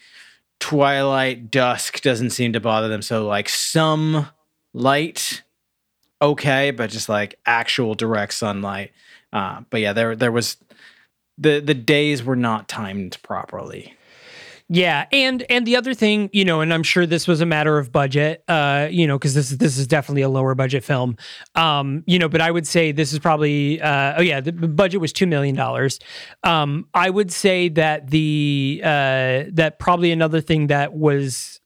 twilight 0.60 1.50
dusk 1.50 2.00
doesn't 2.02 2.30
seem 2.30 2.52
to 2.52 2.60
bother 2.60 2.88
them. 2.88 3.02
So 3.02 3.26
like 3.26 3.48
some 3.48 4.28
light 4.72 5.42
okay 6.22 6.70
but 6.70 6.90
just 6.90 7.08
like 7.08 7.38
actual 7.44 7.94
direct 7.94 8.34
sunlight. 8.34 8.92
Uh 9.32 9.62
but 9.70 9.80
yeah 9.80 9.92
there 9.92 10.14
there 10.14 10.32
was 10.32 10.56
the 11.38 11.60
the 11.60 11.74
days 11.74 12.22
were 12.22 12.36
not 12.36 12.68
timed 12.68 13.18
properly 13.22 13.94
Yeah, 14.72 15.06
and 15.10 15.44
and 15.50 15.66
the 15.66 15.74
other 15.74 15.94
thing, 15.94 16.30
you 16.32 16.44
know, 16.44 16.60
and 16.60 16.72
I'm 16.72 16.84
sure 16.84 17.04
this 17.04 17.26
was 17.26 17.40
a 17.40 17.46
matter 17.46 17.76
of 17.78 17.90
budget, 17.90 18.44
uh, 18.46 18.86
you 18.88 19.04
know, 19.04 19.18
because 19.18 19.34
this 19.34 19.50
is 19.50 19.58
this 19.58 19.76
is 19.76 19.88
definitely 19.88 20.22
a 20.22 20.28
lower 20.28 20.54
budget 20.54 20.84
film, 20.84 21.16
um, 21.56 22.04
you 22.06 22.20
know, 22.20 22.28
but 22.28 22.40
I 22.40 22.52
would 22.52 22.68
say 22.68 22.92
this 22.92 23.12
is 23.12 23.18
probably, 23.18 23.80
uh, 23.82 24.14
oh 24.18 24.22
yeah, 24.22 24.40
the 24.40 24.52
budget 24.52 25.00
was 25.00 25.12
two 25.12 25.26
million 25.26 25.56
dollars. 25.56 25.98
Um, 26.44 26.86
I 26.94 27.10
would 27.10 27.32
say 27.32 27.68
that 27.70 28.10
the 28.10 28.80
uh, 28.84 29.50
that 29.54 29.80
probably 29.80 30.12
another 30.12 30.40
thing 30.40 30.68
that 30.68 30.92
was 30.92 31.60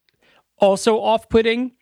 also 0.56 0.98
off 0.98 1.28
putting 1.28 1.72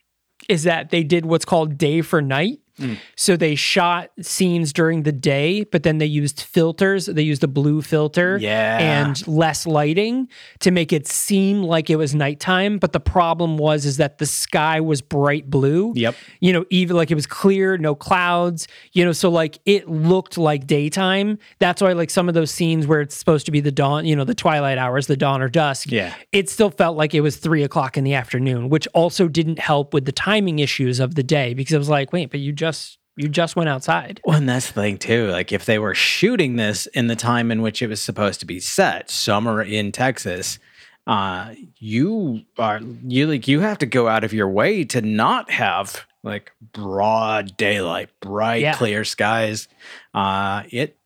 is 0.49 0.65
that 0.65 0.91
they 0.91 1.05
did 1.05 1.25
what's 1.25 1.45
called 1.45 1.79
day 1.79 2.03
for 2.03 2.21
night. 2.21 2.59
Mm. 2.79 2.97
So 3.17 3.37
they 3.37 3.55
shot 3.55 4.11
scenes 4.21 4.73
during 4.73 5.03
the 5.03 5.13
day, 5.13 5.65
but 5.65 5.83
then 5.83 5.99
they 5.99 6.07
used 6.07 6.41
filters. 6.41 7.07
They 7.07 7.23
used 7.23 7.45
a 7.45 7.49
blue 7.49 7.83
filter 7.83 8.39
Yeah. 8.41 8.79
and 8.79 9.27
less 9.29 9.67
lighting 9.67 10.29
to 10.61 10.71
make 10.71 10.93
it 10.93 11.07
seem 11.07 11.63
like 11.63 11.91
it 11.91 11.97
was 11.97 12.15
nighttime. 12.15 12.79
But 12.79 12.93
the 12.93 13.01
problem 13.01 13.59
was 13.59 13.85
is 13.85 13.99
that 13.99 14.19
the 14.19 14.27
sky 14.27 14.81
was 14.81 15.03
bright 15.03 15.51
blue. 15.51 15.93
Yep. 15.95 16.15
You 16.41 16.53
know, 16.55 16.65
even 16.71 16.97
like 16.97 17.11
it 17.11 17.15
was 17.15 17.27
clear, 17.27 17.77
no 17.77 17.95
clouds. 17.95 18.67
You 18.93 19.05
know, 19.05 19.13
so 19.13 19.29
like 19.31 19.59
it 19.67 19.89
looked 19.89 20.39
like 20.39 20.67
daytime. 20.67 21.39
That's 21.59 21.83
why 21.83 21.93
like 21.93 22.11
some 22.11 22.29
of 22.29 22.35
those 22.35 22.51
scenes 22.51 22.87
where 22.87 23.01
it's 23.03 23.17
supposed 23.17 23.45
to 23.47 23.53
be 23.53 23.61
the 23.61 23.71
dawn, 23.73 24.07
you 24.07 24.17
know, 24.17 24.25
the 24.25 24.35
twilight 24.35 24.79
hours, 24.79 25.07
the 25.07 25.17
dawn 25.17 25.43
or 25.43 25.49
dusk. 25.49 25.91
Yeah. 25.93 26.15
It 26.33 26.49
still 26.49 26.71
felt 26.71 26.97
like 26.97 27.15
it 27.15 27.21
was 27.21 27.37
three 27.37 27.63
o'clock 27.63 27.97
in 27.99 28.05
the 28.05 28.15
afternoon, 28.15 28.71
which 28.71 28.89
also 28.95 29.29
didn't 29.29 29.59
help 29.59 29.93
with 29.93 30.07
the 30.07 30.13
timing 30.13 30.59
issues 30.59 31.01
of 31.01 31.15
the 31.17 31.23
day 31.23 31.53
because 31.55 31.73
it 31.75 31.79
was 31.79 31.89
like, 31.91 32.13
wait, 32.13 32.31
but 32.31 32.41
you 32.41 32.53
just 32.63 32.99
you 33.17 33.29
just 33.29 33.57
went 33.57 33.69
outside. 33.69 34.21
Well, 34.25 34.39
and 34.39 34.49
that's 34.49 34.69
the 34.69 34.73
thing 34.81 34.97
too. 34.99 35.29
Like, 35.29 35.53
if 35.53 35.65
they 35.67 35.79
were 35.79 35.95
shooting 35.95 36.57
this 36.57 36.87
in 36.87 37.09
the 37.09 37.17
time 37.17 37.51
in 37.51 37.61
which 37.61 37.83
it 37.83 37.89
was 37.89 38.01
supposed 38.01 38.41
to 38.41 38.47
be 38.47 38.61
set, 38.61 39.11
summer 39.11 39.61
in 39.63 39.91
Texas, 39.93 40.59
uh, 41.07 41.55
you 41.79 42.43
are 42.59 42.81
you 43.05 43.27
like 43.27 43.49
you 43.49 43.61
have 43.61 43.79
to 43.79 43.87
go 43.87 44.07
out 44.09 44.23
of 44.25 44.33
your 44.33 44.49
way 44.49 44.85
to 44.85 45.03
not 45.03 45.51
have 45.51 46.07
like 46.23 46.53
broad 46.73 47.57
daylight, 47.57 48.09
bright, 48.21 48.63
Yeah. 48.63 48.75
clear 48.75 49.05
skies. 49.05 49.67
Uh, 50.15 50.63
it 50.71 50.97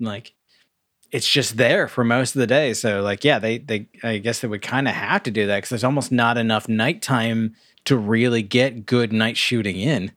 like 0.00 0.32
it's 1.10 1.28
just 1.28 1.58
there 1.58 1.88
for 1.88 2.04
most 2.04 2.34
of 2.34 2.40
the 2.40 2.46
day. 2.46 2.72
So, 2.72 3.02
like, 3.02 3.22
yeah, 3.22 3.38
they 3.38 3.58
they 3.58 3.86
I 4.02 4.16
guess 4.18 4.40
they 4.40 4.48
would 4.48 4.62
kind 4.62 4.88
of 4.88 4.94
have 4.94 5.22
to 5.24 5.30
do 5.30 5.46
that 5.46 5.58
because 5.58 5.68
there's 5.70 5.84
almost 5.84 6.10
not 6.10 6.38
enough 6.38 6.68
nighttime 6.68 7.54
to 7.84 7.96
really 7.96 8.42
get 8.42 8.86
good 8.86 9.12
night 9.12 9.36
shooting 9.36 9.76
in. 9.76 10.12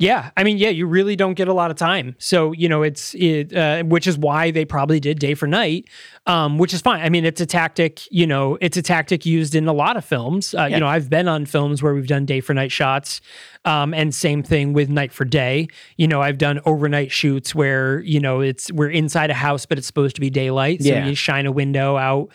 Yeah, 0.00 0.30
I 0.34 0.44
mean, 0.44 0.56
yeah, 0.56 0.70
you 0.70 0.86
really 0.86 1.14
don't 1.14 1.34
get 1.34 1.46
a 1.46 1.52
lot 1.52 1.70
of 1.70 1.76
time. 1.76 2.16
So 2.18 2.52
you 2.52 2.68
know, 2.70 2.82
it's 2.82 3.14
it, 3.14 3.54
uh, 3.54 3.82
which 3.84 4.06
is 4.06 4.16
why 4.16 4.50
they 4.50 4.64
probably 4.64 4.98
did 4.98 5.18
day 5.18 5.34
for 5.34 5.46
night, 5.46 5.84
um, 6.26 6.56
which 6.56 6.72
is 6.72 6.80
fine. 6.80 7.02
I 7.02 7.10
mean, 7.10 7.26
it's 7.26 7.40
a 7.40 7.46
tactic. 7.46 8.10
You 8.10 8.26
know, 8.26 8.56
it's 8.62 8.78
a 8.78 8.82
tactic 8.82 9.26
used 9.26 9.54
in 9.54 9.68
a 9.68 9.72
lot 9.74 9.98
of 9.98 10.04
films. 10.04 10.54
Uh, 10.54 10.62
Yeah. 10.62 10.66
You 10.68 10.80
know, 10.80 10.86
I've 10.88 11.10
been 11.10 11.28
on 11.28 11.44
films 11.44 11.82
where 11.82 11.94
we've 11.94 12.06
done 12.06 12.24
day 12.24 12.40
for 12.40 12.54
night 12.54 12.72
shots, 12.72 13.20
um, 13.66 13.92
and 13.92 14.14
same 14.14 14.42
thing 14.42 14.72
with 14.72 14.88
night 14.88 15.12
for 15.12 15.26
day. 15.26 15.68
You 15.98 16.08
know, 16.08 16.22
I've 16.22 16.38
done 16.38 16.60
overnight 16.64 17.12
shoots 17.12 17.54
where 17.54 18.00
you 18.00 18.20
know 18.20 18.40
it's 18.40 18.72
we're 18.72 18.88
inside 18.90 19.30
a 19.30 19.34
house, 19.34 19.66
but 19.66 19.76
it's 19.76 19.86
supposed 19.86 20.14
to 20.14 20.20
be 20.22 20.30
daylight. 20.30 20.82
So 20.82 20.88
Yeah. 20.88 21.06
you 21.06 21.14
shine 21.14 21.44
a 21.44 21.52
window 21.52 21.98
out. 21.98 22.30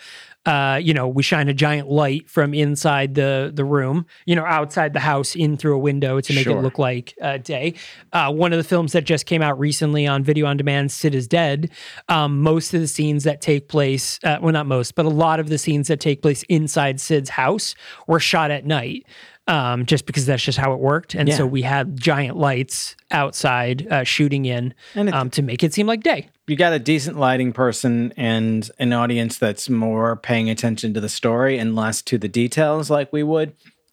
Uh, 0.46 0.76
you 0.82 0.94
know, 0.94 1.08
we 1.08 1.22
shine 1.22 1.48
a 1.48 1.54
giant 1.54 1.88
light 1.90 2.30
from 2.30 2.54
inside 2.54 3.14
the 3.16 3.50
the 3.52 3.64
room, 3.64 4.06
you 4.24 4.34
know, 4.36 4.44
outside 4.44 4.92
the 4.92 5.00
house 5.00 5.34
in 5.34 5.56
through 5.56 5.74
a 5.74 5.78
window 5.78 6.20
to 6.20 6.32
make 6.32 6.44
Sure. 6.44 6.56
it 6.58 6.62
look 6.62 6.78
like 6.78 7.14
uh, 7.20 7.36
day. 7.38 7.74
Uh, 8.12 8.32
one 8.32 8.52
of 8.52 8.56
the 8.58 8.64
films 8.64 8.92
that 8.92 9.04
just 9.04 9.26
came 9.26 9.42
out 9.42 9.58
recently 9.58 10.06
on 10.06 10.22
video 10.22 10.46
on 10.46 10.56
demand, 10.56 10.92
Sid 10.92 11.14
is 11.14 11.26
Dead. 11.26 11.70
Um, 12.08 12.40
most 12.40 12.72
of 12.72 12.80
the 12.80 12.86
scenes 12.86 13.24
that 13.24 13.40
take 13.40 13.68
place, 13.68 14.20
uh, 14.24 14.38
well, 14.40 14.52
not 14.52 14.66
most, 14.66 14.94
but 14.94 15.04
a 15.04 15.10
lot 15.10 15.40
of 15.40 15.48
the 15.48 15.58
scenes 15.58 15.88
that 15.88 16.00
take 16.00 16.22
place 16.22 16.44
inside 16.44 17.00
Sid's 17.00 17.30
house 17.30 17.74
were 18.06 18.20
shot 18.20 18.50
at 18.50 18.64
night. 18.64 19.04
Um, 19.48 19.86
just 19.86 20.06
because 20.06 20.26
that's 20.26 20.42
just 20.42 20.58
how 20.58 20.72
it 20.72 20.80
worked, 20.80 21.14
and 21.14 21.32
so 21.32 21.46
we 21.46 21.62
had 21.62 22.00
giant 22.00 22.36
lights 22.36 22.96
outside 23.12 23.86
uh, 23.90 24.02
shooting 24.02 24.44
in 24.44 24.74
it- 24.96 25.14
um, 25.14 25.30
to 25.30 25.42
make 25.42 25.62
it 25.62 25.72
seem 25.72 25.86
like 25.86 26.02
day. 26.02 26.28
you 26.48 26.56
got 26.56 26.72
a 26.72 26.80
decent 26.80 27.16
lighting 27.16 27.52
person 27.52 28.12
and 28.16 28.68
an 28.80 28.92
audience 28.92 29.38
that's 29.38 29.70
more 29.70 30.16
paying 30.16 30.50
attention 30.50 30.92
to 30.94 31.00
the 31.00 31.08
story 31.08 31.58
and 31.58 31.76
less 31.76 32.02
to 32.02 32.18
the 32.18 32.26
details 32.26 32.90
like 32.90 33.12
we 33.12 33.22
would, 33.22 33.52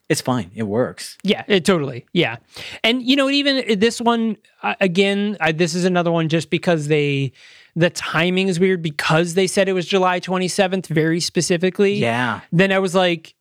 it's 0.09 0.21
fine. 0.21 0.49
It 0.55 0.63
works. 0.63 1.17
Yeah, 1.23 1.43
it 1.47 1.65
totally. 1.65 2.05
Yeah. 2.13 2.37
And 2.83 3.03
you 3.03 3.15
know, 3.15 3.29
even 3.29 3.79
this 3.79 4.01
one 4.01 4.37
uh, 4.63 4.73
again, 4.81 5.37
I, 5.39 5.51
this 5.51 5.75
is 5.75 5.85
another 5.85 6.11
one 6.11 6.29
just 6.29 6.49
because 6.49 6.87
they 6.87 7.31
the 7.75 7.89
timing 7.91 8.47
is 8.47 8.59
weird 8.59 8.81
because 8.81 9.33
they 9.35 9.45
said 9.47 9.69
it 9.69 9.73
was 9.73 9.85
July 9.85 10.19
27th 10.19 10.87
very 10.87 11.19
specifically. 11.19 11.93
Yeah. 11.95 12.41
Then 12.51 12.71
I 12.71 12.79
was 12.79 12.93
like 12.95 13.33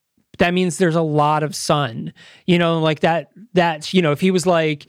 that 0.43 0.53
means 0.53 0.79
there's 0.79 0.97
a 0.97 1.03
lot 1.03 1.45
of 1.45 1.55
sun. 1.55 2.13
You 2.47 2.59
know, 2.59 2.81
like 2.81 3.01
that 3.01 3.31
that's, 3.55 3.95
you 3.95 4.03
know, 4.03 4.11
if 4.11 4.21
he 4.21 4.33
was 4.33 4.45
like 4.45 4.89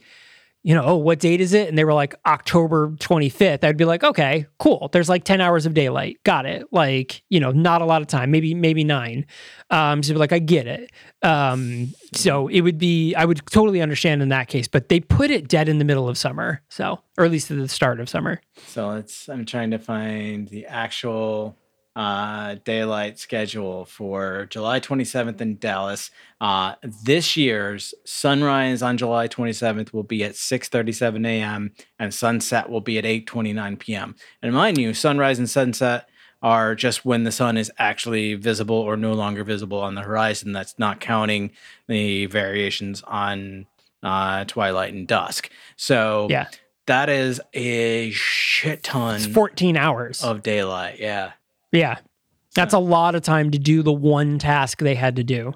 you 0.64 0.74
know, 0.74 0.82
oh, 0.82 0.96
what 0.96 1.18
date 1.18 1.42
is 1.42 1.52
it? 1.52 1.68
And 1.68 1.76
they 1.76 1.84
were 1.84 1.92
like 1.92 2.14
October 2.24 2.88
25th. 2.92 3.62
I'd 3.62 3.76
be 3.76 3.84
like, 3.84 4.02
okay, 4.02 4.46
cool. 4.58 4.88
There's 4.92 5.10
like 5.10 5.22
10 5.22 5.42
hours 5.42 5.66
of 5.66 5.74
daylight. 5.74 6.16
Got 6.24 6.46
it. 6.46 6.64
Like, 6.72 7.22
you 7.28 7.38
know, 7.38 7.50
not 7.50 7.82
a 7.82 7.84
lot 7.84 8.00
of 8.00 8.08
time, 8.08 8.30
maybe, 8.30 8.54
maybe 8.54 8.82
nine. 8.82 9.26
Um, 9.68 10.02
so 10.02 10.14
like, 10.14 10.32
I 10.32 10.38
get 10.38 10.66
it. 10.66 10.90
Um, 11.22 11.92
so 12.14 12.48
it 12.48 12.62
would 12.62 12.78
be, 12.78 13.14
I 13.14 13.26
would 13.26 13.42
totally 13.50 13.82
understand 13.82 14.22
in 14.22 14.30
that 14.30 14.48
case, 14.48 14.66
but 14.66 14.88
they 14.88 15.00
put 15.00 15.30
it 15.30 15.48
dead 15.48 15.68
in 15.68 15.78
the 15.78 15.84
middle 15.84 16.08
of 16.08 16.16
summer. 16.16 16.62
So, 16.70 16.98
or 17.18 17.26
at 17.26 17.30
least 17.30 17.50
at 17.50 17.58
the 17.58 17.68
start 17.68 18.00
of 18.00 18.08
summer. 18.08 18.40
So 18.66 18.88
let's, 18.88 19.28
I'm 19.28 19.44
trying 19.44 19.70
to 19.72 19.78
find 19.78 20.48
the 20.48 20.64
actual 20.64 21.58
uh, 21.96 22.56
daylight 22.64 23.18
schedule 23.18 23.84
for 23.84 24.46
July 24.50 24.80
27th 24.80 25.40
in 25.40 25.56
Dallas. 25.58 26.10
Uh, 26.40 26.74
this 26.82 27.36
year's 27.36 27.94
sunrise 28.04 28.82
on 28.82 28.96
July 28.96 29.28
27th 29.28 29.92
will 29.92 30.02
be 30.02 30.24
at 30.24 30.32
6:37 30.32 31.26
a.m. 31.26 31.72
and 31.98 32.12
sunset 32.12 32.68
will 32.68 32.80
be 32.80 32.98
at 32.98 33.04
8:29 33.04 33.78
p.m. 33.78 34.14
And 34.42 34.52
mind 34.52 34.78
you, 34.78 34.92
sunrise 34.94 35.38
and 35.38 35.48
sunset 35.48 36.08
are 36.42 36.74
just 36.74 37.04
when 37.06 37.24
the 37.24 37.32
sun 37.32 37.56
is 37.56 37.70
actually 37.78 38.34
visible 38.34 38.76
or 38.76 38.96
no 38.96 39.12
longer 39.14 39.44
visible 39.44 39.78
on 39.80 39.94
the 39.94 40.02
horizon. 40.02 40.52
That's 40.52 40.78
not 40.78 41.00
counting 41.00 41.52
the 41.86 42.26
variations 42.26 43.02
on 43.06 43.66
uh, 44.02 44.44
twilight 44.44 44.92
and 44.92 45.06
dusk. 45.08 45.48
So 45.76 46.26
Yeah. 46.28 46.48
that 46.86 47.08
is 47.08 47.40
a 47.54 48.10
shit 48.10 48.82
ton 48.82 49.14
It's 49.16 49.26
14 49.26 49.78
hours. 49.78 50.22
of 50.22 50.42
daylight. 50.42 50.98
Yeah. 51.00 51.32
Yeah. 51.74 51.98
That's 52.54 52.72
a 52.72 52.78
lot 52.78 53.14
of 53.16 53.22
time 53.22 53.50
to 53.50 53.58
do 53.58 53.82
the 53.82 53.92
one 53.92 54.38
task 54.38 54.78
they 54.78 54.94
had 54.94 55.16
to 55.16 55.24
do. 55.24 55.54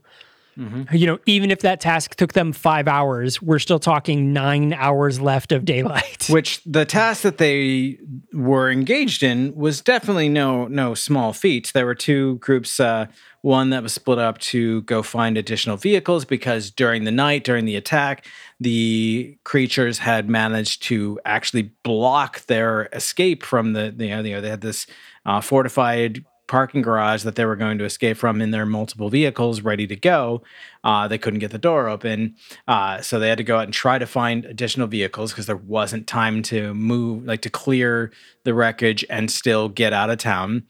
Mhm. 0.59 0.93
You 0.93 1.07
know, 1.07 1.19
even 1.27 1.53
if 1.53 1.61
that 1.61 1.81
task 1.81 2.16
took 2.16 2.33
them 2.33 2.53
five 2.53 2.89
hours, 2.89 3.41
we're 3.41 3.61
still 3.61 3.79
talking 3.79 4.33
nine 4.33 4.73
hours 4.73 5.21
left 5.21 5.53
of 5.53 5.64
daylight. 5.64 6.27
Which 6.31 6.61
the 6.64 6.85
task 6.85 7.23
that 7.23 7.39
they 7.39 7.99
were 8.33 8.69
engaged 8.69 9.23
in 9.23 9.55
was 9.55 9.81
definitely 9.81 10.29
no 10.29 10.66
no 10.66 10.95
small 10.95 11.33
feat. 11.33 11.71
There 11.75 11.87
were 11.87 11.95
two 11.95 12.37
groups. 12.37 12.81
Uh, 12.81 13.07
one 13.43 13.71
that 13.71 13.85
was 13.85 13.93
split 13.93 14.19
up 14.19 14.37
to 14.39 14.83
go 14.83 15.01
find 15.01 15.39
additional 15.39 15.77
vehicles 15.77 16.25
because 16.25 16.73
during 16.73 17.05
the 17.05 17.12
night, 17.12 17.45
during 17.45 17.66
the 17.66 17.77
attack, 17.77 18.27
the 18.59 19.39
creatures 19.45 19.99
had 19.99 20.29
managed 20.29 20.83
to 20.83 21.21
actually 21.25 21.71
block 21.85 22.45
their 22.47 22.89
escape 22.93 23.45
from 23.45 23.75
the. 23.75 23.95
the 23.97 24.07
you 24.07 24.11
know, 24.11 24.41
they 24.41 24.51
had 24.51 24.61
this 24.61 24.89
uh, 25.29 25.43
fortified 25.43 26.24
parking 26.47 26.81
garage 26.81 27.22
that 27.22 27.37
they 27.37 27.45
were 27.45 27.55
going 27.55 27.76
to 27.76 27.85
escape 27.85 28.16
from 28.16 28.41
in 28.41 28.51
their 28.51 28.64
multiple 28.64 29.11
vehicles 29.11 29.61
ready 29.61 29.87
to 29.87 29.95
go. 29.95 30.43
Uh, 30.83 31.07
they 31.07 31.18
couldn't 31.18 31.41
get 31.41 31.51
the 31.51 31.59
door 31.59 31.87
open. 31.87 32.35
Uh, 32.66 33.03
so 33.03 33.18
they 33.18 33.29
had 33.29 33.37
to 33.37 33.45
go 33.45 33.59
out 33.59 33.64
and 33.64 33.74
try 33.74 33.99
to 33.99 34.07
find 34.07 34.47
additional 34.47 34.87
vehicles 34.87 35.31
because 35.31 35.45
there 35.45 35.57
wasn't 35.57 36.07
time 36.07 36.43
to 36.43 36.72
move, 36.72 37.26
like 37.26 37.43
to 37.43 37.51
clear 37.51 38.11
the 38.45 38.55
wreckage 38.55 39.05
and 39.11 39.31
still 39.31 39.68
get 39.68 39.93
out 39.93 40.09
of 40.09 40.16
town. 40.16 40.62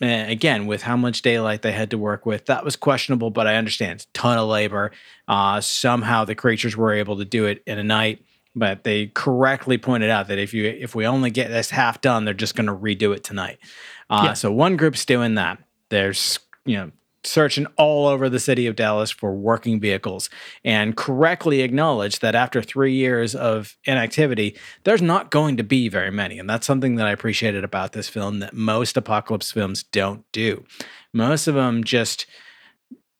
And 0.00 0.32
again, 0.32 0.66
with 0.66 0.82
how 0.82 0.96
much 0.96 1.20
daylight 1.20 1.60
they 1.60 1.72
had 1.72 1.90
to 1.90 1.98
work 1.98 2.24
with, 2.24 2.46
that 2.46 2.64
was 2.64 2.74
questionable, 2.74 3.30
but 3.30 3.46
I 3.46 3.56
understand. 3.56 4.00
it's 4.00 4.06
Ton 4.14 4.38
of 4.38 4.48
labor. 4.48 4.90
Uh, 5.28 5.60
somehow 5.60 6.24
the 6.24 6.34
creatures 6.34 6.74
were 6.74 6.94
able 6.94 7.18
to 7.18 7.26
do 7.26 7.44
it 7.44 7.62
in 7.66 7.78
a 7.78 7.84
night. 7.84 8.24
But 8.54 8.84
they 8.84 9.06
correctly 9.06 9.78
pointed 9.78 10.10
out 10.10 10.28
that 10.28 10.38
if 10.38 10.52
you 10.52 10.66
if 10.66 10.94
we 10.94 11.06
only 11.06 11.30
get 11.30 11.48
this 11.48 11.70
half 11.70 12.00
done, 12.00 12.24
they're 12.24 12.34
just 12.34 12.54
going 12.54 12.66
to 12.66 12.74
redo 12.74 13.14
it 13.14 13.24
tonight. 13.24 13.58
Uh, 14.10 14.22
Yeah. 14.24 14.32
So 14.34 14.52
one 14.52 14.76
group's 14.76 15.04
doing 15.04 15.36
that. 15.36 15.58
There's 15.88 16.38
you 16.66 16.76
know 16.76 16.92
searching 17.24 17.66
all 17.76 18.06
over 18.06 18.28
the 18.28 18.40
city 18.40 18.66
of 18.66 18.76
Dallas 18.76 19.10
for 19.10 19.34
working 19.34 19.78
vehicles 19.78 20.28
and 20.64 20.96
correctly 20.96 21.60
acknowledged 21.60 22.20
that 22.20 22.34
after 22.34 22.62
three 22.62 22.94
years 22.94 23.34
of 23.34 23.76
inactivity, 23.84 24.56
there's 24.84 25.02
not 25.02 25.30
going 25.30 25.56
to 25.56 25.62
be 25.62 25.88
very 25.88 26.10
many. 26.10 26.38
And 26.38 26.50
that's 26.50 26.66
something 26.66 26.96
that 26.96 27.06
I 27.06 27.12
appreciated 27.12 27.64
about 27.64 27.92
this 27.92 28.08
film 28.08 28.40
that 28.40 28.54
most 28.54 28.96
apocalypse 28.96 29.52
films 29.52 29.82
don't 29.82 30.24
do. 30.32 30.64
Most 31.12 31.46
of 31.46 31.54
them 31.54 31.84
just 31.84 32.26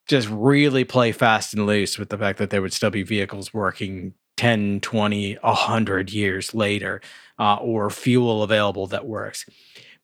just 0.09 0.29
really 0.29 0.83
play 0.83 1.13
fast 1.13 1.55
and 1.55 1.65
loose 1.65 1.97
with 1.97 2.09
the 2.09 2.19
fact 2.19 2.39
that 2.39 2.51
there 2.51 2.61
would 2.61 2.73
still 2.73 2.91
be 2.91 3.05
vehicles 3.05 3.55
working 3.55 4.15
10, 4.37 4.81
20, 4.81 5.35
100 5.35 6.13
years 6.13 6.55
later 6.55 7.01
uh, 7.39 7.57
or 7.57 7.91
fuel 7.91 8.43
available 8.43 8.87
that 8.89 9.07
works. 9.07 9.47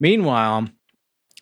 Meanwhile, 0.01 0.69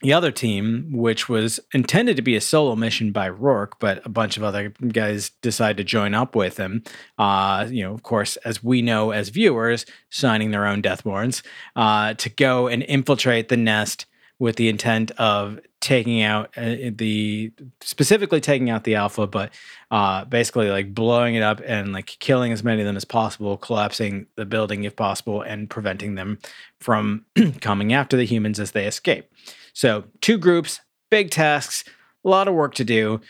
the 0.03 0.13
other 0.13 0.31
team, 0.31 0.93
which 0.93 1.29
was 1.29 1.59
intended 1.73 2.17
to 2.17 2.23
be 2.23 2.37
a 2.37 2.41
solo 2.41 2.77
mission 2.77 3.13
by 3.13 3.29
Rourke, 3.29 3.79
but 3.79 4.05
a 4.05 4.11
bunch 4.11 4.37
of 4.37 4.43
other 4.43 4.69
guys 4.69 5.31
decided 5.41 5.79
to 5.79 5.85
join 5.85 6.13
up 6.15 6.37
with 6.37 6.59
him. 6.59 6.85
Uh, 7.17 7.67
you 7.71 7.83
know, 7.83 7.95
of 7.95 8.03
course, 8.03 8.37
as 8.39 8.63
we 8.63 8.83
know 8.83 9.11
as 9.11 9.31
viewers, 9.31 9.87
signing 10.11 10.51
their 10.51 10.67
own 10.67 10.83
death 10.83 11.05
warrants 11.05 11.43
uh, 11.77 12.13
to 12.15 12.29
go 12.29 12.69
and 12.69 12.83
infiltrate 12.83 13.49
the 13.49 13.57
nest 13.57 14.05
with 14.39 14.57
the 14.57 14.69
intent 14.69 15.11
of 15.13 15.61
taking 15.81 16.23
out 16.23 16.51
uh, 16.57 16.91
the 16.97 17.53
specifically 17.81 18.41
taking 18.41 18.71
out 18.71 18.85
the 18.85 18.97
alpha, 18.97 19.27
but 19.27 19.53
uh, 19.91 20.25
basically 20.25 20.69
like 20.71 20.95
blowing 20.95 21.35
it 21.37 21.43
up 21.43 21.61
and 21.65 21.93
like 21.93 22.07
killing 22.19 22.53
as 22.53 22.65
many 22.65 22.83
of 22.83 22.87
them 22.87 22.97
as 22.97 23.05
possible, 23.05 23.57
collapsing 23.57 24.27
the 24.37 24.45
building 24.45 24.85
if 24.85 24.97
possible, 24.97 25.43
and 25.43 25.71
preventing 25.71 26.17
them 26.17 26.39
from 26.81 27.25
coming 27.61 27.93
after 27.93 28.17
the 28.17 28.27
humans 28.27 28.61
as 28.61 28.73
they 28.73 28.87
escape. 28.87 29.31
So, 29.73 30.05
two 30.21 30.39
groups, 30.39 30.81
big 31.11 31.31
tasks, 31.31 31.85
a 32.25 32.29
lot 32.29 32.49
of 32.49 32.55
work 32.55 32.75
to 32.75 32.85
do, 32.85 33.21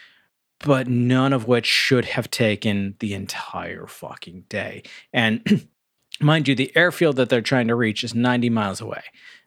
but 0.61 0.89
none 0.89 1.33
of 1.33 1.47
which 1.47 1.67
should 1.67 2.07
have 2.07 2.31
taken 2.31 2.95
the 3.01 3.15
entire 3.15 3.87
fucking 3.87 4.45
day. 4.49 4.83
And 5.13 5.69
mind 6.21 6.49
you, 6.49 6.55
the 6.55 6.75
airfield 6.77 7.17
that 7.17 7.29
they're 7.29 7.43
trying 7.43 7.69
to 7.69 7.75
reach 7.75 8.03
is 8.03 8.15
90 8.15 8.49
miles 8.51 8.81
away. 8.81 9.03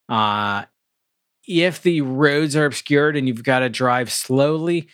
Uh, 0.07 0.66
if 1.50 1.82
the 1.82 2.02
roads 2.02 2.56
are 2.56 2.66
obscured 2.66 3.18
and 3.18 3.28
you've 3.28 3.43
got 3.43 3.60
to 3.60 3.70
drive 3.70 4.12
slowly, 4.12 4.88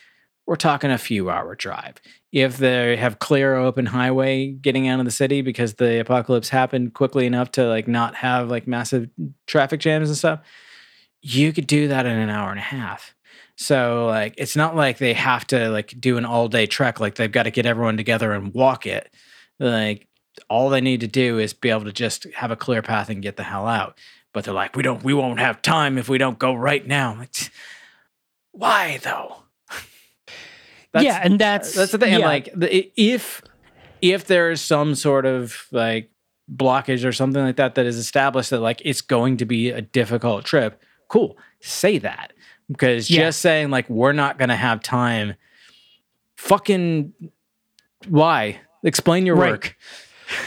we're 0.46 0.56
talking 0.56 0.90
a 0.90 0.96
few 0.96 1.28
hour 1.28 1.54
drive. 1.54 1.96
If 2.32 2.56
they 2.56 2.96
have 2.96 3.18
clear 3.18 3.54
open 3.54 3.86
highway 3.86 4.52
getting 4.52 4.88
out 4.88 4.98
of 4.98 5.04
the 5.04 5.10
city 5.10 5.42
because 5.42 5.74
the 5.74 6.00
apocalypse 6.00 6.48
happened 6.48 6.94
quickly 6.94 7.26
enough 7.26 7.52
to 7.52 7.68
like 7.68 7.86
not 7.86 8.14
have 8.14 8.48
like 8.48 8.66
massive 8.66 9.10
traffic 9.46 9.80
jams 9.80 10.08
and 10.08 10.16
stuff, 10.16 10.40
you 11.20 11.52
could 11.52 11.66
do 11.66 11.88
that 11.88 12.06
in 12.06 12.16
an 12.16 12.30
hour 12.30 12.50
and 12.50 12.58
a 12.58 12.62
half. 12.62 13.14
So 13.56 14.06
like 14.06 14.34
it's 14.38 14.56
not 14.56 14.74
like 14.74 14.96
they 14.96 15.12
have 15.12 15.46
to 15.48 15.68
like 15.68 15.94
do 16.00 16.16
an 16.16 16.24
all 16.24 16.48
day 16.48 16.66
trek 16.66 17.00
like 17.00 17.16
they've 17.16 17.30
got 17.30 17.42
to 17.42 17.50
get 17.50 17.66
everyone 17.66 17.98
together 17.98 18.32
and 18.32 18.54
walk 18.54 18.86
it. 18.86 19.10
Like 19.60 20.08
all 20.48 20.70
they 20.70 20.80
need 20.80 21.00
to 21.00 21.06
do 21.06 21.38
is 21.38 21.52
be 21.52 21.68
able 21.70 21.84
to 21.84 21.92
just 21.92 22.24
have 22.34 22.50
a 22.50 22.56
clear 22.56 22.80
path 22.80 23.10
and 23.10 23.22
get 23.22 23.36
the 23.36 23.42
hell 23.42 23.66
out. 23.66 23.98
But 24.36 24.44
they're 24.44 24.52
like, 24.52 24.76
we 24.76 24.82
don't 24.82 25.02
we 25.02 25.14
won't 25.14 25.40
have 25.40 25.62
time 25.62 25.96
if 25.96 26.10
we 26.10 26.18
don't 26.18 26.38
go 26.38 26.52
right 26.52 26.86
now. 26.86 27.12
I'm 27.12 27.20
like, 27.20 27.34
why 28.52 28.98
though? 29.02 29.36
yeah, 31.00 31.20
and 31.22 31.38
that's 31.38 31.72
That's 31.72 31.92
the 31.92 31.96
thing. 31.96 32.12
I'm 32.12 32.20
yeah. 32.20 32.26
like, 32.26 32.50
the, 32.54 32.92
if 33.00 33.40
if 34.02 34.26
there 34.26 34.50
is 34.50 34.60
some 34.60 34.94
sort 34.94 35.24
of 35.24 35.56
like 35.72 36.10
blockage 36.54 37.02
or 37.08 37.12
something 37.12 37.42
like 37.42 37.56
that 37.56 37.76
that 37.76 37.86
is 37.86 37.96
established 37.96 38.50
that 38.50 38.60
like 38.60 38.82
it's 38.84 39.00
going 39.00 39.38
to 39.38 39.46
be 39.46 39.70
a 39.70 39.80
difficult 39.80 40.44
trip, 40.44 40.82
cool. 41.08 41.38
Say 41.60 41.96
that. 41.96 42.34
Because 42.68 43.08
Yeah. 43.08 43.20
just 43.22 43.40
saying 43.40 43.70
like 43.70 43.88
we're 43.88 44.12
not 44.12 44.36
gonna 44.38 44.54
have 44.54 44.82
time, 44.82 45.36
fucking 46.36 47.14
why? 48.06 48.60
Explain 48.84 49.24
your 49.24 49.36
Right. 49.36 49.52
work. 49.52 49.76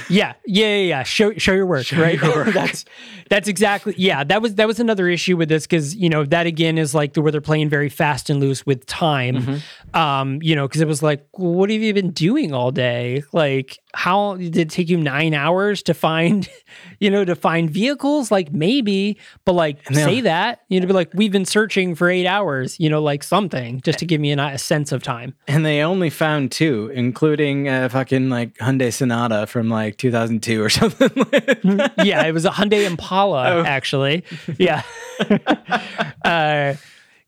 Yeah, 0.09 0.33
yeah, 0.45 0.65
yeah, 0.65 0.75
yeah. 0.75 1.03
Show 1.03 1.33
show 1.37 1.53
your 1.53 1.65
work, 1.65 1.85
Show 1.85 2.01
right? 2.01 2.19
your 2.21 2.35
work. 2.35 2.47
that's 2.53 2.85
that's 3.29 3.47
exactly 3.47 3.93
yeah. 3.97 4.23
That 4.23 4.41
was 4.41 4.55
that 4.55 4.67
was 4.67 4.79
another 4.79 5.07
issue 5.07 5.37
with 5.37 5.49
this 5.49 5.65
because 5.65 5.95
you 5.95 6.09
know 6.09 6.25
that 6.25 6.45
again 6.45 6.77
is 6.77 6.93
like 6.93 7.13
the, 7.13 7.21
where 7.21 7.31
they're 7.31 7.41
playing 7.41 7.69
very 7.69 7.89
fast 7.89 8.29
and 8.29 8.39
loose 8.39 8.65
with 8.65 8.85
time. 8.85 9.35
Mm-hmm. 9.35 9.97
Um, 9.97 10.41
you 10.41 10.55
know, 10.55 10.67
because 10.67 10.81
it 10.81 10.87
was 10.87 11.01
like, 11.01 11.25
well, 11.33 11.53
what 11.53 11.69
have 11.69 11.81
you 11.81 11.93
been 11.93 12.11
doing 12.11 12.53
all 12.53 12.71
day? 12.71 13.23
Like, 13.33 13.79
how 13.93 14.35
did 14.35 14.57
it 14.57 14.69
take 14.69 14.89
you 14.89 14.97
nine 14.97 15.33
hours 15.33 15.81
to 15.83 15.93
find, 15.93 16.47
you 16.99 17.09
know, 17.09 17.25
to 17.25 17.35
find 17.35 17.69
vehicles? 17.69 18.31
Like 18.31 18.51
maybe, 18.51 19.17
but 19.45 19.53
like 19.53 19.85
say 19.93 20.21
that 20.21 20.61
you 20.69 20.79
know, 20.79 20.87
be 20.87 20.93
like, 20.93 21.11
we've 21.13 21.31
been 21.31 21.45
searching 21.45 21.95
for 21.95 22.09
eight 22.09 22.27
hours. 22.27 22.79
You 22.79 22.89
know, 22.89 23.01
like 23.01 23.23
something 23.23 23.81
just 23.81 23.99
to 23.99 24.05
give 24.05 24.21
me 24.21 24.31
an, 24.31 24.39
a 24.39 24.57
sense 24.57 24.91
of 24.91 25.03
time. 25.03 25.35
And 25.47 25.65
they 25.65 25.81
only 25.81 26.09
found 26.09 26.51
two, 26.51 26.91
including 26.93 27.67
a 27.67 27.89
fucking 27.89 28.29
like 28.29 28.55
Hyundai 28.57 28.93
Sonata 28.93 29.47
from 29.47 29.68
like 29.69 29.97
2002 29.97 30.61
or 30.61 30.69
something. 30.69 31.09
yeah, 32.03 32.25
it 32.25 32.33
was 32.33 32.45
a 32.45 32.49
Hyundai 32.51 32.85
Impala, 32.85 33.49
Oh. 33.55 33.63
actually. 33.65 34.23
Yeah. 34.57 34.81
uh, 36.25 36.73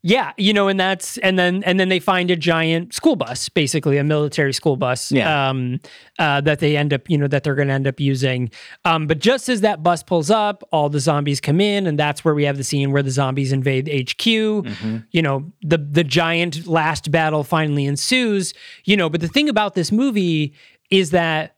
yeah, 0.04 0.32
you 0.36 0.52
know, 0.52 0.66
and 0.66 0.80
that's 0.80 1.16
and 1.18 1.38
then 1.38 1.62
and 1.62 1.78
then 1.78 1.88
they 1.88 2.00
find 2.00 2.28
a 2.32 2.34
giant 2.34 2.92
school 2.92 3.14
bus, 3.14 3.48
basically 3.48 3.98
a 3.98 4.02
military 4.04 4.52
school 4.52 4.76
bus, 4.76 5.12
Yeah. 5.12 5.48
um, 5.50 5.78
uh, 6.18 6.40
that 6.40 6.58
they 6.58 6.76
end 6.76 6.92
up, 6.92 7.08
you 7.08 7.16
know, 7.16 7.28
that 7.28 7.44
they're 7.44 7.54
going 7.54 7.68
to 7.68 7.74
end 7.74 7.86
up 7.86 8.00
using. 8.00 8.50
Um, 8.84 9.06
but 9.06 9.20
just 9.20 9.48
as 9.48 9.60
that 9.60 9.84
bus 9.84 10.02
pulls 10.02 10.28
up, 10.28 10.64
all 10.72 10.88
the 10.88 10.98
zombies 10.98 11.40
come 11.40 11.60
in, 11.60 11.86
and 11.86 11.96
that's 11.96 12.24
where 12.24 12.34
we 12.34 12.42
have 12.46 12.56
the 12.56 12.64
scene 12.64 12.90
where 12.90 13.04
the 13.04 13.12
zombies 13.12 13.52
invade 13.52 13.86
HQ. 13.88 14.26
You 14.26 15.22
know, 15.22 15.52
the 15.62 15.78
the 15.78 16.02
giant 16.02 16.66
last 16.66 17.12
battle 17.12 17.44
finally 17.44 17.84
ensues. 17.84 18.54
You 18.84 18.96
know, 18.96 19.08
but 19.08 19.20
the 19.20 19.28
thing 19.28 19.48
about 19.48 19.74
this 19.74 19.92
movie 19.92 20.52
is 20.90 21.10
that 21.12 21.54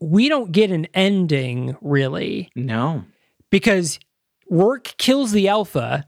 we 0.00 0.28
don't 0.28 0.52
get 0.52 0.70
an 0.70 0.86
ending 0.94 1.76
really 1.80 2.50
no. 2.54 3.04
because 3.50 3.98
Rourke 4.50 4.94
kills 4.98 5.32
the 5.32 5.48
alpha 5.48 6.06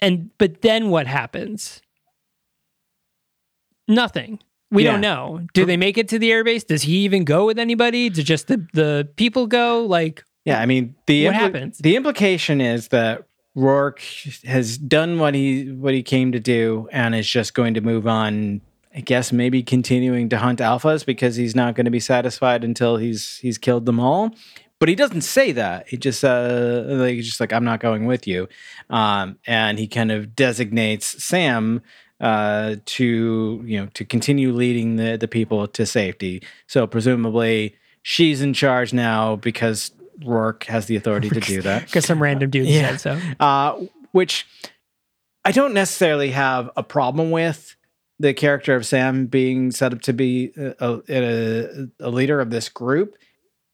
and 0.00 0.30
but 0.38 0.62
then 0.62 0.90
what 0.90 1.06
happens? 1.06 1.80
Nothing. 3.86 4.38
We 4.70 4.84
Yeah. 4.84 4.92
don't 4.92 5.00
know. 5.00 5.40
Do 5.54 5.64
they 5.64 5.76
make 5.78 5.96
it 5.96 6.08
to 6.08 6.18
the 6.18 6.30
airbase? 6.30 6.66
Does 6.66 6.82
he 6.82 6.98
even 6.98 7.24
go 7.24 7.46
with 7.46 7.58
anybody? 7.58 8.10
Do 8.10 8.22
just 8.22 8.48
the, 8.48 8.66
the 8.74 9.08
people 9.16 9.46
go? 9.46 9.84
Like 9.86 10.24
Yeah, 10.44 10.60
I 10.60 10.66
mean 10.66 10.94
the 11.06 11.26
What 11.26 11.34
happens? 11.34 11.78
The 11.78 11.96
implication 11.96 12.60
is 12.60 12.88
that 12.88 13.24
Rourke 13.54 14.02
has 14.44 14.78
done 14.78 15.18
what 15.18 15.34
he 15.34 15.72
what 15.72 15.94
he 15.94 16.02
came 16.02 16.32
to 16.32 16.38
do 16.40 16.88
and 16.92 17.14
is 17.14 17.26
just 17.28 17.54
going 17.54 17.74
to 17.74 17.80
move 17.80 18.06
on. 18.06 18.60
I 18.98 19.00
guess 19.00 19.32
maybe 19.32 19.62
continuing 19.62 20.28
to 20.30 20.38
hunt 20.38 20.58
alphas 20.58 21.06
because 21.06 21.36
he's 21.36 21.54
not 21.54 21.76
going 21.76 21.84
to 21.84 21.90
be 21.90 22.00
satisfied 22.00 22.64
until 22.64 22.96
he's 22.96 23.38
he's 23.38 23.56
killed 23.56 23.86
them 23.86 24.00
all. 24.00 24.34
But 24.80 24.88
he 24.88 24.96
doesn't 24.96 25.20
say 25.22 25.52
that. 25.52 25.88
He 25.88 25.96
just 25.96 26.24
uh 26.24 26.82
like 26.86 27.14
he's 27.14 27.26
just 27.26 27.38
like 27.40 27.52
I'm 27.52 27.64
not 27.64 27.78
going 27.78 28.06
with 28.06 28.26
you, 28.26 28.48
um, 28.90 29.38
and 29.46 29.78
he 29.78 29.86
kind 29.86 30.10
of 30.10 30.34
designates 30.34 31.22
Sam 31.22 31.80
uh, 32.20 32.76
to 32.84 33.62
you 33.64 33.80
know 33.80 33.86
to 33.94 34.04
continue 34.04 34.52
leading 34.52 34.96
the 34.96 35.16
the 35.16 35.28
people 35.28 35.68
to 35.68 35.86
safety. 35.86 36.42
So 36.66 36.86
presumably 36.88 37.76
she's 38.02 38.40
in 38.42 38.52
charge 38.52 38.92
now 38.92 39.36
because 39.36 39.92
Rourke 40.24 40.64
has 40.64 40.86
the 40.86 40.96
authority 40.96 41.28
to 41.30 41.40
do 41.40 41.62
that. 41.62 41.86
because 41.86 42.04
some 42.04 42.20
random 42.20 42.50
dude 42.50 42.66
Yeah. 42.66 42.96
said 42.96 43.20
so. 43.20 43.20
Uh, 43.38 43.80
which 44.10 44.44
I 45.44 45.52
don't 45.52 45.72
necessarily 45.74 46.32
have 46.32 46.70
a 46.76 46.82
problem 46.82 47.30
with 47.30 47.76
the 48.18 48.34
character 48.34 48.74
of 48.74 48.86
Sam 48.86 49.26
being 49.26 49.70
set 49.70 49.92
up 49.92 50.02
to 50.02 50.12
be 50.12 50.52
uh, 50.58 50.72
a, 50.80 51.02
a, 51.08 51.18
a, 51.18 51.88
a 52.00 52.10
leader 52.10 52.40
of 52.40 52.50
this 52.50 52.68
group, 52.68 53.16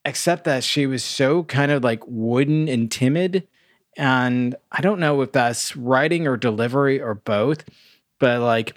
except 0.05 0.45
that 0.45 0.64
she 0.64 0.86
was 0.86 1.03
so 1.03 1.45
kind 1.45 1.72
of 1.72 1.82
like 1.82 2.03
wooden 2.07 2.68
and 2.68 2.90
timid. 2.90 3.49
And 3.97 4.57
I 4.70 4.80
don't 4.80 5.01
know 5.01 5.22
if 5.22 5.32
that's 5.32 5.76
writing 5.76 6.26
or 6.26 6.36
delivery 6.36 7.01
or 7.01 7.14
both, 7.14 7.64
but 8.18 8.40
like 8.40 8.74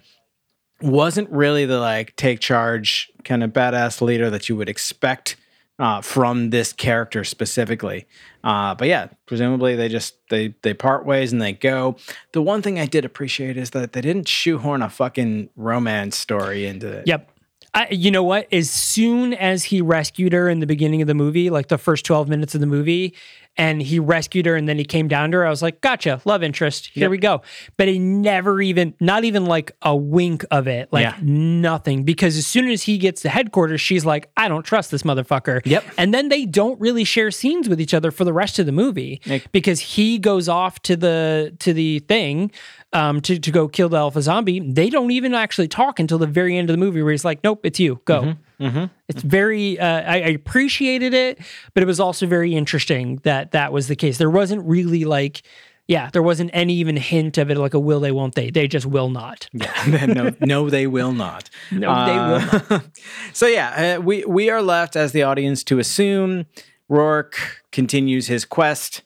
wasn't 0.82 1.30
really 1.32 1.66
the 1.66 1.80
like 1.80 2.16
take 2.16 2.40
charge 2.40 3.12
kind 3.24 3.44
of 3.44 3.52
badass 3.52 4.00
leader 4.00 4.30
that 4.30 4.48
you 4.48 4.56
would 4.56 4.70
expect 4.70 5.36
uh, 5.80 6.02
from 6.02 6.50
this 6.50 6.74
character 6.74 7.24
specifically. 7.24 8.08
Uh, 8.44 8.74
but 8.76 8.88
yeah, 8.88 9.08
presumably 9.26 9.76
they 9.76 9.90
just 9.90 10.16
they 10.30 10.56
they 10.62 10.74
part 10.74 11.06
ways 11.06 11.32
and 11.32 11.42
they 11.42 11.54
go. 11.54 11.96
The 12.32 12.42
one 12.42 12.62
thing 12.62 12.80
I 12.80 12.86
did 12.86 13.06
appreciate 13.06 13.58
is 13.58 13.72
that 13.72 13.94
they 13.94 14.02
didn't 14.02 14.28
shoehorn 14.28 14.82
a 14.82 14.90
fucking 14.90 15.50
romance 15.56 16.18
story 16.18 16.66
into 16.66 16.88
it. 16.88 17.08
Yep. 17.08 17.32
I, 17.74 17.88
you 17.92 18.10
know 18.10 18.24
what? 18.24 18.52
As 18.52 18.72
soon 18.72 19.34
as 19.34 19.66
he 19.66 19.82
rescued 19.82 20.34
her 20.34 20.50
in 20.50 20.62
the 20.62 20.66
beginning 20.66 21.02
of 21.02 21.08
the 21.08 21.14
movie, 21.14 21.50
like 21.50 21.68
the 21.68 21.78
first 21.78 22.06
12 22.06 22.28
minutes 22.28 22.56
of 22.56 22.62
the 22.62 22.66
movie, 22.66 23.14
and 23.58 23.82
he 23.82 24.00
rescued 24.00 24.46
her 24.46 24.56
and 24.56 24.70
then 24.70 24.78
he 24.78 24.86
came 24.86 25.08
down 25.08 25.32
to 25.32 25.38
her, 25.38 25.46
I 25.46 25.50
was 25.50 25.62
like, 25.62 25.82
gotcha, 25.82 26.22
love 26.26 26.44
interest. 26.44 26.92
Here 26.94 27.04
Yep. 27.06 27.12
we 27.12 27.18
go. 27.18 27.42
But 27.78 27.88
he 27.88 27.98
never 28.00 28.62
even, 28.62 28.94
not 29.00 29.24
even 29.24 29.46
like 29.46 29.72
a 29.82 29.96
wink 29.96 30.46
of 30.52 30.68
it, 30.68 30.90
like 30.92 31.04
Yeah. 31.04 31.16
nothing. 31.22 32.04
Because 32.04 32.38
as 32.38 32.46
soon 32.46 32.70
as 32.70 32.84
he 32.84 32.98
gets 32.98 33.22
to 33.24 33.30
headquarters, 33.30 33.82
she's 33.82 34.06
like, 34.06 34.30
I 34.38 34.48
don't 34.48 34.64
trust 34.64 34.92
this 34.92 35.04
motherfucker. 35.04 35.62
Yep. 35.66 35.84
And 35.98 36.14
then 36.14 36.30
they 36.30 36.46
don't 36.46 36.80
really 36.80 37.04
share 37.04 37.32
scenes 37.32 37.68
with 37.68 37.82
each 37.82 37.94
other 37.94 38.12
for 38.12 38.24
the 38.24 38.34
rest 38.34 38.60
of 38.60 38.66
the 38.66 38.72
movie 38.72 39.22
Like- 39.26 39.52
because 39.52 39.80
he 39.80 40.18
goes 40.20 40.48
off 40.48 40.82
to 40.84 40.96
the 40.96 41.54
to 41.60 41.74
the 41.74 42.00
thing 42.00 42.52
um, 42.94 43.22
to 43.22 43.38
to 43.40 43.52
go 43.52 43.68
kill 43.68 43.90
the 43.90 43.98
alpha 43.98 44.22
zombie. 44.22 44.60
They 44.60 44.90
don't 44.90 45.12
even 45.12 45.34
actually 45.34 45.68
talk 45.68 46.00
until 46.00 46.18
the 46.18 46.28
very 46.28 46.58
end 46.58 46.70
of 46.70 46.74
the 46.74 46.78
movie 46.78 47.02
where 47.02 47.12
he's 47.12 47.26
like, 47.26 47.44
"Nope, 47.44 47.62
it's 47.66 47.80
you, 47.80 48.00
go." 48.06 48.22
Mm-hmm. 48.22 48.32
It's 48.60 49.22
very. 49.22 49.80
Uh, 49.80 50.02
I, 50.02 50.16
I 50.16 50.30
appreciated 50.30 51.14
it, 51.14 51.40
but 51.74 51.84
it 51.84 51.86
was 51.86 52.00
also 52.00 52.26
very 52.26 52.56
interesting 52.56 53.18
that 53.24 53.52
that 53.52 53.72
was 53.72 53.88
the 53.88 53.96
case. 53.96 54.18
There 54.18 54.30
wasn't 54.30 54.66
really 54.68 55.06
like. 55.06 55.44
Yeah, 55.88 56.10
there 56.12 56.22
wasn't 56.24 56.52
any 56.54 56.74
even 56.74 56.98
hint 56.98 57.38
of 57.38 57.50
it 57.50 57.58
like 57.58 57.74
a 57.74 57.80
will 57.80 58.02
they, 58.02 58.12
won't 58.12 58.36
they. 58.36 58.50
They 58.50 58.68
just 58.68 58.86
will 58.86 59.10
not. 59.10 59.48
Yeah, 59.54 60.06
no, 60.08 60.36
no, 60.42 60.70
they 60.70 60.86
will 60.86 61.14
not. 61.14 61.50
No, 61.72 62.06
they 62.06 62.18
will 62.18 62.62
will. 62.70 62.84
so 63.32 63.48
yeah, 63.48 63.98
uh, 63.98 64.02
we 64.02 64.26
we 64.26 64.50
are 64.50 64.62
left 64.62 64.96
as 64.98 65.14
the 65.14 65.24
audience 65.24 65.64
to 65.66 65.80
assume 65.80 66.46
Rourke 66.90 67.62
continues 67.72 68.28
his 68.28 68.44
quest. 68.44 69.04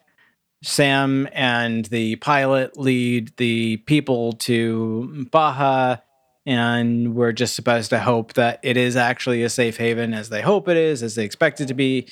Sam 0.63 1.27
and 1.33 1.85
the 1.85 2.17
pilot 2.17 2.77
lead 2.77 3.35
the 3.37 3.77
people 3.77 4.33
to 4.33 5.27
Baja, 5.31 5.97
and 6.45 7.13
we're 7.15 7.31
just 7.31 7.55
supposed 7.55 7.89
to 7.91 7.99
hope 7.99 8.33
that 8.33 8.59
it 8.63 8.77
is 8.77 8.95
actually 8.95 9.43
a 9.43 9.49
safe 9.49 9.77
haven 9.77 10.13
as 10.13 10.29
they 10.29 10.41
hope 10.41 10.67
it 10.67 10.77
is, 10.77 11.03
as 11.03 11.15
they 11.15 11.25
expect 11.25 11.61
it 11.61 11.67
to 11.67 11.73
be, 11.73 12.07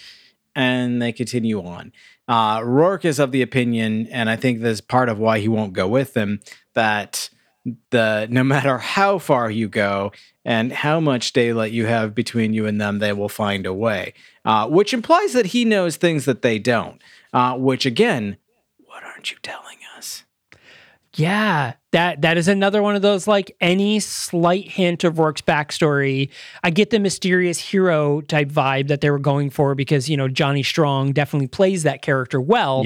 and 0.55 1.01
they 1.01 1.11
continue 1.11 1.61
on. 1.63 1.91
Uh, 2.27 2.61
Rourke 2.63 3.05
is 3.05 3.19
of 3.19 3.31
the 3.31 3.41
opinion, 3.41 4.07
and 4.07 4.29
I 4.29 4.35
think 4.35 4.59
this 4.59 4.73
is 4.73 4.81
part 4.81 5.09
of 5.09 5.17
why 5.17 5.39
he 5.39 5.47
won't 5.47 5.73
go 5.73 5.87
with 5.87 6.13
them, 6.13 6.41
that 6.73 7.29
the 7.89 8.27
no 8.29 8.43
matter 8.43 8.77
how 8.77 9.17
far 9.17 9.49
you 9.49 9.67
go 9.67 10.11
and 10.45 10.71
how 10.71 10.99
much 10.99 11.33
daylight 11.33 11.71
you 11.71 11.85
have 11.85 12.15
between 12.15 12.53
you 12.53 12.65
and 12.65 12.79
them, 12.79 12.99
they 12.99 13.13
will 13.13 13.29
find 13.29 13.65
a 13.65 13.73
way. 13.73 14.13
Uh, 14.45 14.67
which 14.67 14.93
implies 14.93 15.33
that 15.33 15.47
he 15.47 15.65
knows 15.65 15.97
things 15.97 16.25
that 16.25 16.41
they 16.41 16.57
don't. 16.57 17.01
Uh, 17.33 17.55
which 17.57 17.85
again, 17.85 18.37
what 18.85 19.03
aren't 19.03 19.31
you 19.31 19.37
telling 19.41 19.77
us? 19.97 20.23
Yeah, 21.15 21.73
that 21.91 22.21
that 22.21 22.37
is 22.37 22.47
another 22.47 22.83
one 22.83 22.95
of 22.95 23.01
those 23.01 23.27
like 23.27 23.55
any 23.59 23.99
slight 23.99 24.69
hint 24.69 25.03
of 25.03 25.17
Rourke's 25.17 25.41
backstory. 25.41 26.29
I 26.63 26.69
get 26.69 26.91
the 26.91 26.99
mysterious 26.99 27.59
hero 27.59 28.21
type 28.21 28.49
vibe 28.49 28.89
that 28.89 29.01
they 29.01 29.09
were 29.09 29.19
going 29.19 29.49
for 29.49 29.73
because 29.73 30.09
you 30.09 30.15
know 30.17 30.27
Johnny 30.27 30.63
Strong 30.63 31.13
definitely 31.13 31.47
plays 31.47 31.83
that 31.83 32.01
character 32.01 32.39
well. 32.39 32.83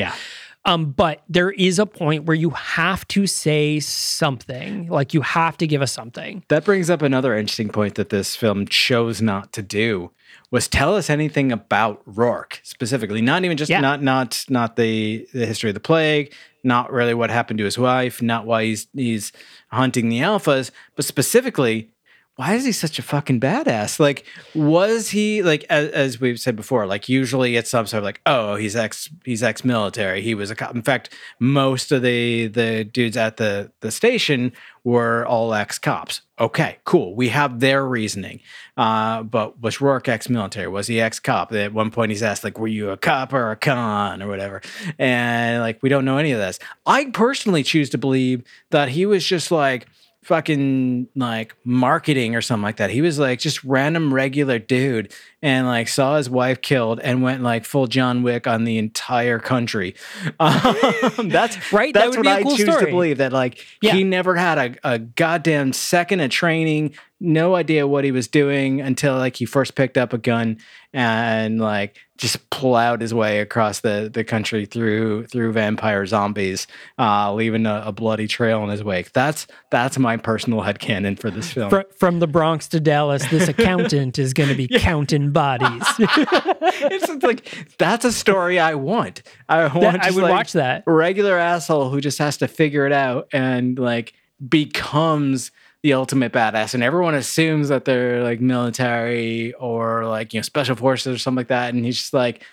Um, 0.65 0.91
but 0.91 1.23
there 1.27 1.51
is 1.51 1.77
a 1.77 1.85
point 1.85 2.23
where 2.23 2.35
you 2.35 2.51
have 2.51 3.05
to 3.09 3.27
say 3.27 3.81
something, 3.81 4.87
like 4.87 5.13
you 5.13 5.19
have 5.19 5.57
to 5.57 5.67
give 5.67 5.81
us 5.81 5.91
something. 5.91 6.41
That 6.47 6.63
brings 6.63 6.89
up 6.89 7.01
another 7.01 7.35
interesting 7.35 7.67
point 7.67 7.95
that 7.95 8.09
this 8.09 8.37
film 8.37 8.65
chose 8.67 9.21
not 9.21 9.51
to 9.53 9.61
do 9.61 10.11
was 10.53 10.67
tell 10.67 10.95
us 10.95 11.09
anything 11.09 11.51
about 11.51 12.03
Rourke 12.05 12.59
specifically. 12.61 13.23
Not 13.23 13.43
even 13.43 13.57
just 13.57 13.71
Yeah. 13.71 13.81
not 13.81 14.03
not 14.03 14.45
not 14.49 14.75
the 14.75 15.27
the 15.33 15.47
history 15.47 15.71
of 15.71 15.73
the 15.73 15.79
plague, 15.79 16.31
not 16.63 16.93
really 16.93 17.15
what 17.15 17.31
happened 17.31 17.57
to 17.57 17.65
his 17.65 17.79
wife, 17.79 18.21
not 18.21 18.45
why 18.45 18.65
he's 18.65 18.87
he's 18.93 19.31
hunting 19.69 20.09
the 20.09 20.19
alphas, 20.19 20.69
but 20.95 21.05
specifically 21.05 21.89
why 22.35 22.55
is 22.55 22.65
he 22.65 22.71
such 22.71 22.97
a 22.97 23.03
fucking 23.03 23.39
badass? 23.39 23.99
Like, 23.99 24.25
was 24.55 25.11
he 25.11 25.43
like 25.43 25.65
as, 25.69 25.89
as, 25.89 26.19
we've 26.19 26.39
said 26.39 26.55
before? 26.55 26.87
Like, 26.87 27.07
usually 27.07 27.57
it's 27.57 27.69
some 27.69 27.85
sort 27.85 27.99
of 27.99 28.05
like, 28.05 28.21
oh, 28.25 28.55
he's 28.55 28.75
ex 28.75 29.09
he's 29.23 29.43
ex 29.43 29.63
military. 29.63 30.23
He 30.23 30.33
was 30.33 30.49
a 30.49 30.55
cop. 30.55 30.73
In 30.73 30.81
fact, 30.81 31.13
most 31.39 31.91
of 31.91 32.01
the 32.01 32.47
the 32.47 32.85
dudes 32.85 33.17
at 33.17 33.37
the 33.37 33.71
the 33.81 33.91
station 33.91 34.51
were 34.83 35.27
all 35.27 35.53
ex 35.53 35.77
cops. 35.77 36.21
Okay, 36.39 36.79
cool. 36.85 37.13
We 37.15 37.29
have 37.29 37.59
their 37.59 37.85
reasoning. 37.85 38.39
Uh, 38.75 39.21
but 39.21 39.61
was 39.61 39.79
Rourke 39.79 40.09
ex 40.09 40.27
military? 40.27 40.67
Was 40.67 40.87
he 40.87 40.99
ex 40.99 41.19
cop? 41.19 41.53
At 41.53 41.71
one 41.71 41.91
point, 41.91 42.09
he's 42.09 42.23
asked 42.23 42.43
like, 42.43 42.57
were 42.57 42.67
you 42.67 42.89
a 42.89 42.97
cop 42.97 43.31
or 43.31 43.51
a 43.51 43.55
con 43.55 44.23
or 44.23 44.27
whatever? 44.27 44.63
And 44.97 45.61
like, 45.61 45.83
we 45.83 45.89
don't 45.89 46.03
know 46.03 46.17
any 46.17 46.31
of 46.31 46.39
this. 46.39 46.57
I 46.87 47.11
personally 47.11 47.61
choose 47.61 47.91
to 47.91 47.99
believe 47.99 48.43
that 48.71 48.89
he 48.89 49.05
was 49.05 49.23
just 49.23 49.51
like 49.51 49.85
fucking 50.23 51.07
like 51.15 51.55
marketing 51.63 52.35
or 52.35 52.41
something 52.41 52.63
like 52.63 52.77
that. 52.77 52.89
He 52.89 53.01
was 53.01 53.19
like 53.19 53.39
just 53.39 53.63
random 53.63 54.13
regular 54.13 54.57
dude 54.57 55.13
and 55.41 55.67
like 55.67 55.87
saw 55.87 56.17
his 56.17 56.29
wife 56.29 56.61
killed 56.61 56.99
and 57.01 57.21
went 57.21 57.43
like 57.43 57.65
full 57.65 57.87
John 57.87 58.23
Wick 58.23 58.47
on 58.47 58.63
the 58.63 58.77
entire 58.77 59.39
country. 59.39 59.95
Um, 60.39 61.29
that's 61.29 61.71
right. 61.73 61.93
That's 61.93 62.15
that 62.15 62.17
what 62.17 62.27
I 62.27 62.43
cool 62.43 62.55
choose 62.55 62.67
story. 62.67 62.85
to 62.85 62.91
believe 62.91 63.17
that 63.19 63.31
like 63.31 63.65
yeah. 63.81 63.93
he 63.93 64.03
never 64.03 64.35
had 64.35 64.57
a, 64.57 64.93
a 64.93 64.99
goddamn 64.99 65.73
second 65.73 66.19
of 66.19 66.31
training, 66.31 66.95
no 67.19 67.55
idea 67.55 67.87
what 67.87 68.03
he 68.03 68.11
was 68.11 68.27
doing 68.27 68.81
until 68.81 69.15
like 69.15 69.35
he 69.35 69.45
first 69.45 69.75
picked 69.75 69.97
up 69.97 70.11
a 70.13 70.17
gun 70.17 70.57
and 70.91 71.59
like 71.59 71.97
just 72.17 72.49
plowed 72.49 73.01
his 73.01 73.13
way 73.13 73.39
across 73.39 73.79
the, 73.79 74.09
the 74.13 74.23
country 74.23 74.65
through 74.65 75.25
through 75.27 75.51
vampire 75.51 76.05
zombies, 76.05 76.67
uh, 76.99 77.33
leaving 77.33 77.65
a, 77.65 77.83
a, 77.85 77.91
bloody 77.91 78.27
trail 78.27 78.63
in 78.63 78.69
his 78.69 78.83
wake. 78.83 79.11
That's 79.13 79.47
that's 79.71 79.97
my 79.97 80.17
personal 80.17 80.61
headcanon 80.61 81.17
for 81.19 81.31
this 81.31 81.51
film. 81.51 81.69
From, 81.69 81.83
from 81.97 82.19
the 82.19 82.27
Bronx 82.27 82.67
to 82.69 82.79
Dallas, 82.79 83.27
this 83.29 83.47
accountant 83.47 84.19
is 84.19 84.33
going 84.33 84.49
to 84.49 84.55
be 84.55 84.67
counting 84.79 85.31
bodies. 85.31 85.83
it's 85.99 87.23
like 87.23 87.75
that's 87.77 88.05
a 88.05 88.11
story 88.11 88.59
I 88.59 88.75
want. 88.75 89.23
I 89.49 89.63
want. 89.67 90.01
That, 90.01 90.05
I 90.05 90.11
would 90.11 90.23
like, 90.23 90.31
watch 90.31 90.53
that 90.53 90.83
regular 90.85 91.37
asshole 91.37 91.89
who 91.89 91.99
just 92.01 92.19
has 92.19 92.37
to 92.37 92.47
figure 92.47 92.85
it 92.85 92.93
out 92.93 93.27
and 93.33 93.79
like 93.79 94.13
becomes 94.47 95.51
the 95.83 95.93
ultimate 95.93 96.31
badass 96.31 96.73
and 96.73 96.81
everyone 96.81 97.13
assumes 97.13 97.67
that 97.67 97.83
they're 97.83 98.23
like 98.23 98.39
military 98.39 99.53
or 99.55 100.05
like 100.05 100.33
you 100.33 100.39
know 100.39 100.41
special 100.41 100.77
forces 100.77 101.15
or 101.15 101.19
something 101.19 101.39
like 101.39 101.49
that 101.49 101.73
and 101.73 101.85
he's 101.85 101.97
just 101.97 102.13
like 102.13 102.43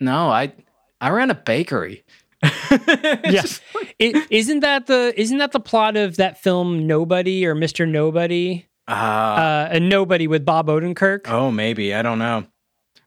no 0.00 0.28
i 0.30 0.52
i 1.00 1.10
ran 1.10 1.30
a 1.30 1.34
bakery. 1.34 2.02
Yes 2.42 3.60
yeah. 3.98 4.22
isn't 4.30 4.60
that 4.60 4.86
the 4.86 5.12
isn't 5.16 5.38
that 5.38 5.52
the 5.52 5.60
plot 5.60 5.96
of 5.96 6.16
that 6.16 6.42
film 6.42 6.86
nobody 6.86 7.46
or 7.46 7.54
mr 7.54 7.88
nobody? 7.88 8.66
Uh, 8.88 8.92
uh 8.92 9.68
and 9.72 9.88
nobody 9.88 10.26
with 10.26 10.44
bob 10.44 10.68
odenkirk. 10.68 11.28
Oh 11.28 11.50
maybe 11.50 11.94
i 11.94 12.00
don't 12.02 12.18
know. 12.18 12.46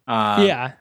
Uh, 0.07 0.43
yeah. 0.45 0.71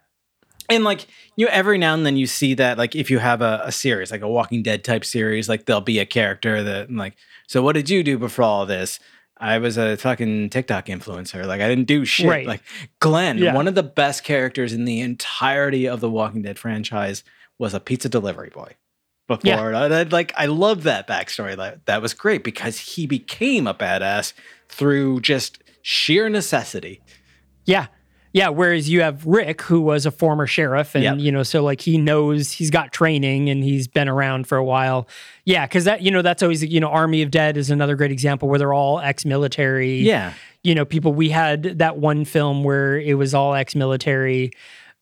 and 0.69 0.85
like 0.85 1.07
you 1.37 1.47
know 1.47 1.53
every 1.53 1.79
now 1.79 1.95
and 1.95 2.05
then 2.05 2.17
you 2.17 2.27
see 2.27 2.55
that 2.55 2.77
like 2.77 2.95
if 2.95 3.11
you 3.11 3.19
have 3.19 3.41
a, 3.41 3.63
a, 3.65 3.73
series 3.73 4.11
like 4.11 4.23
a 4.23 4.29
walking 4.29 4.63
dead 4.63 4.83
type 4.83 5.05
series 5.05 5.49
like 5.49 5.67
there'll 5.67 5.83
be 5.83 5.99
a 5.99 6.07
character 6.07 6.63
that 6.63 6.91
like 6.91 7.15
so 7.49 7.63
what 7.63 7.73
did 7.73 7.91
you 7.91 8.05
do 8.05 8.19
before 8.19 8.45
all 8.45 8.67
this? 8.67 9.01
I 9.37 9.59
was 9.59 9.77
a 9.77 9.97
fucking 9.97 10.51
tiktok 10.51 10.87
influencer. 10.87 11.47
Like 11.47 11.61
i 11.61 11.69
didn't 11.69 11.87
do 11.87 12.05
shit. 12.05 12.29
Right. 12.29 12.47
like 12.47 12.63
glenn 13.01 13.39
yeah. 13.39 13.55
one 13.55 13.67
of 13.67 13.75
the 13.75 13.83
best 13.83 14.23
characters 14.23 14.73
in 14.73 14.85
the 14.85 15.01
entirety 15.01 15.89
of 15.89 16.01
the 16.01 16.11
walking 16.11 16.43
dead 16.43 16.59
franchise 16.59 17.25
was 17.59 17.75
a 17.75 17.81
pizza 17.81 18.09
delivery 18.09 18.51
boy 18.51 18.75
before. 19.27 19.73
Yeah. 19.73 19.79
I, 19.79 20.03
like 20.05 20.33
i 20.37 20.47
love 20.47 20.85
that 20.85 21.09
backstory. 21.09 21.57
That, 21.57 21.87
that 21.87 22.03
was 22.03 22.15
great 22.15 22.45
because 22.45 22.79
he 22.79 23.07
became 23.07 23.67
a 23.67 23.75
badass 23.75 24.33
through 24.69 25.21
just 25.21 25.63
sheer 25.83 26.29
necessity. 26.29 27.01
Yeah 27.65 27.89
yeah, 28.39 28.51
whereas 28.51 28.89
you 28.89 29.03
have 29.03 29.27
Rick, 29.27 29.63
who 29.63 29.81
was 29.81 30.07
a 30.07 30.13
former 30.13 30.47
sheriff, 30.47 30.95
and 30.95 31.03
yep. 31.03 31.19
you 31.19 31.33
know, 31.33 31.43
so 31.43 31.61
like 31.65 31.81
he 31.81 31.99
knows 31.99 32.53
he's 32.53 32.71
got 32.71 32.93
training 32.93 33.51
and 33.51 33.65
he's 33.65 33.89
been 33.89 34.09
around 34.09 34.47
for 34.47 34.57
a 34.57 34.65
while. 34.65 35.09
Yeah, 35.45 35.67
because 35.67 35.87
that 35.87 36.03
you 36.03 36.13
know 36.13 36.23
that's 36.23 36.41
always 36.41 36.63
you 36.63 36.79
know 36.79 36.87
Army 36.87 37.23
of 37.23 37.33
Dead 37.33 37.57
is 37.57 37.69
another 37.69 37.97
great 37.97 38.13
example 38.13 38.49
where 38.49 38.57
they're 38.61 38.73
all 38.73 39.01
ex-military. 39.01 40.03
Yeah, 40.03 40.35
you 40.63 40.77
know, 40.77 40.85
people. 40.85 41.13
We 41.13 41.31
had 41.31 41.65
that 41.81 41.99
one 41.99 42.25
film 42.25 42.63
where 42.63 42.97
it 42.97 43.15
was 43.15 43.35
all 43.35 43.55
ex-military. 43.55 44.53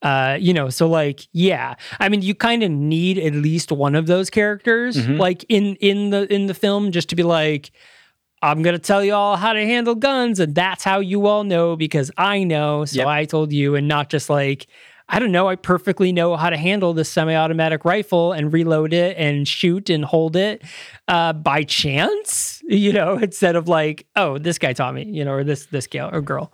Uh, 0.00 0.38
you 0.40 0.54
know, 0.54 0.70
so 0.70 0.88
like, 0.88 1.20
yeah, 1.32 1.74
I 2.00 2.08
mean, 2.08 2.22
you 2.22 2.34
kind 2.34 2.62
of 2.62 2.70
need 2.70 3.18
at 3.18 3.34
least 3.34 3.70
one 3.70 3.94
of 3.94 4.06
those 4.06 4.30
characters, 4.30 4.96
mm-hmm. 4.96 5.18
like 5.18 5.44
in 5.50 5.76
in 5.76 6.08
the 6.08 6.32
in 6.32 6.46
the 6.46 6.54
film, 6.54 6.90
just 6.90 7.10
to 7.10 7.16
be 7.16 7.22
like 7.22 7.70
I'm 8.42 8.62
going 8.62 8.74
to 8.74 8.82
tell 8.82 9.02
you 9.02 9.14
all 9.14 9.36
how 9.36 9.52
to 9.52 9.64
handle 9.64 9.94
guns, 9.94 10.40
and 10.40 10.54
that's 10.54 10.84
how 10.84 11.00
you 11.00 11.26
all 11.26 11.44
know 11.44 11.76
because 11.76 12.10
I 12.16 12.44
know. 12.44 12.84
So 12.84 12.98
yep. 12.98 13.06
I 13.06 13.24
told 13.24 13.52
you, 13.52 13.74
and 13.74 13.88
not 13.88 14.10
just 14.10 14.28
like, 14.28 14.66
I 15.08 15.18
don't 15.18 15.32
know, 15.32 15.48
I 15.48 15.56
perfectly 15.56 16.12
know 16.12 16.36
how 16.36 16.50
to 16.50 16.56
handle 16.56 16.92
this 16.92 17.08
semi 17.08 17.34
automatic 17.34 17.84
rifle 17.84 18.32
and 18.32 18.52
reload 18.52 18.92
it 18.92 19.16
and 19.16 19.46
shoot 19.46 19.88
and 19.88 20.04
hold 20.04 20.36
it 20.36 20.62
uh, 21.08 21.32
by 21.32 21.62
chance, 21.62 22.60
you 22.68 22.92
know, 22.92 23.16
instead 23.16 23.56
of 23.56 23.68
like, 23.68 24.06
oh, 24.16 24.38
this 24.38 24.58
guy 24.58 24.72
taught 24.72 24.94
me, 24.94 25.04
you 25.04 25.24
know, 25.24 25.32
or 25.32 25.44
this, 25.44 25.66
this 25.66 25.86
gal 25.86 26.14
or 26.14 26.20
girl. 26.20 26.52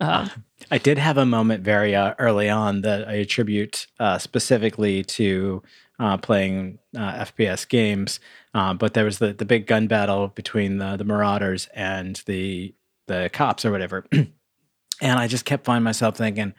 Uh, 0.00 0.28
I 0.70 0.78
did 0.78 0.98
have 0.98 1.16
a 1.16 1.26
moment 1.26 1.64
very 1.64 1.94
uh, 1.94 2.14
early 2.18 2.48
on 2.48 2.82
that 2.82 3.08
I 3.08 3.14
attribute 3.14 3.86
uh, 3.98 4.18
specifically 4.18 5.02
to 5.04 5.62
uh, 5.98 6.16
playing 6.16 6.78
uh, 6.96 7.24
FPS 7.24 7.68
games. 7.68 8.20
Uh, 8.54 8.74
but 8.74 8.94
there 8.94 9.04
was 9.04 9.18
the, 9.18 9.32
the 9.32 9.44
big 9.44 9.66
gun 9.66 9.86
battle 9.86 10.28
between 10.28 10.78
the, 10.78 10.96
the 10.96 11.04
Marauders 11.04 11.68
and 11.74 12.22
the 12.26 12.74
the 13.06 13.30
cops 13.32 13.64
or 13.64 13.70
whatever. 13.70 14.04
and 14.12 15.18
I 15.18 15.26
just 15.26 15.44
kept 15.44 15.64
finding 15.64 15.84
myself 15.84 16.16
thinking, 16.16 16.54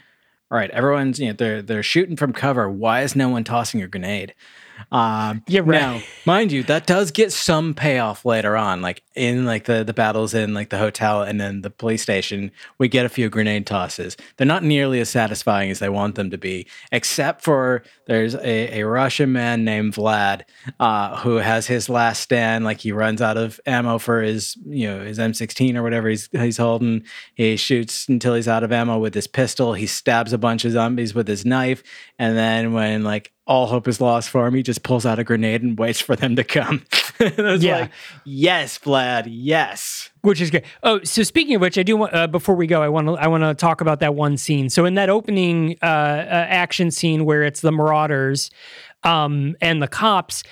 all 0.52 0.58
right, 0.58 0.72
everyone's 0.72 1.20
you 1.20 1.28
know 1.28 1.34
they're 1.34 1.62
they're 1.62 1.84
shooting 1.84 2.16
from 2.16 2.34
cover. 2.34 2.70
Why 2.70 3.04
is 3.04 3.16
no 3.16 3.30
one 3.30 3.44
tossing 3.44 3.82
a 3.82 3.88
grenade? 3.88 4.34
Um, 4.92 5.44
yeah, 5.48 5.62
right. 5.64 5.80
Now, 5.80 6.02
mind 6.26 6.52
you, 6.52 6.64
that 6.64 6.88
does 6.88 7.12
get 7.12 7.32
some 7.32 7.74
payoff 7.74 8.26
later 8.26 8.58
on, 8.58 8.82
like 8.82 9.04
in 9.16 9.46
like 9.46 9.66
the 9.66 9.84
the 9.84 9.94
battles 9.94 10.34
in 10.34 10.56
like 10.56 10.70
the 10.70 10.80
hotel 10.80 11.22
and 11.22 11.40
then 11.40 11.62
the 11.62 11.70
police 11.70 12.02
station. 12.02 12.52
We 12.80 12.88
get 12.88 13.06
a 13.06 13.10
few 13.10 13.30
grenade 13.30 13.68
tosses. 13.68 14.18
They're 14.38 14.48
not 14.48 14.64
nearly 14.64 15.00
as 15.00 15.10
satisfying 15.10 15.70
as 15.70 15.84
I 15.84 15.90
want 15.90 16.16
them 16.16 16.32
to 16.32 16.38
be, 16.38 16.66
except 16.92 17.44
for 17.44 17.84
there's 18.10 18.34
a, 18.34 18.80
a 18.80 18.88
Russian 18.88 19.32
man 19.32 19.64
named 19.64 19.94
Vlad 19.94 20.42
uh, 20.80 21.18
who 21.18 21.36
has 21.36 21.68
his 21.68 21.90
last 21.90 22.24
stand. 22.24 22.66
Like 22.66 22.80
he 22.80 22.92
runs 22.92 23.22
out 23.22 23.38
of 23.38 23.60
ammo 23.68 24.00
for 24.00 24.24
his 24.24 24.58
you 24.66 24.88
know 24.88 25.02
his 25.02 25.20
M16 25.20 25.76
or 25.76 25.84
whatever 25.84 26.10
he's 26.10 26.28
he's 26.32 26.58
holding. 26.58 27.04
He 27.36 27.56
shoots 27.56 28.10
until 28.10 28.34
he's 28.34 28.48
out 28.48 28.64
of 28.64 28.72
ammo 28.72 28.98
with 28.98 29.14
his 29.14 29.28
pistol. 29.28 29.76
He 29.76 29.86
stabs 29.86 30.34
a 30.34 30.40
bunch 30.40 30.66
of 30.66 30.72
zombies 30.72 31.14
with 31.14 31.28
his 31.28 31.46
knife, 31.46 31.84
and 32.18 32.36
then 32.36 32.74
when 32.74 33.04
like 33.04 33.32
all 33.46 33.68
hope 33.68 33.88
is 33.88 34.02
lost 34.02 34.30
for 34.30 34.48
him. 34.48 34.56
He 34.56 34.64
just 34.64 34.82
pulls 34.82 35.06
out 35.06 35.20
a 35.20 35.24
grenade 35.24 35.62
and 35.62 35.78
waits 35.78 36.00
for 36.00 36.16
them 36.16 36.36
to 36.36 36.44
come. 36.44 36.86
yeah. 37.38 37.80
Like, 37.80 37.92
yes, 38.24 38.78
Vlad, 38.78 39.28
yes. 39.28 40.10
Which 40.22 40.40
is 40.40 40.50
great. 40.50 40.64
Oh, 40.84 41.04
so 41.04 41.24
speaking 41.24 41.56
of 41.56 41.62
which, 41.62 41.78
I 41.78 41.84
do 41.84 41.98
want 41.98 42.14
uh, 42.14 42.28
before 42.28 42.56
we 42.56 42.66
go, 42.66 42.82
I 42.82 42.90
want 42.90 43.08
to 43.08 43.14
I 43.16 43.28
want 43.28 43.44
to 43.44 43.54
talk 43.54 43.82
about 43.82 44.00
that 44.00 44.16
one 44.16 44.38
scene. 44.38 44.70
So 44.70 44.86
in 44.86 44.94
that 44.96 45.10
opening 45.10 45.78
uh, 45.82 45.86
uh, 45.86 46.46
action 46.50 46.92
scene 46.92 47.26
where 47.26 47.44
it's 47.44 47.62
the 47.62 47.72
Marauders 47.72 48.52
um, 49.04 49.56
and 49.62 49.82
the 49.82 49.88
cops, 49.88 50.44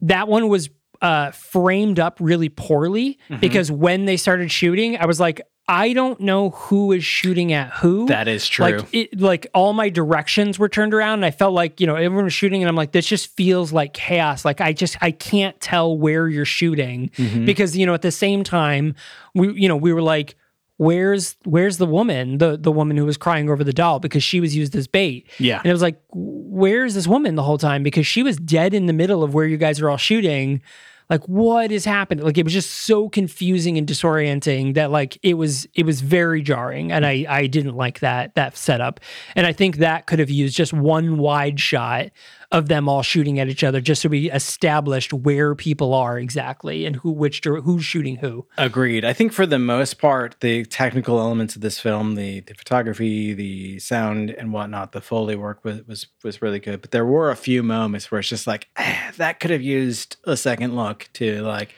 that 0.00 0.26
one 0.26 0.48
was 0.48 0.70
uh, 1.02 1.32
framed 1.32 2.00
up 2.00 2.16
really 2.20 2.48
poorly 2.48 3.18
mm-hmm. 3.28 3.40
because 3.40 3.70
when 3.70 4.06
they 4.06 4.16
started 4.16 4.50
shooting, 4.50 4.96
I 4.96 5.06
was 5.06 5.20
like, 5.20 5.42
I 5.68 5.94
don't 5.94 6.20
know 6.20 6.50
who 6.50 6.92
is 6.92 7.04
shooting 7.04 7.52
at 7.52 7.70
who. 7.72 8.06
That 8.06 8.28
is 8.28 8.46
true. 8.46 8.64
Like, 8.64 8.86
it, 8.92 9.20
like 9.20 9.48
all 9.52 9.72
my 9.72 9.88
directions 9.88 10.60
were 10.60 10.68
turned 10.68 10.94
around, 10.94 11.14
and 11.14 11.24
I 11.24 11.32
felt 11.32 11.54
like 11.54 11.80
you 11.80 11.88
know 11.88 11.96
everyone 11.96 12.24
was 12.24 12.32
shooting, 12.32 12.62
and 12.62 12.68
I'm 12.68 12.76
like, 12.76 12.92
this 12.92 13.06
just 13.06 13.34
feels 13.34 13.72
like 13.72 13.92
chaos. 13.92 14.44
Like 14.44 14.60
I 14.60 14.72
just 14.72 14.96
I 15.00 15.10
can't 15.10 15.60
tell 15.60 15.98
where 15.98 16.28
you're 16.28 16.44
shooting 16.44 17.10
mm-hmm. 17.16 17.44
because 17.44 17.76
you 17.76 17.84
know 17.84 17.94
at 17.94 18.02
the 18.02 18.12
same 18.12 18.44
time 18.44 18.94
we 19.34 19.52
you 19.54 19.68
know 19.68 19.76
we 19.76 19.92
were 19.92 20.02
like, 20.02 20.36
where's 20.76 21.34
where's 21.44 21.78
the 21.78 21.86
woman 21.86 22.38
the 22.38 22.56
the 22.56 22.70
woman 22.70 22.96
who 22.96 23.04
was 23.04 23.16
crying 23.16 23.50
over 23.50 23.64
the 23.64 23.72
doll 23.72 23.98
because 23.98 24.22
she 24.22 24.38
was 24.38 24.54
used 24.54 24.76
as 24.76 24.86
bait. 24.86 25.28
Yeah, 25.38 25.58
and 25.58 25.66
it 25.66 25.72
was 25.72 25.82
like, 25.82 26.00
where's 26.12 26.94
this 26.94 27.08
woman 27.08 27.34
the 27.34 27.42
whole 27.42 27.58
time 27.58 27.82
because 27.82 28.06
she 28.06 28.22
was 28.22 28.36
dead 28.36 28.72
in 28.72 28.86
the 28.86 28.92
middle 28.92 29.24
of 29.24 29.34
where 29.34 29.46
you 29.46 29.56
guys 29.56 29.80
are 29.80 29.90
all 29.90 29.96
shooting 29.96 30.62
like 31.08 31.24
what 31.28 31.70
is 31.70 31.84
happening? 31.84 32.24
Like 32.24 32.38
it 32.38 32.44
was 32.44 32.52
just 32.52 32.70
so 32.70 33.08
confusing 33.08 33.78
and 33.78 33.86
disorienting 33.86 34.74
that 34.74 34.90
like 34.90 35.18
it 35.22 35.34
was 35.34 35.66
it 35.74 35.86
was 35.86 36.00
very 36.00 36.42
jarring 36.42 36.90
and 36.90 37.06
i 37.06 37.24
i 37.28 37.46
didn't 37.46 37.76
like 37.76 38.00
that 38.00 38.34
that 38.34 38.56
setup. 38.56 39.00
And 39.34 39.46
i 39.46 39.52
think 39.52 39.76
that 39.76 40.06
could 40.06 40.18
have 40.18 40.30
used 40.30 40.56
just 40.56 40.72
one 40.72 41.18
wide 41.18 41.60
shot 41.60 42.10
of 42.52 42.68
them 42.68 42.88
all 42.88 43.02
shooting 43.02 43.38
at 43.38 43.48
each 43.48 43.64
other 43.64 43.80
just 43.80 44.02
so 44.02 44.08
we 44.08 44.30
established 44.30 45.12
where 45.12 45.54
people 45.54 45.94
are 45.94 46.18
exactly 46.18 46.86
and 46.86 46.96
who 46.96 47.10
which 47.10 47.42
who's 47.44 47.84
shooting 47.84 48.16
who. 48.16 48.46
Agreed. 48.58 49.04
I 49.04 49.12
think 49.12 49.32
for 49.32 49.46
the 49.46 49.58
most 49.58 49.98
part, 49.98 50.36
the 50.40 50.64
technical 50.64 51.18
elements 51.18 51.56
of 51.56 51.62
this 51.62 51.78
film, 51.78 52.14
the 52.14 52.40
the 52.40 52.54
photography, 52.54 53.34
the 53.34 53.78
sound 53.78 54.30
and 54.30 54.52
whatnot, 54.52 54.92
the 54.92 55.00
foley 55.00 55.36
work 55.36 55.64
was 55.64 55.82
was 55.86 56.06
was 56.22 56.42
really 56.42 56.60
good. 56.60 56.80
But 56.80 56.90
there 56.90 57.06
were 57.06 57.30
a 57.30 57.36
few 57.36 57.62
moments 57.62 58.10
where 58.10 58.20
it's 58.20 58.28
just 58.28 58.46
like 58.46 58.68
eh, 58.76 59.12
that 59.16 59.40
could 59.40 59.50
have 59.50 59.62
used 59.62 60.16
a 60.24 60.36
second 60.36 60.76
look 60.76 61.08
to 61.14 61.42
like 61.42 61.74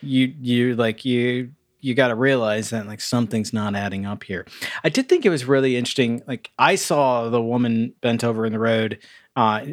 you 0.00 0.34
you 0.40 0.76
like 0.76 1.04
you 1.04 1.52
you 1.80 1.94
got 1.94 2.08
to 2.08 2.14
realize 2.14 2.70
that 2.70 2.86
like 2.86 3.00
something's 3.00 3.52
not 3.52 3.74
adding 3.74 4.04
up 4.04 4.24
here. 4.24 4.46
I 4.82 4.88
did 4.88 5.08
think 5.08 5.24
it 5.24 5.30
was 5.30 5.44
really 5.44 5.76
interesting. 5.76 6.22
Like 6.26 6.50
I 6.58 6.74
saw 6.74 7.28
the 7.28 7.40
woman 7.40 7.94
bent 8.00 8.24
over 8.24 8.44
in 8.44 8.52
the 8.52 8.58
road, 8.58 8.98
uh, 9.38 9.66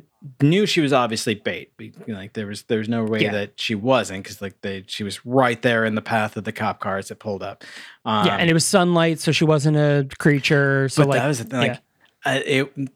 knew 0.43 0.67
she 0.67 0.79
was 0.79 0.93
obviously 0.93 1.33
bait. 1.33 1.71
Like 2.07 2.33
there 2.33 2.45
was 2.45 2.63
there 2.63 2.77
was 2.77 2.87
no 2.87 3.03
way 3.03 3.21
Yeah. 3.21 3.31
that 3.31 3.59
she 3.59 3.73
wasn't 3.73 4.23
because 4.23 4.39
like 4.39 4.61
they 4.61 4.83
she 4.85 5.03
was 5.03 5.25
right 5.25 5.59
there 5.61 5.85
in 5.85 5.95
the 5.95 6.03
path 6.03 6.37
of 6.37 6.43
the 6.43 6.51
cop 6.51 6.79
cars 6.79 7.07
that 7.07 7.17
pulled 7.17 7.41
up. 7.41 7.63
Um, 8.05 8.27
yeah, 8.27 8.35
and 8.35 8.47
it 8.47 8.53
was 8.53 8.63
sunlight, 8.65 9.19
so 9.19 9.31
she 9.31 9.43
wasn't 9.43 9.77
a 9.77 10.07
creature. 10.19 10.87
So 10.89 11.01
but 11.03 11.09
like, 11.09 11.19
that 11.21 11.27
was 11.27 11.37
the 11.39 11.45
thing. 11.45 11.59
Like, 11.59 11.81
yeah. 12.25 12.31
uh, 12.33 12.39
it 12.45 12.89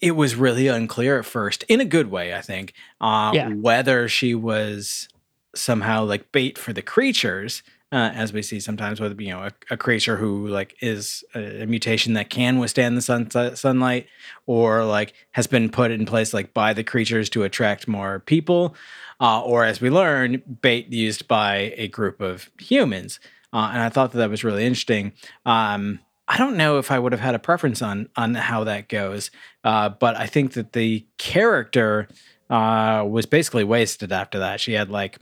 it 0.00 0.12
was 0.12 0.34
really 0.36 0.68
unclear 0.68 1.18
at 1.18 1.24
first, 1.24 1.64
in 1.68 1.80
a 1.80 1.84
good 1.84 2.10
way, 2.10 2.34
I 2.34 2.40
think, 2.42 2.72
uh, 3.00 3.32
Yeah. 3.34 3.48
whether 3.48 4.06
she 4.06 4.34
was 4.34 5.08
somehow 5.54 6.04
like 6.04 6.30
bait 6.30 6.56
for 6.58 6.72
the 6.74 6.82
creatures, 6.82 7.62
uh, 7.90 8.10
as 8.14 8.32
we 8.32 8.42
see 8.42 8.60
sometimes 8.60 9.00
with 9.00 9.18
you 9.20 9.30
know 9.30 9.44
a, 9.44 9.52
a 9.70 9.76
creature 9.76 10.16
who 10.16 10.46
like 10.48 10.76
is 10.80 11.24
a, 11.34 11.62
a 11.62 11.66
mutation 11.66 12.12
that 12.14 12.28
can 12.30 12.58
withstand 12.58 12.96
the 12.96 13.02
sun, 13.02 13.30
sunlight, 13.56 14.06
or 14.46 14.84
like 14.84 15.14
has 15.32 15.46
been 15.46 15.70
put 15.70 15.90
in 15.90 16.04
place 16.04 16.34
like 16.34 16.52
by 16.52 16.72
the 16.72 16.84
creatures 16.84 17.30
to 17.30 17.44
attract 17.44 17.88
more 17.88 18.20
people, 18.20 18.74
uh, 19.20 19.42
or 19.42 19.64
as 19.64 19.80
we 19.80 19.88
learn, 19.88 20.42
bait 20.60 20.92
used 20.92 21.26
by 21.28 21.72
a 21.76 21.88
group 21.88 22.20
of 22.20 22.50
humans. 22.58 23.20
Uh, 23.52 23.70
and 23.72 23.82
I 23.82 23.88
thought 23.88 24.12
that 24.12 24.18
that 24.18 24.30
was 24.30 24.44
really 24.44 24.66
interesting. 24.66 25.12
Um, 25.46 26.00
I 26.28 26.36
don't 26.36 26.58
know 26.58 26.76
if 26.76 26.90
I 26.90 26.98
would 26.98 27.12
have 27.12 27.22
had 27.22 27.34
a 27.34 27.38
preference 27.38 27.80
on 27.80 28.10
on 28.16 28.34
how 28.34 28.64
that 28.64 28.88
goes, 28.88 29.30
uh, 29.64 29.88
but 29.88 30.14
I 30.16 30.26
think 30.26 30.52
that 30.52 30.74
the 30.74 31.06
character 31.16 32.08
uh, 32.50 33.04
was 33.08 33.24
basically 33.24 33.64
wasted 33.64 34.12
after 34.12 34.38
that. 34.40 34.60
She 34.60 34.72
had 34.72 34.90
like 34.90 35.18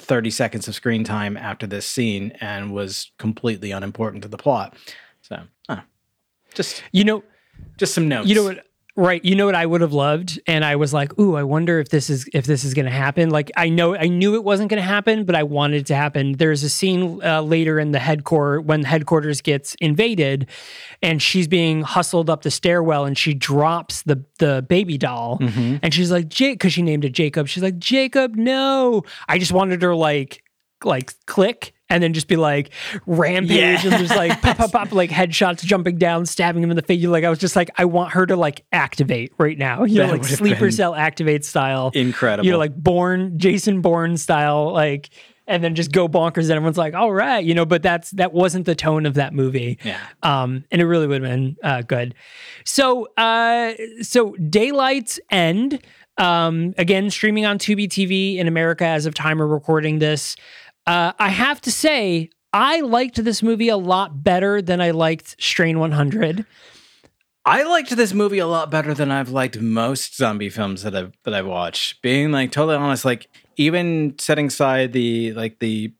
30 0.00 0.30
seconds 0.30 0.68
of 0.68 0.74
screen 0.74 1.04
time 1.04 1.36
after 1.36 1.66
this 1.66 1.86
scene 1.86 2.32
and 2.40 2.72
was 2.72 3.12
completely 3.18 3.70
unimportant 3.70 4.22
to 4.22 4.28
the 4.28 4.36
plot. 4.36 4.76
So, 5.22 5.42
uh, 5.68 5.80
just 6.54 6.82
you 6.92 7.04
know, 7.04 7.22
just 7.78 7.94
some 7.94 8.08
notes. 8.08 8.28
You 8.28 8.34
know 8.34 8.44
what? 8.44 8.66
Right. 8.96 9.24
You 9.24 9.34
know 9.34 9.44
what 9.46 9.56
I 9.56 9.66
would 9.66 9.80
have 9.80 9.92
loved, 9.92 10.38
and 10.46 10.64
I 10.64 10.76
was 10.76 10.92
like, 10.94 11.18
"Ooh, 11.18 11.34
I 11.34 11.42
wonder 11.42 11.80
if 11.80 11.88
this 11.88 12.08
is 12.08 12.28
if 12.32 12.44
this 12.46 12.62
is 12.62 12.74
going 12.74 12.84
to 12.84 12.92
happen." 12.92 13.28
Like, 13.30 13.50
I 13.56 13.68
know 13.68 13.96
I 13.96 14.06
knew 14.06 14.36
it 14.36 14.44
wasn't 14.44 14.70
going 14.70 14.80
to 14.80 14.86
happen, 14.86 15.24
but 15.24 15.34
I 15.34 15.42
wanted 15.42 15.78
it 15.78 15.86
to 15.86 15.96
happen. 15.96 16.34
There's 16.34 16.62
a 16.62 16.68
scene 16.68 17.20
uh, 17.24 17.42
later 17.42 17.80
in 17.80 17.90
the 17.90 17.98
headquarter 17.98 18.60
when 18.60 18.84
headquarters 18.84 19.40
gets 19.40 19.74
invaded, 19.80 20.46
and 21.02 21.20
she's 21.20 21.48
being 21.48 21.82
hustled 21.82 22.30
up 22.30 22.42
the 22.42 22.52
stairwell, 22.52 23.04
and 23.04 23.18
she 23.18 23.34
drops 23.34 24.02
the 24.02 24.24
the 24.38 24.64
baby 24.68 24.96
doll, 24.96 25.38
Mhm. 25.40 25.80
and 25.82 25.92
she's 25.92 26.12
like, 26.12 26.28
"Jake," 26.28 26.60
because 26.60 26.72
she 26.72 26.82
named 26.82 27.04
it 27.04 27.10
Jacob. 27.10 27.48
She's 27.48 27.64
like, 27.64 27.78
"Jacob, 27.80 28.36
no!" 28.36 29.02
I 29.28 29.38
just 29.40 29.50
wanted 29.50 29.82
her 29.82 29.96
like 29.96 30.44
like 30.84 31.12
click 31.26 31.73
and 31.90 32.02
then 32.02 32.12
just 32.12 32.28
be 32.28 32.36
like 32.36 32.70
rampage 33.06 33.50
Yes. 33.56 33.84
and 33.84 33.94
just 33.94 34.16
like 34.16 34.40
pop 34.42 34.56
pop 34.56 34.72
pop 34.72 34.92
like 34.92 35.10
headshots 35.10 35.62
jumping 35.64 35.98
down 35.98 36.26
stabbing 36.26 36.62
him 36.62 36.70
in 36.70 36.76
the 36.76 36.82
face 36.82 37.04
like 37.04 37.24
i 37.24 37.30
was 37.30 37.38
just 37.38 37.56
like 37.56 37.70
i 37.76 37.84
want 37.84 38.12
her 38.12 38.26
to 38.26 38.36
like 38.36 38.64
activate 38.72 39.32
right 39.38 39.58
now 39.58 39.84
you 39.84 39.98
know 39.98 40.10
like 40.12 40.24
sleeper 40.24 40.70
cell 40.70 40.94
activate 40.94 41.44
style 41.44 41.90
Incredible. 41.94 42.46
you 42.46 42.52
know 42.52 42.58
like 42.58 42.74
Bourne 42.74 43.38
jason 43.38 43.80
bourne 43.80 44.16
style 44.16 44.72
like 44.72 45.10
and 45.46 45.62
then 45.62 45.74
just 45.74 45.92
go 45.92 46.08
bonkers 46.08 46.44
and 46.44 46.52
everyone's 46.52 46.78
like 46.78 46.94
all 46.94 47.12
right 47.12 47.44
you 47.44 47.52
know 47.54 47.66
but 47.66 47.82
that's 47.82 48.10
that 48.12 48.32
wasn't 48.32 48.64
the 48.64 48.74
tone 48.74 49.04
of 49.04 49.14
that 49.14 49.34
movie 49.34 49.78
yeah. 49.84 50.00
um, 50.22 50.64
and 50.70 50.80
it 50.80 50.86
really 50.86 51.06
would 51.06 51.22
have 51.22 51.30
been 51.30 51.56
uh, 51.62 51.82
good. 51.82 52.14
So, 52.64 53.08
uh, 53.18 53.74
so 54.00 54.32
Daylight's 54.36 55.20
End, 55.30 55.80
um, 56.16 56.72
again 56.78 57.10
streaming 57.10 57.44
on 57.44 57.58
Tubi 57.58 57.86
TV 57.88 58.36
in 58.38 58.48
America 58.48 58.86
as 58.86 59.04
of 59.04 59.14
time 59.14 59.40
of 59.40 59.50
recording 59.50 59.98
this. 59.98 60.36
Uh, 60.86 61.12
I 61.18 61.28
have 61.28 61.60
to 61.62 61.72
say, 61.72 62.30
I 62.52 62.80
liked 62.80 63.22
this 63.24 63.42
movie 63.42 63.68
a 63.68 63.76
lot 63.76 64.22
better 64.22 64.60
than 64.60 64.80
I 64.80 64.90
liked 64.90 65.36
Strain 65.42 65.78
100. 65.78 66.46
I 67.46 67.62
liked 67.64 67.90
this 67.90 68.14
movie 68.14 68.38
a 68.38 68.46
lot 68.46 68.70
better 68.70 68.94
than 68.94 69.10
I've 69.10 69.28
liked 69.28 69.60
most 69.60 70.16
zombie 70.16 70.48
films 70.48 70.82
that 70.82 70.94
I've 70.94 71.12
that 71.24 71.34
I've 71.34 71.46
watched. 71.46 72.00
Being 72.00 72.32
like 72.32 72.52
totally 72.52 72.76
honest, 72.76 73.04
like 73.04 73.28
even 73.56 74.14
setting 74.18 74.46
aside 74.46 74.92
the 74.92 75.32
like 75.34 75.58
the 75.58 75.92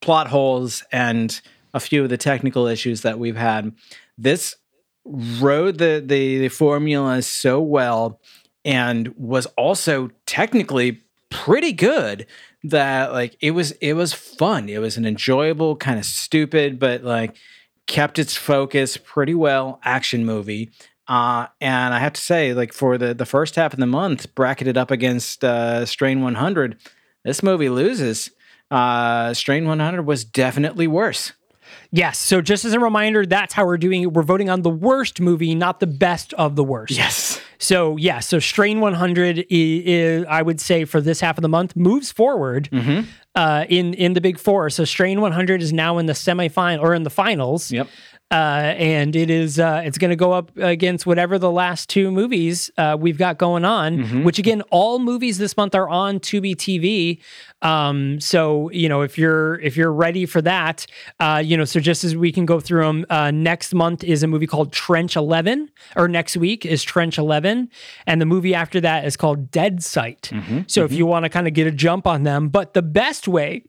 plot 0.00 0.28
holes 0.28 0.82
and 0.90 1.40
a 1.72 1.78
few 1.78 2.02
of 2.02 2.08
the 2.08 2.16
technical 2.16 2.66
issues 2.66 3.02
that 3.02 3.20
we've 3.20 3.36
had, 3.36 3.72
this 4.18 4.56
rode 5.04 5.78
the 5.78 6.02
the, 6.04 6.38
the 6.38 6.48
formula 6.48 7.22
so 7.22 7.60
well 7.60 8.20
and 8.64 9.08
was 9.16 9.46
also 9.56 10.10
technically 10.26 11.02
pretty 11.30 11.72
good 11.72 12.26
that 12.64 13.12
like 13.12 13.36
it 13.40 13.52
was 13.52 13.72
it 13.72 13.94
was 13.94 14.12
fun. 14.12 14.68
It 14.68 14.78
was 14.78 14.96
an 14.96 15.04
enjoyable 15.04 15.76
kind 15.76 15.98
of 15.98 16.04
stupid 16.04 16.78
but 16.78 17.02
like 17.02 17.36
kept 17.86 18.18
its 18.18 18.36
focus 18.36 18.96
pretty 18.96 19.34
well 19.34 19.80
action 19.84 20.24
movie. 20.24 20.70
Uh, 21.08 21.46
and 21.60 21.92
I 21.92 21.98
have 21.98 22.12
to 22.14 22.20
say, 22.20 22.54
like 22.54 22.72
for 22.72 22.96
the 22.96 23.12
the 23.12 23.26
first 23.26 23.56
half 23.56 23.72
of 23.72 23.80
the 23.80 23.86
month, 23.86 24.34
bracketed 24.34 24.76
up 24.78 24.90
against 24.90 25.44
uh, 25.44 25.84
Strain 25.84 26.22
100, 26.22 26.76
this 27.24 27.42
movie 27.42 27.68
loses. 27.68 28.30
Uh, 28.70 29.34
Strain 29.34 29.66
100 29.66 30.02
was 30.02 30.24
definitely 30.24 30.86
worse. 30.86 31.32
Yes. 31.90 32.18
So, 32.18 32.40
just 32.40 32.64
as 32.64 32.72
a 32.72 32.80
reminder, 32.80 33.26
that's 33.26 33.52
how 33.52 33.66
we're 33.66 33.76
doing 33.76 34.02
it. 34.02 34.12
We're 34.12 34.22
voting 34.22 34.48
on 34.48 34.62
the 34.62 34.70
worst 34.70 35.20
movie, 35.20 35.54
not 35.54 35.80
the 35.80 35.86
best 35.86 36.32
of 36.34 36.56
the 36.56 36.64
worst. 36.64 36.92
Yes. 36.92 37.40
So, 37.62 37.96
yeah. 37.96 38.18
So, 38.20 38.38
Strain 38.40 38.80
100 38.80 39.46
is, 39.48 40.24
I 40.28 40.42
would 40.42 40.60
say, 40.60 40.84
for 40.84 41.00
this 41.00 41.20
half 41.20 41.38
of 41.38 41.42
the 41.42 41.48
month, 41.48 41.76
moves 41.76 42.10
forward 42.10 42.68
Mm-hmm. 42.72 43.08
uh, 43.36 43.64
in 43.68 43.94
in 43.94 44.14
the 44.14 44.20
big 44.20 44.38
four. 44.38 44.68
So, 44.70 44.84
Strain 44.84 45.20
100 45.20 45.62
is 45.62 45.72
now 45.72 45.98
in 45.98 46.06
the 46.06 46.12
semifinal 46.12 46.80
or 46.82 46.92
in 46.94 47.04
the 47.04 47.10
finals. 47.10 47.70
Yep. 47.70 47.86
Uh, 48.32 48.74
and 48.78 49.14
it 49.14 49.28
is 49.28 49.58
uh, 49.58 49.82
it's 49.84 49.98
going 49.98 50.08
to 50.08 50.16
go 50.16 50.32
up 50.32 50.50
against 50.56 51.04
whatever 51.04 51.38
the 51.38 51.50
last 51.50 51.90
two 51.90 52.10
movies 52.10 52.70
uh, 52.78 52.96
we've 52.98 53.18
got 53.18 53.36
going 53.36 53.62
on. 53.64 53.98
Mhm. 53.98 54.24
Which 54.24 54.38
again, 54.38 54.62
all 54.70 54.98
movies 54.98 55.36
this 55.36 55.54
month 55.54 55.74
are 55.74 55.86
on 55.88 56.18
Tubi 56.18 56.56
TV. 56.56 57.20
Um, 57.60 58.18
so 58.20 58.70
you 58.70 58.88
know 58.88 59.02
if 59.02 59.18
you're 59.18 59.60
if 59.60 59.76
you're 59.76 59.92
ready 59.92 60.24
for 60.24 60.40
that, 60.42 60.86
uh, 61.20 61.42
you 61.44 61.58
know, 61.58 61.66
so 61.66 61.78
just 61.78 62.04
as 62.04 62.16
we 62.16 62.32
can 62.32 62.46
go 62.46 62.58
through 62.58 62.84
them, 62.84 63.06
uh, 63.10 63.30
next 63.30 63.74
month 63.74 64.02
is 64.02 64.22
a 64.22 64.26
movie 64.26 64.46
called 64.46 64.72
Trench 64.72 65.14
Eleven, 65.14 65.68
or 65.94 66.08
next 66.08 66.34
week 66.36 66.64
is 66.64 66.82
Trench 66.82 67.18
Eleven, 67.18 67.68
and 68.06 68.18
the 68.18 68.26
movie 68.26 68.54
after 68.54 68.80
that 68.80 69.04
is 69.04 69.14
called 69.16 69.50
Dead 69.50 69.82
Sight. 69.82 70.30
Mm-hmm. 70.32 70.60
So 70.68 70.84
if 70.84 70.92
you 70.92 71.04
want 71.04 71.24
to 71.24 71.28
kind 71.28 71.46
of 71.46 71.52
get 71.52 71.66
a 71.66 71.70
jump 71.70 72.06
on 72.06 72.22
them, 72.22 72.48
but 72.48 72.72
the 72.72 72.82
best 72.82 73.28
way 73.28 73.64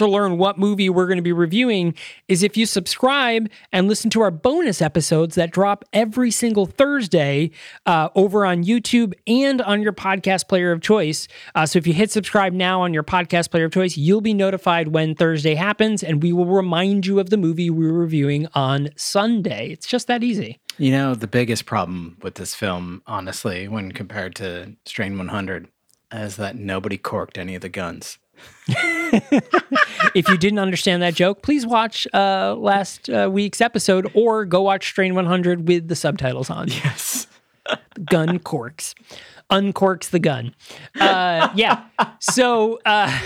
to 0.00 0.06
learn 0.06 0.38
what 0.38 0.58
movie 0.58 0.90
we're 0.90 1.06
going 1.06 1.18
to 1.18 1.22
be 1.22 1.32
reviewing 1.32 1.94
is 2.26 2.42
if 2.42 2.56
you 2.56 2.66
subscribe 2.66 3.48
and 3.72 3.86
listen 3.86 4.10
to 4.10 4.20
our 4.20 4.30
bonus 4.30 4.82
episodes 4.82 5.34
that 5.36 5.50
drop 5.50 5.84
every 5.92 6.30
single 6.30 6.66
Thursday 6.66 7.50
uh, 7.86 8.08
over 8.14 8.44
on 8.44 8.64
YouTube 8.64 9.12
and 9.26 9.62
on 9.62 9.82
your 9.82 9.92
podcast 9.92 10.48
player 10.48 10.72
of 10.72 10.80
choice. 10.80 11.28
Uh, 11.54 11.66
so 11.66 11.78
if 11.78 11.86
you 11.86 11.92
hit 11.92 12.10
subscribe 12.10 12.52
now 12.52 12.80
on 12.80 12.94
your 12.94 13.02
podcast 13.02 13.50
player 13.50 13.66
of 13.66 13.72
choice, 13.72 13.96
you'll 13.96 14.20
be 14.20 14.34
notified 14.34 14.88
when 14.88 15.14
Thursday 15.14 15.54
happens, 15.54 16.02
and 16.02 16.22
we 16.22 16.32
will 16.32 16.46
remind 16.46 17.06
you 17.06 17.20
of 17.20 17.30
the 17.30 17.36
movie 17.36 17.68
we're 17.68 17.92
reviewing 17.92 18.46
on 18.54 18.88
Sunday. 18.96 19.68
It's 19.70 19.86
just 19.86 20.06
that 20.06 20.24
easy. 20.24 20.58
You 20.78 20.92
know, 20.92 21.14
the 21.14 21.26
biggest 21.26 21.66
problem 21.66 22.16
with 22.22 22.36
this 22.36 22.54
film, 22.54 23.02
honestly, 23.06 23.68
when 23.68 23.92
compared 23.92 24.34
to 24.36 24.76
Strain 24.86 25.18
100, 25.18 25.68
is 26.12 26.36
that 26.36 26.56
nobody 26.56 26.96
corked 26.96 27.36
any 27.36 27.54
of 27.54 27.60
the 27.60 27.68
guns. 27.68 28.18
If 28.68 30.28
you 30.28 30.38
didn't 30.38 30.58
understand 30.58 31.02
that 31.02 31.14
joke, 31.14 31.42
please 31.42 31.66
watch 31.66 32.06
uh, 32.14 32.54
last 32.56 33.10
uh, 33.10 33.28
week's 33.30 33.60
episode 33.60 34.10
or 34.14 34.44
go 34.44 34.62
watch 34.62 34.86
Strain 34.86 35.14
100 35.14 35.66
with 35.66 35.88
the 35.88 35.96
subtitles 35.96 36.50
on. 36.50 36.68
Yes. 36.68 37.26
gun 38.06 38.38
corks 38.38 38.94
uncorks 39.50 40.10
the 40.10 40.18
gun. 40.18 40.54
Uh 41.00 41.48
yeah. 41.54 41.84
So 42.20 42.78
uh 42.84 43.18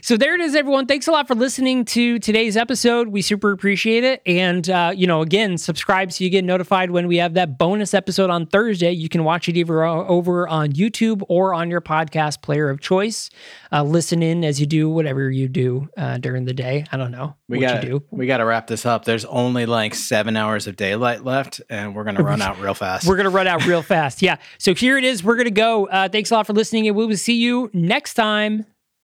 so 0.00 0.16
there 0.16 0.34
it 0.34 0.40
is 0.40 0.54
everyone. 0.54 0.86
Thanks 0.86 1.06
a 1.06 1.12
lot 1.12 1.26
for 1.26 1.34
listening 1.34 1.84
to 1.86 2.18
today's 2.18 2.56
episode. 2.56 3.08
We 3.08 3.22
super 3.22 3.52
appreciate 3.52 4.04
it. 4.04 4.22
And 4.26 4.68
uh 4.68 4.92
you 4.94 5.06
know 5.06 5.22
again 5.22 5.58
subscribe 5.58 6.12
so 6.12 6.24
you 6.24 6.30
get 6.30 6.44
notified 6.44 6.90
when 6.90 7.06
we 7.06 7.16
have 7.16 7.34
that 7.34 7.58
bonus 7.58 7.94
episode 7.94 8.30
on 8.30 8.46
thursday. 8.46 8.92
You 8.92 9.08
can 9.08 9.24
watch 9.24 9.48
it 9.48 9.56
either 9.56 9.84
over 9.84 10.48
on 10.48 10.72
youtube 10.72 11.22
or 11.28 11.54
on 11.54 11.70
your 11.70 11.80
podcast 11.80 12.42
player 12.42 12.68
of 12.70 12.80
choice. 12.80 13.30
Uh 13.70 13.82
listen 13.82 14.22
in 14.22 14.44
as 14.44 14.60
you 14.60 14.66
do 14.66 14.90
whatever 14.90 15.30
you 15.30 15.48
do 15.48 15.88
uh 15.96 16.18
during 16.18 16.44
the 16.44 16.54
day. 16.54 16.84
I 16.92 16.96
don't 16.96 17.10
know 17.10 17.36
We 17.52 17.58
what 17.58 17.68
got 17.74 17.82
do 17.82 18.02
we 18.10 18.26
got 18.26 18.38
to 18.38 18.44
wrap 18.44 18.66
this 18.66 18.86
up. 18.86 19.04
There's 19.04 19.24
only 19.26 19.66
like 19.66 19.94
seven 19.94 20.36
hours 20.36 20.66
of 20.66 20.76
daylight 20.76 21.24
left, 21.24 21.60
and 21.68 21.94
we're 21.94 22.04
gonna 22.04 22.22
run 22.22 22.42
out 22.42 22.58
real 22.58 22.74
fast. 22.74 23.06
We're 23.06 23.16
gonna 23.16 23.30
run 23.30 23.46
out 23.46 23.66
real 23.66 23.82
fast. 23.82 24.22
Yeah. 24.22 24.36
So 24.58 24.74
here 24.74 24.96
it 24.98 25.04
is. 25.04 25.22
We're 25.22 25.36
gonna 25.36 25.50
go. 25.50 25.86
Uh, 25.86 26.08
thanks 26.08 26.30
a 26.30 26.34
lot 26.34 26.46
for 26.46 26.54
listening, 26.54 26.88
and 26.88 26.96
we 26.96 27.06
will 27.06 27.16
see 27.16 27.36
you 27.36 27.70
next 27.72 28.14
time. 28.14 28.66